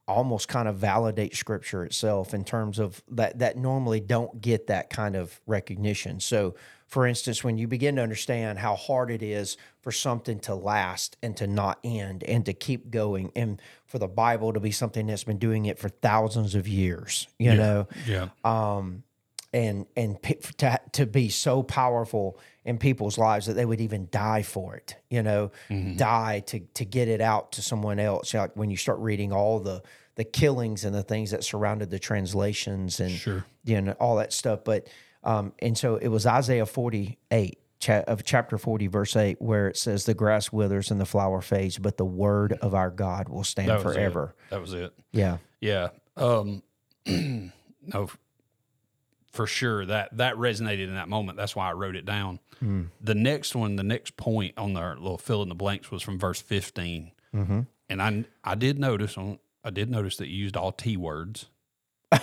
almost 0.06 0.48
kind 0.48 0.68
of 0.68 0.76
validate 0.76 1.36
scripture 1.36 1.84
itself 1.84 2.32
in 2.32 2.42
terms 2.44 2.78
of 2.78 3.02
that 3.08 3.38
that 3.38 3.56
normally 3.58 4.00
don't 4.00 4.40
get 4.40 4.66
that 4.66 4.88
kind 4.88 5.14
of 5.14 5.38
recognition. 5.46 6.18
So 6.18 6.54
for 6.86 7.06
instance, 7.06 7.44
when 7.44 7.58
you 7.58 7.68
begin 7.68 7.96
to 7.96 8.02
understand 8.02 8.58
how 8.58 8.74
hard 8.74 9.10
it 9.10 9.22
is 9.22 9.58
for 9.82 9.92
something 9.92 10.40
to 10.40 10.54
last 10.54 11.18
and 11.22 11.36
to 11.36 11.46
not 11.46 11.78
end 11.84 12.24
and 12.24 12.46
to 12.46 12.54
keep 12.54 12.90
going 12.90 13.30
and 13.36 13.60
for 13.84 13.98
the 13.98 14.08
Bible 14.08 14.54
to 14.54 14.60
be 14.60 14.70
something 14.70 15.06
that's 15.06 15.24
been 15.24 15.36
doing 15.38 15.66
it 15.66 15.78
for 15.78 15.90
thousands 15.90 16.54
of 16.54 16.66
years, 16.66 17.28
you 17.38 17.54
know, 17.54 17.86
Yeah. 18.06 18.28
um, 18.42 19.02
and 19.52 19.86
and 19.96 20.22
to, 20.58 20.78
to 20.92 21.06
be 21.06 21.28
so 21.28 21.62
powerful 21.62 22.38
in 22.64 22.76
people's 22.78 23.16
lives 23.16 23.46
that 23.46 23.54
they 23.54 23.64
would 23.64 23.80
even 23.80 24.08
die 24.10 24.42
for 24.42 24.76
it, 24.76 24.96
you 25.08 25.22
know, 25.22 25.50
die 25.96 26.40
to 26.46 26.60
to 26.74 26.84
get 26.84 27.08
it 27.08 27.20
out 27.20 27.52
to 27.52 27.62
someone 27.62 27.98
else. 27.98 28.34
Like 28.34 28.54
when 28.56 28.70
you 28.70 28.76
start 28.76 28.98
reading 28.98 29.32
all 29.32 29.58
the 29.60 29.82
the 30.16 30.24
killings 30.24 30.84
and 30.84 30.94
the 30.94 31.02
things 31.02 31.30
that 31.30 31.44
surrounded 31.44 31.90
the 31.90 31.98
translations 31.98 33.00
and 33.00 33.10
Sure. 33.12 33.44
you 33.64 33.80
know 33.80 33.92
all 34.00 34.16
that 34.16 34.32
stuff. 34.32 34.64
But 34.64 34.88
um, 35.24 35.52
and 35.60 35.76
so 35.78 35.96
it 35.96 36.08
was 36.08 36.26
Isaiah 36.26 36.66
forty 36.66 37.18
eight. 37.30 37.58
Cha- 37.80 38.00
of 38.08 38.24
chapter 38.24 38.58
40 38.58 38.88
verse 38.88 39.14
8 39.14 39.40
where 39.40 39.68
it 39.68 39.76
says 39.76 40.04
the 40.04 40.12
grass 40.12 40.50
withers 40.50 40.90
and 40.90 41.00
the 41.00 41.06
flower 41.06 41.40
fades 41.40 41.78
but 41.78 41.96
the 41.96 42.04
word 42.04 42.54
of 42.54 42.74
our 42.74 42.90
god 42.90 43.28
will 43.28 43.44
stand 43.44 43.68
was 43.68 43.78
it. 43.82 43.84
forever 43.84 44.34
That 44.50 44.60
was 44.60 44.72
it. 44.72 44.92
yeah 45.12 45.36
Yeah. 45.60 45.90
Um, 46.16 46.64
no, 47.06 48.08
for 49.30 49.46
sure 49.46 49.84
that 49.86 50.16
that 50.16 50.34
resonated 50.36 50.84
in 50.88 50.94
that 50.94 51.08
moment. 51.08 51.36
That's 51.38 51.54
why 51.54 51.68
I 51.68 51.72
wrote 51.72 51.96
it 51.96 52.04
down. 52.04 52.40
Hmm. 52.60 52.84
The 53.00 53.14
next 53.14 53.54
one, 53.54 53.76
the 53.76 53.82
next 53.82 54.16
point 54.16 54.54
on 54.56 54.76
our 54.76 54.96
little 54.96 55.18
fill 55.18 55.42
in 55.42 55.48
the 55.48 55.54
blanks 55.54 55.90
was 55.90 56.02
from 56.02 56.18
verse 56.18 56.40
15 56.40 57.12
mm-hmm. 57.34 57.60
and 57.88 58.02
I 58.02 58.24
I 58.42 58.54
did 58.54 58.78
notice 58.78 59.16
on 59.16 59.38
I 59.62 59.70
did 59.70 59.90
notice 59.90 60.16
that 60.16 60.28
you 60.28 60.36
used 60.36 60.56
all 60.56 60.72
T 60.72 60.96
words. 60.96 61.46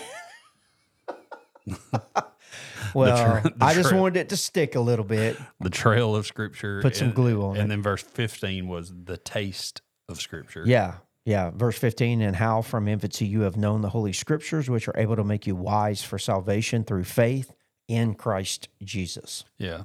well 2.93 3.41
tra- 3.41 3.53
the 3.56 3.66
i 3.66 3.74
just 3.74 3.91
wanted 3.91 4.20
it 4.20 4.30
to 4.30 4.38
stick 4.38 4.76
a 4.76 4.80
little 4.80 5.03
bit 5.06 5.36
The 5.60 5.70
trail 5.70 6.16
of 6.16 6.26
Scripture. 6.26 6.82
Put 6.82 6.95
some 6.95 7.08
and- 7.08 7.16
glue 7.16 7.41
on 7.43 7.58
And 7.58 7.66
it. 7.66 7.70
then 7.70 7.82
verse 7.82 8.01
15 8.03 8.68
was 8.68 8.93
the 9.06 9.18
taste 9.18 9.82
of 10.08 10.22
Scripture. 10.22 10.64
Yeah. 10.66 10.95
Yeah. 11.26 11.50
Verse 11.50 11.78
15, 11.78 12.22
and 12.22 12.36
how 12.36 12.62
from 12.62 12.88
infancy 12.88 13.26
you 13.26 13.42
have 13.42 13.58
known 13.58 13.82
the 13.82 13.90
holy 13.90 14.14
scriptures, 14.14 14.70
which 14.70 14.88
are 14.88 14.98
able 14.98 15.16
to 15.16 15.24
make 15.24 15.48
you 15.48 15.56
wise 15.56 16.04
for 16.04 16.20
salvation 16.20 16.84
through 16.84 17.04
faith 17.06 17.52
in 17.88 18.14
Christ 18.14 18.70
Jesus. 18.84 19.44
Yeah. 19.58 19.84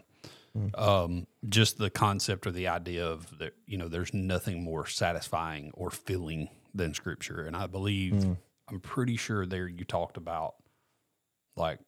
Mm. 0.57 0.79
Um, 0.79 1.27
just 1.49 1.79
the 1.79 1.91
concept 1.91 2.47
or 2.47 2.51
the 2.51 2.69
idea 2.69 3.07
of 3.07 3.39
that, 3.39 3.55
you 3.67 3.79
know, 3.79 3.89
there's 3.89 4.13
nothing 4.13 4.63
more 4.63 4.87
satisfying 4.87 5.71
or 5.75 5.91
filling 5.91 6.49
than 6.75 6.93
scripture. 6.95 7.43
And 7.47 7.57
I 7.57 7.67
believe, 7.67 8.13
Mm. 8.13 8.37
I'm 8.69 8.81
pretty 8.81 9.17
sure 9.17 9.47
there 9.47 9.67
you 9.67 9.85
talked 9.85 10.17
about 10.17 10.55
like 11.57 11.81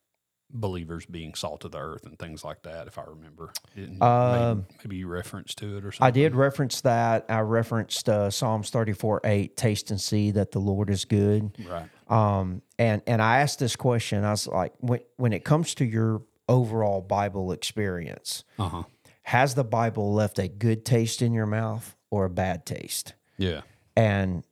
believers 0.53 1.07
being 1.07 1.35
salt 1.35 1.65
of 1.65 1.73
the 1.73 1.79
earth 1.79 2.05
and 2.05 2.19
things 2.19 2.45
like 2.45 2.63
that, 2.63 2.87
if 2.87 2.99
I 2.99 3.05
remember. 3.07 3.53
Didn't? 3.75 4.03
Um, 4.03 4.67
maybe, 4.85 4.97
you 4.97 5.07
referenced 5.09 5.59
to 5.59 5.79
it 5.79 5.85
or 5.85 5.93
something. 5.93 6.07
I 6.07 6.11
did 6.11 6.35
reference 6.35 6.81
that. 6.83 7.25
I 7.29 7.41
referenced 7.41 8.09
uh, 8.09 8.31
Psalms 8.31 8.71
34 8.71 9.23
8, 9.25 9.57
taste 9.57 9.91
and 9.91 10.01
see 10.01 10.31
that 10.33 10.53
the 10.53 10.59
Lord 10.59 10.91
is 10.91 11.05
good. 11.05 11.57
Right. 11.69 11.89
Um, 12.09 12.63
and, 12.79 13.01
and 13.07 13.23
I 13.23 13.39
asked 13.41 13.59
this 13.59 13.77
question 13.77 14.25
I 14.25 14.33
was 14.33 14.47
like, 14.47 14.75
when, 14.79 15.01
when 15.17 15.33
it 15.33 15.45
comes 15.45 15.75
to 15.77 15.85
your 15.85 16.23
overall 16.49 17.01
Bible 17.01 17.53
experience, 17.53 18.45
Uh 18.59 18.69
huh. 18.69 18.83
has 19.23 19.55
the 19.55 19.65
Bible 19.65 20.13
left 20.13 20.39
a 20.39 20.49
good 20.49 20.85
taste 20.85 21.23
in 21.23 21.33
your 21.33 21.47
mouth 21.47 21.97
or 22.11 22.27
a 22.27 22.31
bad 22.31 22.67
taste? 22.67 23.15
Yeah. 23.39 23.63
and 23.97 24.45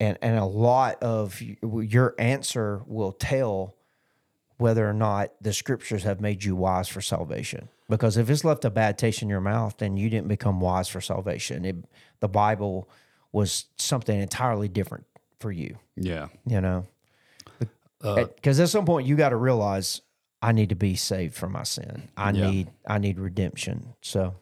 and 0.00 0.18
and 0.22 0.38
a 0.38 0.44
lot 0.44 1.00
of 1.02 1.40
your 1.40 2.14
answer 2.18 2.82
will 2.86 3.12
tell 3.12 3.76
whether 4.58 4.88
or 4.88 4.92
not 4.92 5.30
the 5.40 5.52
scriptures 5.52 6.04
have 6.04 6.20
made 6.20 6.44
you 6.44 6.54
wise 6.56 6.88
for 6.88 7.00
salvation 7.00 7.68
because 7.88 8.16
if 8.16 8.30
it's 8.30 8.44
left 8.44 8.64
a 8.64 8.70
bad 8.70 8.96
taste 8.98 9.22
in 9.22 9.28
your 9.28 9.40
mouth 9.40 9.76
then 9.78 9.96
you 9.96 10.08
didn't 10.10 10.28
become 10.28 10.60
wise 10.60 10.88
for 10.88 11.00
salvation 11.00 11.64
it, 11.64 11.76
the 12.20 12.28
bible 12.28 12.88
was 13.32 13.66
something 13.76 14.20
entirely 14.20 14.68
different 14.68 15.06
for 15.40 15.50
you 15.52 15.76
Yeah. 15.96 16.28
you 16.46 16.60
know 16.60 16.86
Uh, 18.04 18.24
because 18.24 18.58
at 18.58 18.68
some 18.68 18.84
point 18.84 19.06
you 19.06 19.14
got 19.16 19.28
to 19.30 19.36
realize 19.36 20.00
i 20.42 20.50
need 20.52 20.68
to 20.70 20.74
be 20.74 20.94
saved 20.96 21.34
from 21.34 21.52
my 21.52 21.62
sin 21.62 22.08
i 22.16 22.30
Yeah. 22.32 22.50
need 22.50 22.68
i 22.86 22.98
need 22.98 23.18
redemption 23.18 23.94
so 24.02 24.34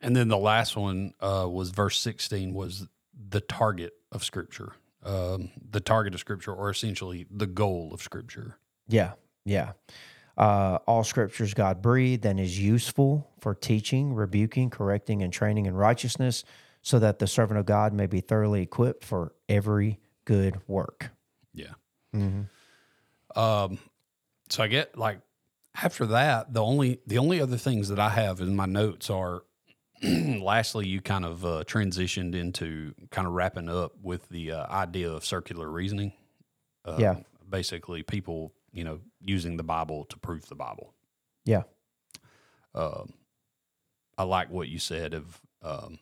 And 0.00 0.16
then 0.16 0.28
the 0.28 0.38
last 0.38 0.76
one 0.76 1.14
uh, 1.20 1.46
was 1.48 1.70
verse 1.70 1.98
16 2.00 2.52
was 2.54 2.86
the 3.28 3.40
target 3.40 3.92
of 4.10 4.24
Scripture. 4.24 4.72
Um, 5.04 5.50
the 5.70 5.78
target 5.80 6.12
of 6.14 6.18
Scripture, 6.20 6.52
or 6.52 6.70
essentially 6.70 7.24
the 7.30 7.46
goal 7.46 7.92
of 7.94 8.02
Scripture. 8.02 8.56
Yeah, 8.88 9.12
yeah. 9.44 9.72
Uh, 10.36 10.78
all 10.86 11.04
scriptures 11.04 11.54
God 11.54 11.82
breathed 11.82 12.24
and 12.24 12.40
is 12.40 12.58
useful 12.58 13.30
for 13.40 13.54
teaching, 13.54 14.14
rebuking, 14.14 14.70
correcting, 14.70 15.22
and 15.22 15.32
training 15.32 15.66
in 15.66 15.74
righteousness, 15.74 16.44
so 16.80 16.98
that 16.98 17.18
the 17.18 17.26
servant 17.26 17.60
of 17.60 17.66
God 17.66 17.92
may 17.92 18.06
be 18.06 18.20
thoroughly 18.20 18.62
equipped 18.62 19.04
for 19.04 19.34
every 19.48 20.00
good 20.24 20.60
work. 20.66 21.10
Yeah. 21.54 21.74
Um, 23.34 23.78
so 24.48 24.62
I 24.62 24.68
get 24.68 24.96
like 24.98 25.20
after 25.74 26.06
that, 26.06 26.52
the 26.52 26.62
only 26.62 27.00
the 27.06 27.18
only 27.18 27.40
other 27.40 27.56
things 27.56 27.88
that 27.88 27.98
I 27.98 28.10
have 28.10 28.40
in 28.40 28.54
my 28.56 28.66
notes 28.66 29.10
are 29.10 29.42
lastly, 30.02 30.86
you 30.88 31.00
kind 31.00 31.24
of 31.24 31.44
uh, 31.44 31.64
transitioned 31.64 32.34
into 32.34 32.94
kind 33.10 33.26
of 33.26 33.34
wrapping 33.34 33.68
up 33.68 33.92
with 34.02 34.28
the 34.28 34.52
uh, 34.52 34.66
idea 34.72 35.10
of 35.10 35.24
circular 35.24 35.70
reasoning. 35.70 36.12
Uh, 36.84 36.96
Yeah. 36.98 37.16
Basically, 37.48 38.02
people, 38.02 38.52
you 38.72 38.84
know, 38.84 39.00
using 39.20 39.56
the 39.56 39.62
Bible 39.62 40.04
to 40.06 40.18
prove 40.18 40.46
the 40.48 40.54
Bible. 40.54 40.92
Yeah. 41.44 41.62
Um, 42.74 43.12
I 44.16 44.24
like 44.24 44.50
what 44.50 44.68
you 44.68 44.78
said 44.78 45.14
of, 45.14 45.40
um, 45.62 45.98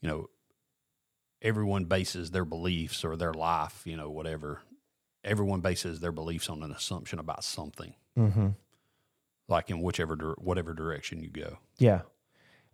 you 0.00 0.08
know, 0.08 0.28
everyone 1.40 1.84
bases 1.84 2.30
their 2.30 2.44
beliefs 2.44 3.04
or 3.04 3.16
their 3.16 3.32
life, 3.32 3.82
you 3.84 3.96
know, 3.96 4.10
whatever. 4.10 4.60
Everyone 5.24 5.60
bases 5.60 6.00
their 6.00 6.12
beliefs 6.12 6.48
on 6.48 6.62
an 6.62 6.72
assumption 6.72 7.18
about 7.18 7.44
something, 7.44 7.94
Mm-hmm. 8.18 8.48
like 9.48 9.70
in 9.70 9.80
whichever 9.80 10.16
whatever 10.38 10.74
direction 10.74 11.22
you 11.22 11.30
go. 11.30 11.58
Yeah. 11.78 12.02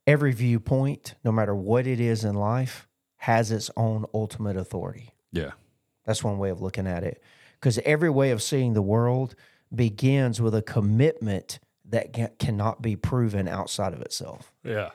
Every 0.07 0.33
viewpoint, 0.33 1.15
no 1.23 1.31
matter 1.31 1.55
what 1.55 1.87
it 1.87 2.01
is 2.01 2.25
in 2.25 2.35
life, 2.35 2.89
has 3.19 3.53
its 3.53 3.71
own 3.77 4.07
ultimate 4.15 4.57
authority. 4.57 5.11
Yeah. 5.33 5.53
That's 6.07 6.25
one 6.25 6.39
way 6.39 6.49
of 6.51 6.63
looking 6.63 6.87
at 6.87 7.05
it. 7.05 7.23
Because 7.61 7.79
every 7.81 8.11
way 8.11 8.31
of 8.31 8.43
seeing 8.43 8.73
the 8.75 8.83
world 8.83 9.35
begins 9.75 10.41
with 10.41 10.55
a 10.55 10.63
commitment 10.63 11.59
that 11.85 12.13
ca- 12.15 12.29
cannot 12.39 12.83
be 12.83 12.97
proven 12.97 13.49
outside 13.49 13.93
of 13.95 14.01
itself, 14.03 14.53
Yeah. 14.63 14.91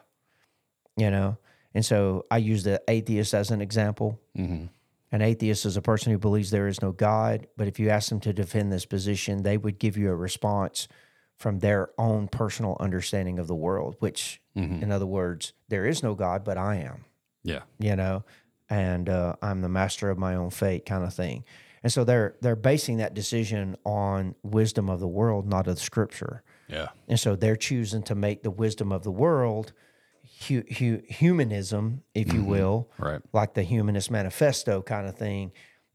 you 0.96 1.10
know? 1.12 1.38
And 1.74 1.84
so 1.86 2.26
I 2.30 2.38
use 2.38 2.64
the 2.64 2.82
atheist 2.88 3.34
as 3.34 3.50
an 3.52 3.62
example. 3.62 4.20
Mm-hmm. 4.38 4.66
An 5.12 5.22
atheist 5.22 5.66
is 5.66 5.76
a 5.78 5.82
person 5.82 6.12
who 6.12 6.18
believes 6.18 6.52
there 6.52 6.68
is 6.68 6.82
no 6.82 6.92
God, 6.92 7.48
but 7.58 7.68
if 7.68 7.80
you 7.80 7.90
ask 7.90 8.10
them 8.10 8.20
to 8.22 8.34
defend 8.34 8.72
this 8.72 8.86
position, 8.86 9.44
they 9.44 9.58
would 9.58 9.78
give 9.80 9.98
you 9.98 10.10
a 10.10 10.16
response 10.16 10.88
from 11.36 11.60
their 11.60 11.90
own 11.98 12.28
personal 12.28 12.78
understanding 12.80 13.38
of 13.40 13.48
the 13.48 13.56
world, 13.56 13.96
which, 14.00 14.40
in 14.56 14.92
other 14.92 15.06
words, 15.08 15.54
there 15.68 15.86
is 15.86 16.02
no 16.04 16.14
God, 16.16 16.44
but 16.44 16.58
I 16.58 16.76
am 16.78 17.06
Yeah. 17.44 17.62
you 17.80 17.96
know, 17.96 18.24
and 18.70 19.10
uh, 19.10 19.36
I'm 19.42 19.62
the 19.62 19.70
master 19.70 20.10
of 20.12 20.18
my 20.18 20.36
own 20.36 20.52
fate, 20.52 20.86
kind 20.86 21.04
of 21.04 21.14
thing. 21.14 21.44
And 21.84 21.92
so 21.92 22.04
they're 22.04 22.36
they're 22.42 22.56
basing 22.56 22.98
that 22.98 23.14
decision 23.14 23.76
on 23.86 24.36
wisdom 24.44 24.90
of 24.90 25.00
the 25.00 25.08
world, 25.08 25.48
not 25.48 25.68
of 25.68 25.76
the 25.76 25.82
scripture. 25.82 26.44
Yeah. 26.70 26.88
And 27.08 27.20
so 27.20 27.36
they're 27.36 27.58
choosing 27.58 28.04
to 28.04 28.16
make 28.16 28.42
the 28.44 28.52
wisdom 28.52 28.92
of 28.92 29.04
the 29.04 29.12
world 29.12 29.74
hu- 30.48 30.64
hu- 30.78 31.02
humanism, 31.08 32.04
if 32.16 32.32
you 32.34 32.44
will, 32.44 32.90
Right. 32.98 33.22
like 33.34 33.54
the 33.54 33.64
humanist 33.64 34.10
manifesto 34.10 34.82
kind 34.82 35.08
of 35.08 35.16
thing. 35.18 35.52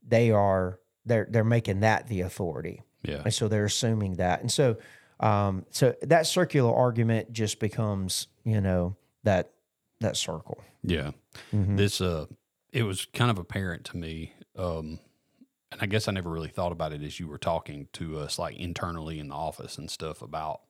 They 0.07 0.31
are 0.31 0.79
they're 1.05 1.27
they're 1.29 1.43
making 1.43 1.79
that 1.81 2.07
the 2.07 2.21
authority. 2.21 2.83
Yeah. 3.03 3.21
And 3.25 3.33
so 3.33 3.47
they're 3.47 3.65
assuming 3.65 4.15
that. 4.15 4.41
And 4.41 4.51
so 4.51 4.77
um, 5.19 5.65
so 5.71 5.95
that 6.03 6.27
circular 6.27 6.73
argument 6.73 7.33
just 7.33 7.59
becomes, 7.59 8.27
you 8.45 8.61
know, 8.61 8.95
that 9.23 9.51
that 10.01 10.15
circle. 10.17 10.61
Yeah. 10.83 11.11
Mm-hmm. 11.53 11.75
This 11.77 11.99
uh 11.99 12.27
it 12.71 12.83
was 12.83 13.05
kind 13.05 13.31
of 13.31 13.39
apparent 13.39 13.85
to 13.85 13.97
me. 13.97 14.33
Um 14.55 14.99
and 15.71 15.81
I 15.81 15.85
guess 15.85 16.07
I 16.07 16.11
never 16.11 16.29
really 16.29 16.49
thought 16.49 16.71
about 16.71 16.93
it 16.93 17.03
as 17.03 17.19
you 17.19 17.27
were 17.27 17.37
talking 17.37 17.87
to 17.93 18.17
us 18.19 18.39
like 18.39 18.57
internally 18.57 19.19
in 19.19 19.29
the 19.29 19.35
office 19.35 19.77
and 19.77 19.89
stuff 19.89 20.21
about 20.21 20.61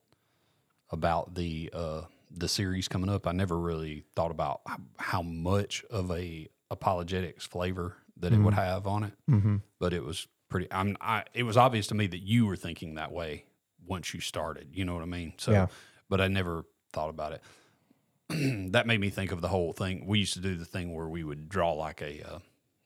about 0.90 1.34
the 1.34 1.70
uh 1.72 2.02
the 2.30 2.48
series 2.48 2.86
coming 2.86 3.10
up. 3.10 3.26
I 3.26 3.32
never 3.32 3.58
really 3.58 4.04
thought 4.14 4.30
about 4.30 4.60
how 4.98 5.22
much 5.22 5.84
of 5.90 6.10
a 6.12 6.48
apologetics 6.70 7.44
flavor 7.44 7.96
that 8.18 8.32
it 8.32 8.38
would 8.38 8.54
have 8.54 8.86
on 8.86 9.02
it. 9.04 9.14
Mm-hmm. 9.28 9.56
But 9.78 9.92
it 9.92 10.04
was 10.04 10.28
pretty 10.48 10.68
I'm 10.70 10.96
I 11.00 11.24
it 11.34 11.44
was 11.44 11.56
obvious 11.56 11.86
to 11.88 11.94
me 11.94 12.06
that 12.08 12.20
you 12.22 12.46
were 12.46 12.56
thinking 12.56 12.94
that 12.94 13.10
way 13.12 13.44
once 13.86 14.14
you 14.14 14.20
started. 14.20 14.68
You 14.72 14.84
know 14.84 14.94
what 14.94 15.02
I 15.02 15.06
mean? 15.06 15.32
So 15.38 15.52
Yeah. 15.52 15.66
but 16.08 16.20
I 16.20 16.28
never 16.28 16.64
thought 16.92 17.08
about 17.08 17.32
it 17.32 17.42
that 18.72 18.86
made 18.86 19.00
me 19.00 19.10
think 19.10 19.32
of 19.32 19.40
the 19.40 19.48
whole 19.48 19.72
thing. 19.72 20.06
We 20.06 20.20
used 20.20 20.34
to 20.34 20.40
do 20.40 20.54
the 20.54 20.64
thing 20.64 20.94
where 20.94 21.08
we 21.08 21.24
would 21.24 21.48
draw 21.48 21.72
like 21.72 22.00
a, 22.00 22.22
uh, 22.22 22.38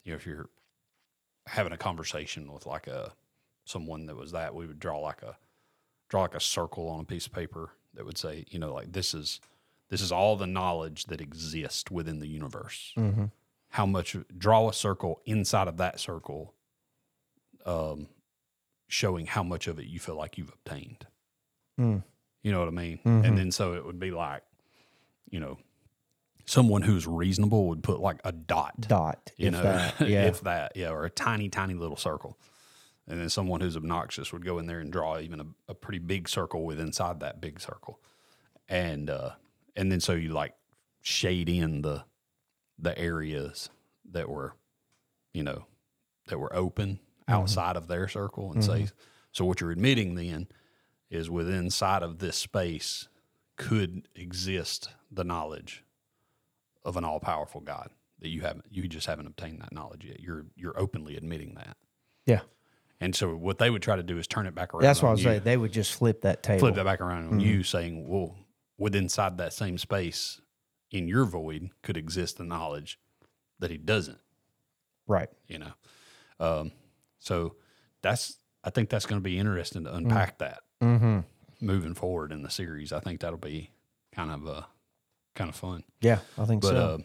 you 0.05 0.13
know, 0.13 0.17
if 0.17 0.27
you're 0.27 0.49
having 1.47 1.73
a 1.73 1.77
conversation 1.77 2.53
with 2.53 2.67
like 2.67 2.87
a 2.87 3.13
someone 3.65 4.07
that 4.07 4.17
was 4.17 4.33
that, 4.33 4.55
we 4.55 4.67
would 4.67 4.79
draw 4.79 4.99
like 4.99 5.23
a 5.23 5.37
draw 6.09 6.23
like 6.23 6.35
a 6.35 6.41
circle 6.41 6.89
on 6.89 7.01
a 7.01 7.05
piece 7.05 7.27
of 7.27 7.33
paper 7.33 7.71
that 7.95 8.05
would 8.05 8.19
say, 8.19 8.45
you 8.51 8.59
know, 8.59 8.73
like 8.73 8.93
this 8.93 9.15
is 9.15 9.41
this 9.91 10.01
is 10.01 10.13
all 10.13 10.37
the 10.37 10.47
knowledge 10.47 11.05
that 11.07 11.21
exists 11.21 11.91
within 11.91 12.19
the 12.19 12.27
universe. 12.27 12.93
Mm-hmm. 12.97 13.27
How 13.71 13.87
much? 13.87 14.17
Draw 14.37 14.69
a 14.69 14.73
circle 14.73 15.21
inside 15.25 15.69
of 15.69 15.77
that 15.79 16.01
circle, 16.01 16.55
um, 17.67 18.09
showing 18.89 19.27
how 19.27 19.43
much 19.43 19.67
of 19.67 19.79
it 19.79 19.87
you 19.87 19.99
feel 19.99 20.17
like 20.17 20.39
you've 20.39 20.53
obtained. 20.53 21.07
Mm. 21.79 22.05
You 22.43 22.53
know 22.53 22.61
what 22.61 22.69
I 22.69 22.73
mean? 22.73 23.01
Mhm. 23.05 23.25
And 23.27 23.39
then 23.39 23.51
so 23.51 23.75
it 23.75 23.85
would 23.85 23.99
be 23.99 24.11
like, 24.11 24.43
you 25.31 25.41
know, 25.41 25.59
someone 26.47 26.83
who's 26.83 27.07
reasonable 27.07 27.69
would 27.69 27.83
put 27.83 28.01
like 28.01 28.21
a 28.25 28.33
dot, 28.33 28.81
Dot. 28.81 29.31
you 29.37 29.49
if 29.49 29.53
know, 29.53 29.63
that, 29.63 30.01
yeah. 30.09 30.25
if 30.27 30.41
that, 30.43 30.73
yeah, 30.77 30.91
or 30.91 31.05
a 31.05 31.11
tiny, 31.11 31.49
tiny 31.49 31.75
little 31.75 31.97
circle. 31.97 32.39
And 33.07 33.21
then 33.21 33.29
someone 33.29 33.61
who's 33.61 33.77
obnoxious 33.77 34.33
would 34.33 34.45
go 34.45 34.59
in 34.59 34.67
there 34.67 34.81
and 34.81 34.91
draw 34.91 35.19
even 35.19 35.41
a, 35.41 35.47
a 35.69 35.75
pretty 35.75 35.99
big 35.99 36.29
circle 36.29 36.65
with 36.65 36.81
inside 36.81 37.21
that 37.21 37.41
big 37.41 37.61
circle. 37.61 38.01
And 38.69 39.11
uh 39.11 39.31
and 39.77 39.93
then 39.93 40.01
so 40.01 40.13
you 40.15 40.31
like 40.31 40.55
shade 41.03 41.51
in 41.51 41.83
the 41.83 42.05
the 42.79 42.99
areas 42.99 43.69
that 44.11 44.29
were, 44.29 44.55
you 45.35 45.43
know, 45.43 45.67
that 46.29 46.39
were 46.39 46.55
open 46.55 46.99
outside 47.29 47.77
of 47.77 47.89
their 47.89 48.09
circle 48.09 48.53
and 48.53 48.65
say 48.65 48.87
so 49.33 49.45
what 49.45 49.61
you're 49.61 49.71
admitting 49.71 50.15
then 50.15 50.47
is 51.11 51.31
within 51.31 51.71
side 51.71 52.03
of 52.03 52.19
this 52.19 52.37
space 52.37 53.09
could 53.57 54.09
exist 54.15 54.91
the 55.11 55.25
knowledge 55.25 55.84
of 56.85 56.97
an 56.97 57.05
all 57.05 57.21
powerful 57.21 57.61
God 57.61 57.91
that 58.21 58.29
you 58.29 58.41
haven't 58.43 58.65
you 58.71 58.87
just 58.89 59.07
haven't 59.07 59.27
obtained 59.27 59.61
that 59.61 59.73
knowledge 59.73 60.05
yet. 60.05 60.21
You're 60.21 60.47
you're 60.57 60.79
openly 60.79 61.17
admitting 61.17 61.55
that. 61.55 61.77
yeah. 62.27 62.41
And 63.01 63.15
so 63.15 63.35
what 63.35 63.59
they 63.59 63.71
would 63.71 63.83
try 63.83 63.97
to 63.97 64.03
do 64.05 64.19
is 64.19 64.27
turn 64.27 64.47
it 64.47 64.55
back 64.55 64.73
around. 64.73 64.83
That's 64.85 65.03
what 65.03 65.09
I 65.09 65.13
was 65.13 65.21
you, 65.23 65.31
saying. 65.31 65.43
They 65.45 65.57
would 65.57 65.73
just 65.73 65.93
flip 65.95 66.21
that 66.23 66.43
table. 66.43 66.61
Flip 66.61 66.75
that 66.77 66.85
back 66.85 67.01
around 67.01 67.29
on 67.33 67.41
you 67.41 67.63
saying, 67.65 68.09
well, 68.09 68.37
within 68.79 69.03
inside 69.05 69.37
that 69.39 69.53
same 69.53 69.77
space 69.79 70.41
in 70.91 71.09
your 71.09 71.25
void 71.25 71.71
could 71.83 71.97
exist 71.97 72.39
the 72.39 72.45
knowledge 72.45 72.99
that 73.59 73.71
he 73.71 73.77
doesn't, 73.79 74.21
Right. 75.09 75.29
you 75.49 75.59
know. 75.59 75.73
Um, 76.41 76.73
so 77.19 77.57
that's 78.01 78.39
I 78.63 78.71
think 78.71 78.89
that's 78.91 79.07
going 79.07 79.21
to 79.21 79.25
be 79.25 79.39
interesting 79.39 79.85
to 79.85 79.95
unpack 79.95 80.39
that 80.39 80.61
Mm-hmm. 80.83 81.21
moving 81.61 81.95
forward 81.95 82.31
in 82.33 82.43
the 82.43 82.51
series. 82.51 82.93
I 82.93 83.01
think 83.01 83.21
that'll 83.21 83.39
be 83.39 83.71
kind 84.15 84.31
of 84.31 84.47
uh 84.47 84.63
kind 85.35 85.51
of 85.51 85.57
fun. 85.57 85.85
Yeah, 86.01 86.19
I 86.39 86.45
think 86.45 86.63
But 86.63 86.69
so. 86.69 86.77
uh, 86.77 86.99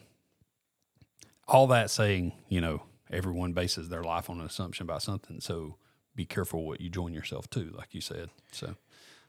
all 1.48 1.66
that 1.68 1.90
saying, 1.90 2.32
you 2.48 2.60
know, 2.60 2.82
everyone 3.10 3.52
bases 3.52 3.88
their 3.88 4.02
life 4.04 4.30
on 4.30 4.40
an 4.40 4.46
assumption 4.46 4.84
about 4.84 5.02
something. 5.02 5.40
So 5.40 5.76
be 6.14 6.24
careful 6.24 6.64
what 6.66 6.80
you 6.80 6.88
join 6.90 7.12
yourself 7.12 7.48
to, 7.50 7.70
like 7.76 7.92
you 7.94 8.00
said. 8.00 8.30
So 8.52 8.76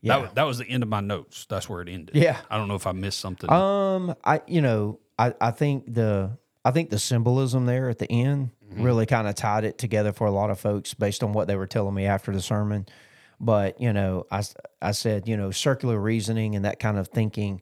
Yeah. 0.02 0.20
that, 0.20 0.36
that 0.36 0.44
was 0.44 0.60
the 0.60 0.66
end 0.68 0.84
of 0.84 0.90
my 0.90 1.02
notes. 1.02 1.46
That's 1.50 1.68
where 1.68 1.82
it 1.82 1.90
ended. 1.90 2.16
Yeah. 2.16 2.38
I 2.50 2.58
don't 2.58 2.68
know 2.68 2.76
if 2.76 2.86
I 2.88 2.92
missed 2.92 3.20
something. 3.20 3.52
Um, 3.52 4.16
I 4.24 4.42
you 4.48 4.62
know, 4.62 5.00
I 5.18 5.34
I 5.42 5.52
think 5.52 5.92
the 5.94 6.38
I 6.64 6.72
think 6.72 6.90
the 6.92 7.00
symbolism 7.00 7.66
there 7.66 7.90
at 7.90 8.00
the 8.00 8.12
end 8.12 8.52
Mm-hmm. 8.72 8.84
really 8.84 9.06
kind 9.06 9.28
of 9.28 9.36
tied 9.36 9.66
it 9.66 9.78
together 9.78 10.14
for 10.14 10.26
a 10.28 10.32
lot 10.32 10.50
of 10.50 10.58
folks 10.58 10.94
based 10.94 11.24
on 11.26 11.34
what 11.34 11.50
they 11.50 11.58
were 11.58 11.68
telling 11.68 11.94
me 11.94 12.06
after 12.06 12.32
the 12.32 12.42
sermon. 12.42 12.86
But 13.38 13.82
you 13.82 13.92
know, 13.92 14.26
I, 14.32 14.44
I 14.82 14.92
said 14.92 15.28
you 15.28 15.36
know 15.36 15.52
circular 15.52 16.00
reasoning 16.00 16.56
and 16.56 16.64
that 16.64 16.80
kind 16.80 16.98
of 16.98 17.10
thinking 17.10 17.62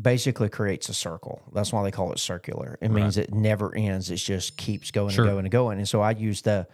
basically 0.00 0.48
creates 0.48 0.88
a 0.88 0.94
circle. 0.94 1.42
That's 1.52 1.72
why 1.72 1.82
they 1.82 1.90
call 1.90 2.12
it 2.12 2.18
circular. 2.18 2.78
It 2.80 2.90
means 2.90 3.16
it 3.18 3.32
never 3.34 3.74
ends. 3.76 4.10
It 4.10 4.16
just 4.16 4.56
keeps 4.56 4.90
going 4.90 5.10
Sure. 5.10 5.24
and 5.24 5.32
going 5.32 5.44
and 5.46 5.52
going. 5.52 5.78
And 5.78 5.88
so 5.88 6.00
I 6.00 6.12
use 6.12 6.42
the 6.42 6.66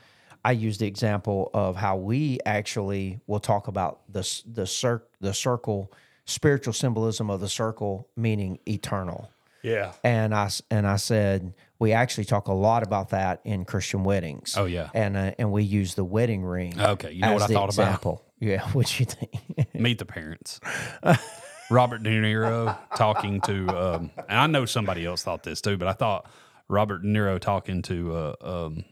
I 0.44 0.52
use 0.52 0.78
the 0.78 0.86
example 0.86 1.50
of 1.52 1.74
how 1.76 1.96
we 1.96 2.38
actually 2.46 3.20
will 3.26 3.40
talk 3.40 3.66
about 3.68 4.00
the 4.08 4.22
the 4.46 4.66
cir- 4.66 5.02
the 5.20 5.34
circle 5.34 5.92
spiritual 6.26 6.72
symbolism 6.72 7.28
of 7.30 7.40
the 7.40 7.48
circle 7.48 8.08
meaning 8.16 8.58
eternal. 8.68 9.30
yeah. 9.62 9.92
And 10.04 10.32
I 10.34 10.48
and 10.70 10.86
I 10.86 10.96
said 10.96 11.54
we 11.80 11.92
actually 11.92 12.24
talk 12.24 12.46
a 12.48 12.52
lot 12.52 12.82
about 12.84 13.10
that 13.10 13.40
in 13.44 13.64
Christian 13.64 14.04
weddings. 14.04 14.54
Oh, 14.56 14.64
yeah. 14.66 14.90
and 14.94 15.16
uh, 15.16 15.32
and 15.38 15.50
we 15.50 15.64
use 15.64 15.94
the 15.94 16.04
wedding 16.04 16.44
ring. 16.44 16.78
Okay. 16.80 17.12
You 17.12 17.22
know 17.22 17.32
what 17.34 17.42
I 17.42 17.46
thought 17.48 17.68
example. 17.70 18.24
Yeah, 18.40 18.62
what 18.70 19.00
you 19.00 19.04
think? 19.06 19.74
Meet 19.74 19.98
the 19.98 20.04
parents. 20.04 20.60
Robert 21.70 22.02
De 22.02 22.10
Niro 22.10 22.76
talking 22.96 23.40
to, 23.42 23.68
um, 23.68 24.10
and 24.28 24.38
I 24.38 24.46
know 24.46 24.64
somebody 24.64 25.04
else 25.04 25.22
thought 25.22 25.42
this 25.42 25.60
too, 25.60 25.76
but 25.76 25.88
I 25.88 25.92
thought 25.92 26.30
Robert 26.68 27.02
De 27.02 27.08
Niro 27.08 27.38
talking 27.38 27.82
to 27.82 28.14
uh, 28.14 28.34
um, 28.40 28.84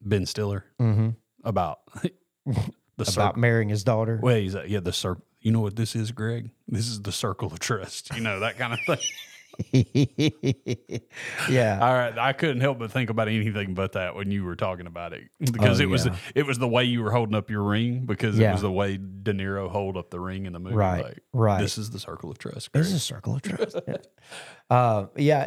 Ben 0.00 0.26
Stiller 0.26 0.64
about 1.44 1.80
the 2.46 3.12
about 3.12 3.36
marrying 3.36 3.68
his 3.68 3.84
daughter. 3.84 4.18
Well, 4.22 4.36
he's 4.36 4.54
like, 4.54 4.68
yeah, 4.68 4.80
the 4.80 4.92
circle. 4.92 5.24
You 5.40 5.52
know 5.52 5.60
what 5.60 5.76
this 5.76 5.94
is, 5.94 6.10
Greg? 6.10 6.50
This 6.66 6.88
is 6.88 7.02
the 7.02 7.12
circle 7.12 7.52
of 7.52 7.60
trust. 7.60 8.12
You 8.14 8.20
know 8.20 8.40
that 8.40 8.58
kind 8.58 8.72
of 8.72 8.80
thing. 8.80 8.98
yeah. 11.48 11.78
All 11.80 11.92
right, 11.94 12.16
I 12.18 12.32
couldn't 12.32 12.60
help 12.60 12.78
but 12.78 12.90
think 12.92 13.10
about 13.10 13.28
anything 13.28 13.74
but 13.74 13.92
that 13.92 14.14
when 14.14 14.30
you 14.30 14.44
were 14.44 14.56
talking 14.56 14.86
about 14.86 15.12
it 15.12 15.24
because 15.40 15.80
Oh, 15.80 15.82
it 15.84 15.86
was 15.86 16.06
yeah. 16.06 16.14
it 16.34 16.46
was 16.46 16.58
the 16.58 16.68
way 16.68 16.84
you 16.84 17.02
were 17.02 17.10
holding 17.10 17.34
up 17.34 17.50
your 17.50 17.62
ring 17.62 18.04
because 18.06 18.38
Yeah. 18.38 18.50
it 18.50 18.52
was 18.52 18.62
the 18.62 18.70
way 18.72 18.96
De 18.96 19.32
Niro 19.32 19.68
hold 19.70 19.96
up 19.96 20.10
the 20.10 20.20
ring 20.20 20.46
in 20.46 20.52
the 20.52 20.58
movie. 20.60 20.76
Right, 20.76 21.04
like, 21.04 21.18
right. 21.32 21.60
This 21.60 21.78
is 21.78 21.90
the 21.90 21.98
circle 21.98 22.30
of 22.30 22.38
trust. 22.38 22.72
This 22.72 22.86
is 22.88 22.92
a 22.94 22.98
circle 23.00 23.36
of 23.36 23.42
trust. 23.42 23.76
yeah. 23.86 23.96
Uh, 24.70 25.06
yeah, 25.16 25.46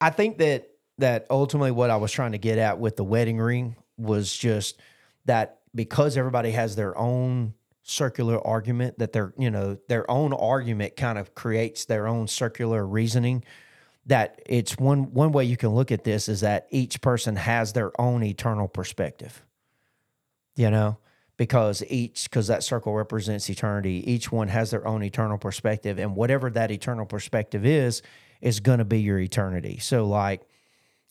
I, 0.00 0.06
I 0.06 0.10
think 0.10 0.38
that 0.38 0.68
that 0.98 1.26
ultimately 1.30 1.70
what 1.70 1.90
I 1.90 1.96
was 1.96 2.12
trying 2.12 2.32
to 2.32 2.38
get 2.38 2.58
at 2.58 2.78
with 2.78 2.96
the 2.96 3.04
wedding 3.04 3.38
ring 3.38 3.76
was 3.96 4.34
just 4.36 4.80
that 5.26 5.60
because 5.74 6.16
everybody 6.16 6.50
has 6.52 6.76
their 6.76 6.96
own 6.96 7.54
circular 7.82 8.44
argument 8.46 8.98
that 8.98 9.12
their 9.12 9.32
you 9.38 9.50
know 9.50 9.78
their 9.88 10.10
own 10.10 10.32
argument 10.32 10.96
kind 10.96 11.18
of 11.18 11.34
creates 11.34 11.84
their 11.84 12.06
own 12.06 12.28
circular 12.28 12.86
reasoning. 12.86 13.44
That 14.06 14.40
it's 14.46 14.78
one 14.78 15.12
one 15.12 15.32
way 15.32 15.44
you 15.44 15.56
can 15.56 15.70
look 15.70 15.92
at 15.92 16.04
this 16.04 16.28
is 16.28 16.40
that 16.40 16.66
each 16.70 17.00
person 17.00 17.36
has 17.36 17.72
their 17.72 17.98
own 18.00 18.22
eternal 18.22 18.68
perspective 18.68 19.44
you 20.56 20.70
know 20.70 20.98
because 21.36 21.82
each 21.88 22.24
because 22.24 22.48
that 22.48 22.62
circle 22.62 22.92
represents 22.92 23.48
eternity. 23.48 24.04
Each 24.06 24.30
one 24.30 24.48
has 24.48 24.72
their 24.72 24.86
own 24.86 25.02
eternal 25.02 25.38
perspective 25.38 25.98
and 25.98 26.14
whatever 26.14 26.50
that 26.50 26.70
eternal 26.70 27.06
perspective 27.06 27.64
is 27.64 28.02
is 28.42 28.60
going 28.60 28.78
to 28.78 28.84
be 28.84 29.00
your 29.00 29.18
eternity. 29.18 29.78
So 29.78 30.04
like 30.04 30.42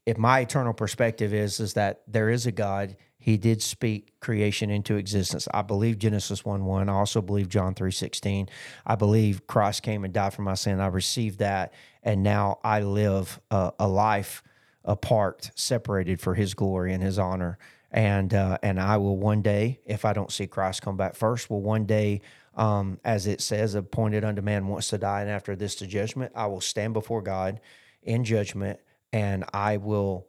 if 0.05 0.20
my 0.20 0.41
eternal 0.41 0.74
perspective 0.74 1.34
is 1.34 1.59
is 1.59 1.74
that 1.74 2.03
there 2.07 2.30
is 2.30 2.45
a 2.45 2.51
god 2.51 2.95
he 3.20 3.38
did 3.38 3.61
speak 3.61 4.20
creation 4.22 4.70
into 4.70 4.95
existence. 4.95 5.47
I 5.53 5.61
believe 5.61 5.99
genesis 5.99 6.43
1 6.43 6.65
1 6.65 6.89
i 6.89 6.93
also 6.93 7.22
believe 7.22 7.49
john 7.49 7.76
3 7.76 7.91
16 7.91 8.49
i 8.86 8.95
believe 8.95 9.45
christ 9.45 9.84
came 9.84 10.03
and 10.03 10.13
died 10.13 10.34
for 10.34 10.41
my 10.41 10.55
sin. 10.55 10.80
I 10.80 10.88
received 10.88 11.39
that 11.39 11.74
and 12.01 12.24
now 12.24 12.59
i 12.63 12.82
live 12.82 13.39
a, 13.51 13.88
life 13.88 14.43
apart 14.89 15.51
separated 15.55 16.20
for 16.20 16.36
his 16.36 16.53
glory 16.53 16.93
and 16.93 17.03
his 17.03 17.20
honor. 17.20 17.57
And 17.91 18.34
uh, 18.34 18.57
and 18.61 18.80
I 18.80 18.97
will 18.97 19.17
one 19.17 19.41
day, 19.41 19.80
if 19.86 20.05
I 20.05 20.13
don't 20.13 20.32
see 20.32 20.45
Christ 20.45 20.82
come 20.82 20.95
back 20.95 21.15
first, 21.15 21.49
will 21.49 21.61
one 21.61 21.86
day, 21.86 22.22
um, 22.55 22.99
as 23.03 23.26
it 23.26 23.41
says, 23.41 23.74
appointed 23.74 24.24
unto 24.24 24.41
man 24.41 24.67
once 24.67 24.89
to 24.89 24.99
die, 24.99 25.22
and 25.22 25.30
after 25.30 25.55
this 25.55 25.76
to 25.76 25.88
judgment, 25.88 26.32
I 26.36 26.45
will 26.47 26.61
stand 26.61 26.93
before 26.93 27.24
God 27.24 27.59
in 28.03 28.24
judgment, 28.24 28.80
and 29.11 29.43
I 29.53 29.78
will 29.78 30.28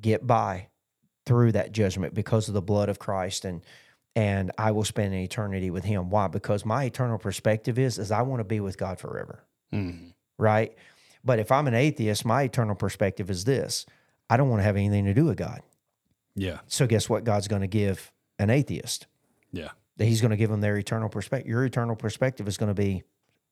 get 0.00 0.26
by 0.26 0.68
through 1.26 1.52
that 1.52 1.72
judgment 1.72 2.14
because 2.14 2.48
of 2.48 2.54
the 2.54 2.62
blood 2.62 2.88
of 2.88 2.98
Christ, 2.98 3.44
and 3.44 3.62
and 4.14 4.50
I 4.58 4.72
will 4.72 4.84
spend 4.84 5.14
an 5.14 5.20
eternity 5.20 5.70
with 5.70 5.84
Him. 5.84 6.10
Why? 6.10 6.28
Because 6.28 6.64
my 6.66 6.84
eternal 6.84 7.18
perspective 7.18 7.78
is 7.78 7.98
is 7.98 8.10
I 8.10 8.22
want 8.22 8.40
to 8.40 8.44
be 8.44 8.60
with 8.60 8.76
God 8.76 8.98
forever, 8.98 9.44
Mhm. 9.72 10.12
right? 10.38 10.76
But 11.24 11.38
if 11.38 11.52
I'm 11.52 11.66
an 11.68 11.74
atheist, 11.74 12.24
my 12.24 12.42
eternal 12.42 12.74
perspective 12.74 13.30
is 13.30 13.44
this: 13.44 13.86
I 14.28 14.36
don't 14.36 14.48
want 14.48 14.60
to 14.60 14.64
have 14.64 14.76
anything 14.76 15.04
to 15.06 15.14
do 15.14 15.24
with 15.26 15.36
God. 15.38 15.62
Yeah, 16.34 16.60
So 16.66 16.86
guess 16.86 17.08
what 17.10 17.24
God's 17.24 17.46
going 17.46 17.60
to 17.60 17.68
give 17.68 18.10
an 18.38 18.48
atheist? 18.48 19.06
yeah, 19.52 19.68
That 19.98 20.06
He's 20.06 20.20
going 20.22 20.30
to 20.30 20.36
give 20.38 20.48
them 20.50 20.62
their 20.62 20.78
eternal 20.78 21.10
perspective. 21.10 21.46
Your 21.48 21.62
eternal 21.64 21.94
perspective 21.94 22.48
is 22.48 22.56
going 22.56 22.74
to 22.74 22.74
be 22.74 23.02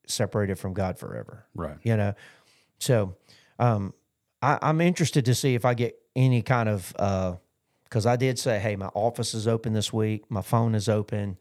separated 0.07 0.59
from 0.59 0.73
God 0.73 0.99
forever. 0.99 1.45
right. 1.55 1.77
You 1.83 1.97
know, 1.99 2.15
so 2.79 3.17
um, 3.59 3.93
I, 4.41 4.59
I'm 4.63 4.81
interested 4.81 5.27
to 5.27 5.35
see 5.35 5.55
if 5.55 5.65
I 5.67 5.75
get 5.75 5.95
any 6.17 6.41
kind 6.43 6.69
of 6.71 6.95
because 7.91 8.07
I 8.07 8.17
did 8.17 8.39
say, 8.39 8.59
hey, 8.61 8.77
my 8.77 8.87
office 8.95 9.35
is 9.35 9.47
open 9.49 9.73
this 9.75 9.93
week, 9.93 10.31
my 10.31 10.43
phone 10.43 10.75
is 10.77 10.89
open, 10.89 11.37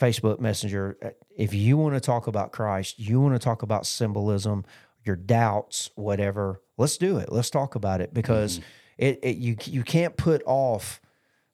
Facebook 0.00 0.40
Messenger. 0.40 0.96
Uh, 1.02 1.10
If 1.36 1.52
you 1.54 1.76
want 1.76 1.94
to 1.94 2.00
talk 2.00 2.26
about 2.26 2.50
Christ, 2.50 2.98
you 2.98 3.20
want 3.20 3.34
to 3.34 3.38
talk 3.38 3.62
about 3.62 3.86
symbolism, 3.86 4.64
your 5.04 5.16
doubts, 5.16 5.90
whatever, 5.94 6.62
let's 6.78 6.96
do 6.96 7.18
it. 7.18 7.30
Let's 7.30 7.50
talk 7.50 7.74
about 7.74 8.00
it 8.00 8.14
because 8.14 8.60
it, 8.98 9.18
it 9.22 9.36
you 9.36 9.56
you 9.64 9.82
can't 9.84 10.16
put 10.16 10.42
off. 10.46 11.00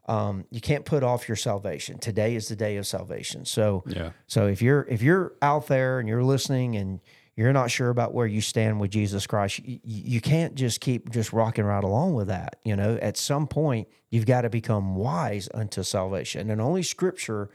Um, 0.06 0.46
you 0.50 0.60
can't 0.62 0.86
put 0.86 1.02
off 1.02 1.28
your 1.28 1.36
salvation. 1.36 1.98
Today 1.98 2.34
is 2.34 2.48
the 2.48 2.56
day 2.56 2.78
of 2.78 2.86
salvation. 2.86 3.44
So, 3.44 3.84
Yeah. 3.86 4.10
so 4.26 4.46
if 4.46 4.62
you're 4.62 4.86
if 4.88 5.02
you're 5.02 5.34
out 5.42 5.66
there 5.66 5.98
and 5.98 6.08
you're 6.08 6.24
listening 6.24 6.76
and 6.76 7.00
you're 7.38 7.52
not 7.52 7.70
sure 7.70 7.88
about 7.88 8.12
where 8.12 8.26
you 8.26 8.40
stand 8.40 8.80
with 8.80 8.90
Jesus 8.90 9.24
Christ, 9.24 9.60
you, 9.60 9.78
you 9.84 10.20
can't 10.20 10.56
just 10.56 10.80
keep 10.80 11.08
just 11.10 11.32
rocking 11.32 11.64
right 11.64 11.84
along 11.84 12.14
with 12.14 12.26
that. 12.26 12.56
You 12.64 12.74
know, 12.74 12.98
at 13.00 13.16
some 13.16 13.46
point 13.46 13.86
you've 14.10 14.26
got 14.26 14.40
to 14.40 14.50
become 14.50 14.96
wise 14.96 15.48
unto 15.54 15.84
salvation, 15.84 16.50
and 16.50 16.60
only 16.60 16.82
Scripture 16.82 17.48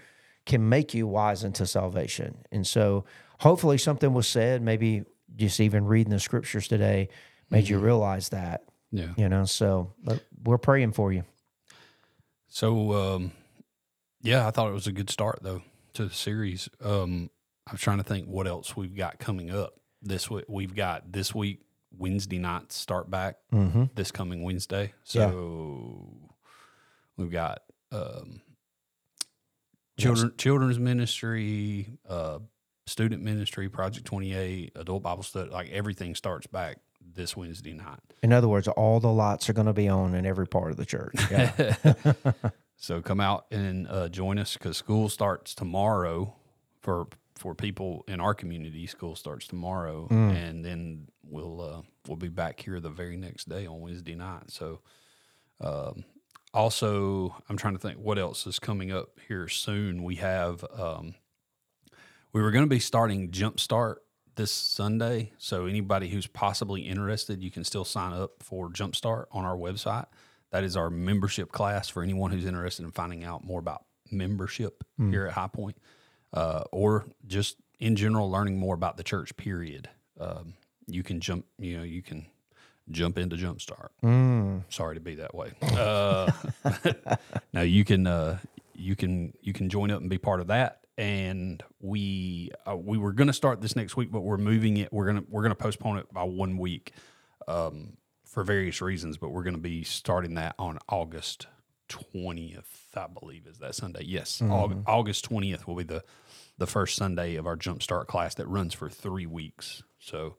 can 0.45 0.69
make 0.69 0.93
you 0.93 1.05
wise 1.05 1.43
unto 1.43 1.65
salvation. 1.65 2.37
And 2.49 2.65
so, 2.65 3.03
hopefully, 3.39 3.77
something 3.77 4.13
was 4.13 4.25
said. 4.25 4.61
Maybe 4.61 5.03
just 5.35 5.59
even 5.59 5.83
reading 5.83 6.11
the 6.11 6.19
Scriptures 6.19 6.69
today 6.69 7.09
made 7.49 7.67
you 7.67 7.77
realize 7.77 8.29
that. 8.29 8.63
Yeah. 8.89 9.09
You 9.17 9.27
know, 9.27 9.43
so 9.43 9.91
but 10.01 10.23
we're 10.45 10.57
praying 10.57 10.93
for 10.93 11.11
you. 11.11 11.25
So, 12.47 12.93
um, 12.93 13.31
yeah, 14.21 14.47
I 14.47 14.51
thought 14.51 14.69
it 14.69 14.73
was 14.73 14.87
a 14.87 14.93
good 14.93 15.09
start 15.09 15.39
though 15.41 15.61
to 15.95 16.05
the 16.05 16.13
series. 16.13 16.69
Um, 16.81 17.29
I 17.67 17.71
was 17.71 17.81
trying 17.81 17.97
to 17.97 18.03
think 18.03 18.27
what 18.27 18.47
else 18.47 18.75
we've 18.75 18.95
got 18.95 19.19
coming 19.19 19.49
up 19.51 19.73
this 20.01 20.29
week. 20.29 20.45
We've 20.49 20.75
got 20.75 21.11
this 21.11 21.33
week 21.33 21.61
Wednesday 21.97 22.37
nights 22.39 22.75
start 22.75 23.09
back 23.09 23.37
Mm-hmm. 23.53 23.83
this 23.95 24.11
coming 24.11 24.41
Wednesday. 24.43 24.93
Yeah. 25.11 25.29
So 25.29 26.07
we've 27.17 27.31
got 27.31 27.61
um, 27.91 28.41
children 29.99 30.33
children's 30.37 30.79
ministry, 30.79 31.87
uh, 32.07 32.39
student 32.87 33.23
ministry, 33.23 33.69
Project 33.69 34.05
Twenty 34.05 34.33
Eight, 34.33 34.71
adult 34.75 35.03
Bible 35.03 35.23
study. 35.23 35.49
Like 35.49 35.69
everything 35.69 36.15
starts 36.15 36.47
back 36.47 36.77
this 37.15 37.37
Wednesday 37.37 37.73
night. 37.73 37.99
In 38.23 38.33
other 38.33 38.47
words, 38.47 38.67
all 38.67 38.99
the 38.99 39.11
lights 39.11 39.49
are 39.49 39.53
going 39.53 39.67
to 39.67 39.73
be 39.73 39.87
on 39.87 40.15
in 40.15 40.25
every 40.25 40.47
part 40.47 40.71
of 40.71 40.77
the 40.77 40.85
church. 40.85 41.15
Yeah. 41.31 41.73
So 42.75 43.01
come 43.01 43.21
out 43.21 43.45
and 43.49 43.87
uh, 43.87 44.09
join 44.09 44.37
us 44.37 44.57
because 44.57 44.75
school 44.75 45.07
starts 45.07 45.55
tomorrow 45.55 46.35
for 46.81 47.07
for 47.35 47.55
people 47.55 48.03
in 48.07 48.19
our 48.19 48.33
community. 48.33 48.85
School 48.87 49.15
starts 49.15 49.47
tomorrow, 49.47 50.07
and 50.31 50.63
then 50.63 51.07
we'll 51.23 51.61
uh, 51.61 51.81
we'll 52.07 52.17
be 52.17 52.29
back 52.29 52.59
here 52.59 52.79
the 52.79 52.89
very 52.89 53.17
next 53.17 53.49
day 53.49 53.65
on 53.65 53.81
Wednesday 53.81 54.15
night. 54.15 54.51
So 54.51 54.81
um, 55.61 56.03
also, 56.53 57.35
I'm 57.49 57.57
trying 57.57 57.73
to 57.73 57.79
think 57.79 57.97
what 57.97 58.19
else 58.19 58.45
is 58.45 58.59
coming 58.59 58.91
up 58.91 59.19
here 59.27 59.47
soon. 59.47 60.03
We 60.03 60.15
have 60.15 60.63
um, 60.77 61.15
we 62.33 62.41
were 62.41 62.51
going 62.51 62.65
to 62.65 62.69
be 62.69 62.79
starting 62.79 63.31
Jumpstart 63.31 63.95
this 64.35 64.51
Sunday. 64.51 65.31
So 65.37 65.65
anybody 65.65 66.09
who's 66.09 66.27
possibly 66.27 66.81
interested, 66.81 67.43
you 67.43 67.51
can 67.51 67.63
still 67.63 67.85
sign 67.85 68.13
up 68.13 68.41
for 68.41 68.69
Jumpstart 68.69 69.25
on 69.31 69.45
our 69.45 69.55
website. 69.55 70.05
That 70.51 70.63
is 70.63 70.75
our 70.77 70.89
membership 70.89 71.51
class 71.51 71.89
for 71.89 72.03
anyone 72.03 72.31
who's 72.31 72.45
interested 72.45 72.83
in 72.83 72.91
finding 72.91 73.23
out 73.23 73.43
more 73.43 73.59
about 73.59 73.85
membership 74.11 74.83
here 75.11 75.25
at 75.25 75.33
High 75.33 75.47
Point, 75.47 75.77
uh, 76.33 76.63
or 76.71 77.05
just 77.27 77.57
in 77.79 77.95
general 77.95 78.29
learning 78.29 78.57
more 78.57 78.75
about 78.75 78.97
the 78.97 79.03
church. 79.03 79.35
Period. 79.37 79.89
Um, 80.19 80.53
you 80.87 81.03
can 81.03 81.19
jump. 81.19 81.45
You 81.57 81.77
know, 81.77 81.83
you 81.83 82.01
can 82.01 82.25
jump 82.91 83.17
into 83.17 83.35
Jumpstart. 83.35 83.89
Mm. 84.03 84.63
Sorry 84.69 84.95
to 84.95 85.01
be 85.01 85.15
that 85.15 85.33
way. 85.33 85.51
Uh, 85.61 86.31
now 87.53 87.61
you 87.61 87.85
can 87.85 88.07
uh, 88.07 88.39
you 88.75 88.95
can 88.95 89.33
you 89.41 89.53
can 89.53 89.69
join 89.69 89.91
up 89.91 90.01
and 90.01 90.09
be 90.09 90.17
part 90.17 90.41
of 90.41 90.47
that. 90.47 90.79
And 90.97 91.63
we 91.79 92.51
uh, 92.67 92.75
we 92.77 92.97
were 92.97 93.13
going 93.13 93.27
to 93.27 93.33
start 93.33 93.61
this 93.61 93.75
next 93.75 93.97
week, 93.97 94.11
but 94.11 94.21
we're 94.21 94.37
moving 94.37 94.77
it. 94.77 94.93
We're 94.93 95.07
gonna 95.07 95.23
we're 95.27 95.41
gonna 95.41 95.55
postpone 95.55 95.97
it 95.97 96.13
by 96.13 96.23
one 96.23 96.57
week 96.57 96.93
um, 97.47 97.97
for 98.25 98.43
various 98.43 98.79
reasons. 98.79 99.17
But 99.17 99.29
we're 99.29 99.43
going 99.43 99.55
to 99.55 99.61
be 99.61 99.83
starting 99.83 100.35
that 100.35 100.53
on 100.59 100.77
August 100.87 101.47
twentieth, 101.87 102.89
I 102.95 103.07
believe, 103.07 103.47
is 103.47 103.57
that 103.57 103.73
Sunday? 103.73 104.03
Yes, 104.05 104.39
Aug- 104.43 104.83
August 104.85 105.25
twentieth 105.25 105.67
will 105.67 105.75
be 105.75 105.83
the 105.83 106.03
the 106.57 106.67
first 106.67 106.95
Sunday 106.95 107.35
of 107.35 107.45
our 107.47 107.57
Jumpstart 107.57 108.07
class 108.07 108.35
that 108.35 108.47
runs 108.47 108.73
for 108.73 108.89
three 108.89 109.25
weeks. 109.25 109.83
So 109.99 110.35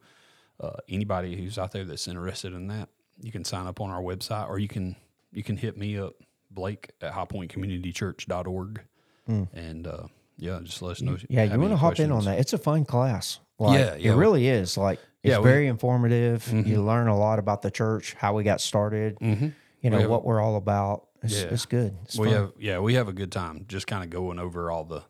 uh, 0.59 0.71
anybody 0.87 1.35
who's 1.35 1.57
out 1.57 1.71
there 1.71 1.83
that's 1.85 2.07
interested 2.07 2.53
in 2.53 2.67
that, 2.67 2.89
you 3.21 3.31
can 3.31 3.43
sign 3.43 3.67
up 3.67 3.81
on 3.81 3.89
our 3.89 4.01
website 4.01 4.49
or 4.49 4.57
you 4.59 4.67
can 4.67 4.95
you 5.31 5.43
can 5.43 5.57
hit 5.57 5.77
me 5.77 5.97
up, 5.99 6.13
Blake 6.51 6.91
at 7.01 7.13
highpointcommunitychurch.org. 7.13 8.81
And 9.27 9.87
uh, 9.87 10.03
yeah, 10.37 10.59
just 10.63 10.81
let 10.81 10.91
us 10.91 11.01
know. 11.01 11.17
Yeah, 11.29 11.43
you 11.45 11.59
want 11.59 11.71
to 11.71 11.77
hop 11.77 11.99
in 11.99 12.11
on 12.11 12.25
that. 12.25 12.39
It's 12.39 12.53
a 12.53 12.57
fun 12.59 12.85
class. 12.85 13.39
Like, 13.57 13.79
Yeah, 13.79 13.95
yeah. 13.95 14.11
It 14.11 14.15
really 14.15 14.47
is. 14.47 14.77
Like, 14.77 14.99
it's 15.23 15.31
Yeah, 15.31 15.37
we- 15.39 15.43
Mm-hmm. 15.45 15.49
very 15.49 15.67
informative. 15.67 16.53
You 16.67 16.83
learn 16.83 17.07
a 17.07 17.17
lot 17.17 17.39
about 17.39 17.61
the 17.63 17.71
church, 17.71 18.13
how 18.13 18.33
we 18.35 18.43
got 18.43 18.61
started, 18.61 19.17
Mm-hmm. 19.19 19.47
you 19.81 19.89
know, 19.89 19.99
have- 19.99 20.09
what 20.09 20.23
we're 20.25 20.39
all 20.41 20.57
about. 20.57 21.07
It's, 21.23 21.41
Yeah. 21.41 21.47
it's 21.49 21.65
good. 21.65 21.97
It's 22.03 22.17
we 22.19 22.27
fun. 22.27 22.35
have 22.35 22.51
yeah 22.59 22.77
we 22.79 22.93
have 22.93 23.07
a 23.07 23.13
good 23.13 23.31
time 23.31 23.65
just 23.67 23.87
kind 23.87 24.03
of 24.03 24.11
going 24.11 24.37
over 24.37 24.69
all 24.69 24.83
the 24.83 25.01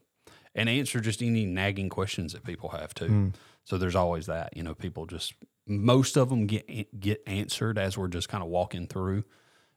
and 0.55 0.69
answer 0.69 0.99
just 0.99 1.21
any 1.21 1.45
nagging 1.45 1.89
questions 1.89 2.33
that 2.33 2.43
people 2.43 2.69
have 2.69 2.93
too 2.93 3.07
Hmm. 3.07 3.27
so 3.63 3.77
there's 3.77 3.95
always 3.95 4.25
that 4.27 4.55
you 4.57 4.63
know 4.63 4.73
people 4.73 5.05
just 5.05 5.33
most 5.67 6.15
of 6.17 6.29
them 6.29 6.47
get 6.47 6.99
get 6.99 7.21
answered 7.27 7.77
as 7.77 7.97
we're 7.97 8.07
just 8.07 8.29
kind 8.29 8.43
of 8.43 8.49
walking 8.49 8.87
through 8.87 9.23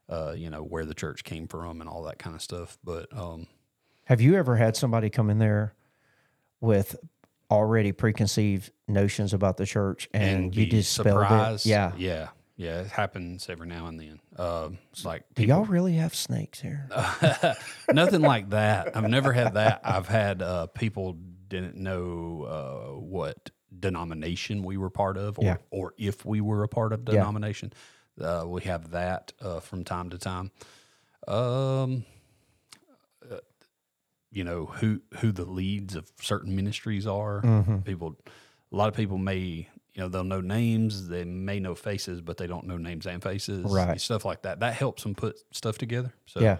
uh 0.09 0.33
you 0.35 0.49
know 0.49 0.63
where 0.63 0.85
the 0.85 0.93
church 0.93 1.23
came 1.23 1.47
from 1.47 1.81
and 1.81 1.89
all 1.89 2.03
that 2.03 2.17
kind 2.19 2.35
of 2.35 2.41
stuff 2.41 2.77
but 2.83 3.07
um 3.17 3.47
Have 4.05 4.21
you 4.21 4.35
ever 4.35 4.55
had 4.55 4.75
somebody 4.75 5.09
come 5.09 5.29
in 5.29 5.37
there 5.39 5.73
with 6.61 6.95
already 7.51 7.91
preconceived 7.91 8.71
notions 8.87 9.33
about 9.33 9.57
the 9.57 9.65
church 9.65 10.07
and, 10.13 10.55
you 10.55 10.65
be 10.65 10.69
dispelled 10.69 11.07
surprised. 11.23 11.65
it. 11.65 11.69
Yeah. 11.69 11.91
yeah, 11.97 12.27
yeah. 12.59 12.81
It 12.81 12.87
happens 12.87 13.47
every 13.49 13.67
now 13.67 13.87
and 13.87 13.99
then. 13.99 14.19
Um, 14.37 14.77
it's 14.91 15.05
like 15.05 15.23
Do 15.33 15.41
people- 15.43 15.55
y'all 15.57 15.65
really 15.65 15.93
have 15.95 16.13
snakes 16.13 16.59
here? 16.59 16.87
nothing 17.91 18.21
like 18.21 18.49
that. 18.51 18.95
I've 18.95 19.09
never 19.09 19.31
had 19.33 19.53
that. 19.55 19.81
I've 19.83 20.07
had 20.07 20.41
uh, 20.41 20.67
people 20.67 21.17
didn't 21.47 21.77
know 21.77 22.43
uh, 22.43 22.99
what 22.99 23.49
denomination 23.79 24.61
we 24.63 24.77
were 24.77 24.89
part 24.89 25.17
of, 25.17 25.39
or 25.39 25.43
Yeah. 25.45 25.57
or 25.71 25.93
if 25.97 26.25
we 26.25 26.41
were 26.41 26.63
a 26.63 26.67
part 26.67 26.93
of 26.93 27.01
Yeah. 27.07 27.13
denomination. 27.13 27.71
Uh, 28.21 28.43
we 28.45 28.61
have 28.63 28.91
that 28.91 29.31
uh, 29.41 29.59
from 29.61 29.83
time 29.85 30.09
to 30.09 30.17
time. 30.17 30.51
Um, 31.27 32.03
uh, 33.31 33.37
you 34.31 34.43
know 34.43 34.65
who 34.65 35.01
who 35.19 35.31
the 35.31 35.45
leads 35.45 35.95
of 35.95 36.11
certain 36.21 36.55
ministries 36.55 37.07
are. 37.07 37.41
Mm-hmm. 37.41 37.77
People, 37.79 38.15
a 38.71 38.75
lot 38.75 38.89
of 38.89 38.95
people 38.95 39.17
may. 39.17 39.69
You 39.99 40.05
know, 40.05 40.09
they'll 40.09 40.23
know 40.23 40.39
names, 40.39 41.09
they 41.09 41.25
may 41.25 41.59
know 41.59 41.75
faces, 41.75 42.21
but 42.21 42.37
they 42.37 42.47
don't 42.47 42.65
know 42.65 42.77
names 42.77 43.05
and 43.05 43.21
faces, 43.21 43.65
Right. 43.69 43.99
Stuff 43.99 44.23
like 44.23 44.43
that. 44.43 44.61
That 44.61 44.73
helps 44.73 45.03
them 45.03 45.13
put 45.13 45.35
stuff 45.51 45.77
together. 45.77 46.13
So, 46.25 46.39
yeah. 46.39 46.57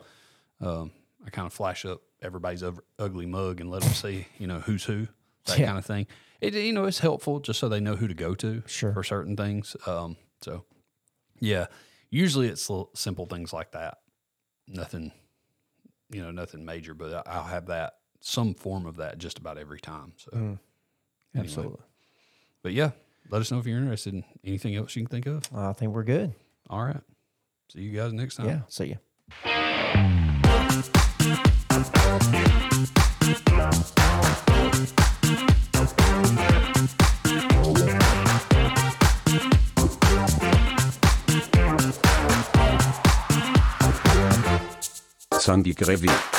um, 0.59 0.91
I 1.25 1.29
kind 1.29 1.45
of 1.45 1.53
flash 1.53 1.85
up 1.85 2.01
everybody's 2.21 2.63
ugly 2.99 3.25
mug 3.25 3.61
and 3.61 3.71
let 3.71 3.81
them 3.81 3.93
see, 3.93 4.27
you 4.39 4.47
know, 4.47 4.59
who's 4.59 4.83
who, 4.83 5.07
that 5.45 5.57
Yeah. 5.57 5.67
kind 5.67 5.77
of 5.77 5.85
thing. 5.85 6.07
It, 6.41 6.53
you 6.53 6.73
know, 6.73 6.83
it's 6.83 6.99
helpful 6.99 7.39
just 7.39 7.59
so 7.61 7.69
they 7.69 7.79
know 7.79 7.95
who 7.95 8.09
to 8.09 8.13
go 8.13 8.35
to 8.35 8.61
Sure. 8.67 8.91
for 8.91 9.05
certain 9.05 9.37
things. 9.37 9.77
Um, 9.87 10.17
so, 10.41 10.65
yeah, 11.39 11.67
usually 12.09 12.49
it's 12.49 12.69
simple 12.93 13.25
things 13.25 13.53
like 13.53 13.71
that. 13.71 13.99
Nothing, 14.67 15.13
you 16.11 16.21
know, 16.21 16.31
nothing 16.31 16.65
major, 16.65 16.93
but 16.93 17.25
I'll 17.25 17.43
have 17.43 17.67
that 17.67 17.93
some 18.19 18.53
form 18.53 18.85
of 18.85 18.97
that 18.97 19.17
just 19.17 19.37
about 19.39 19.57
every 19.57 19.79
time. 19.79 20.11
So, 20.17 20.31
Mm. 20.31 20.39
anyway. 20.41 20.59
Absolutely. 21.37 21.83
but 22.63 22.73
yeah, 22.73 22.91
let 23.29 23.41
us 23.41 23.51
know 23.51 23.59
if 23.59 23.65
you're 23.67 23.77
interested 23.77 24.13
in 24.13 24.23
anything 24.43 24.75
else 24.75 24.95
you 24.95 25.03
can 25.05 25.09
think 25.09 25.25
of. 25.27 25.43
I 25.55 25.73
think 25.73 25.93
we're 25.93 26.03
good. 26.03 26.33
All 26.69 26.83
right, 26.83 27.01
see 27.71 27.81
you 27.81 27.91
guys 27.91 28.13
next 28.13 28.35
time. 28.35 28.47
Yeah. 28.47 28.61
See 28.67 28.85
ya. 28.85 28.95
Sandy 45.39 45.73
Grevi. 45.73 46.38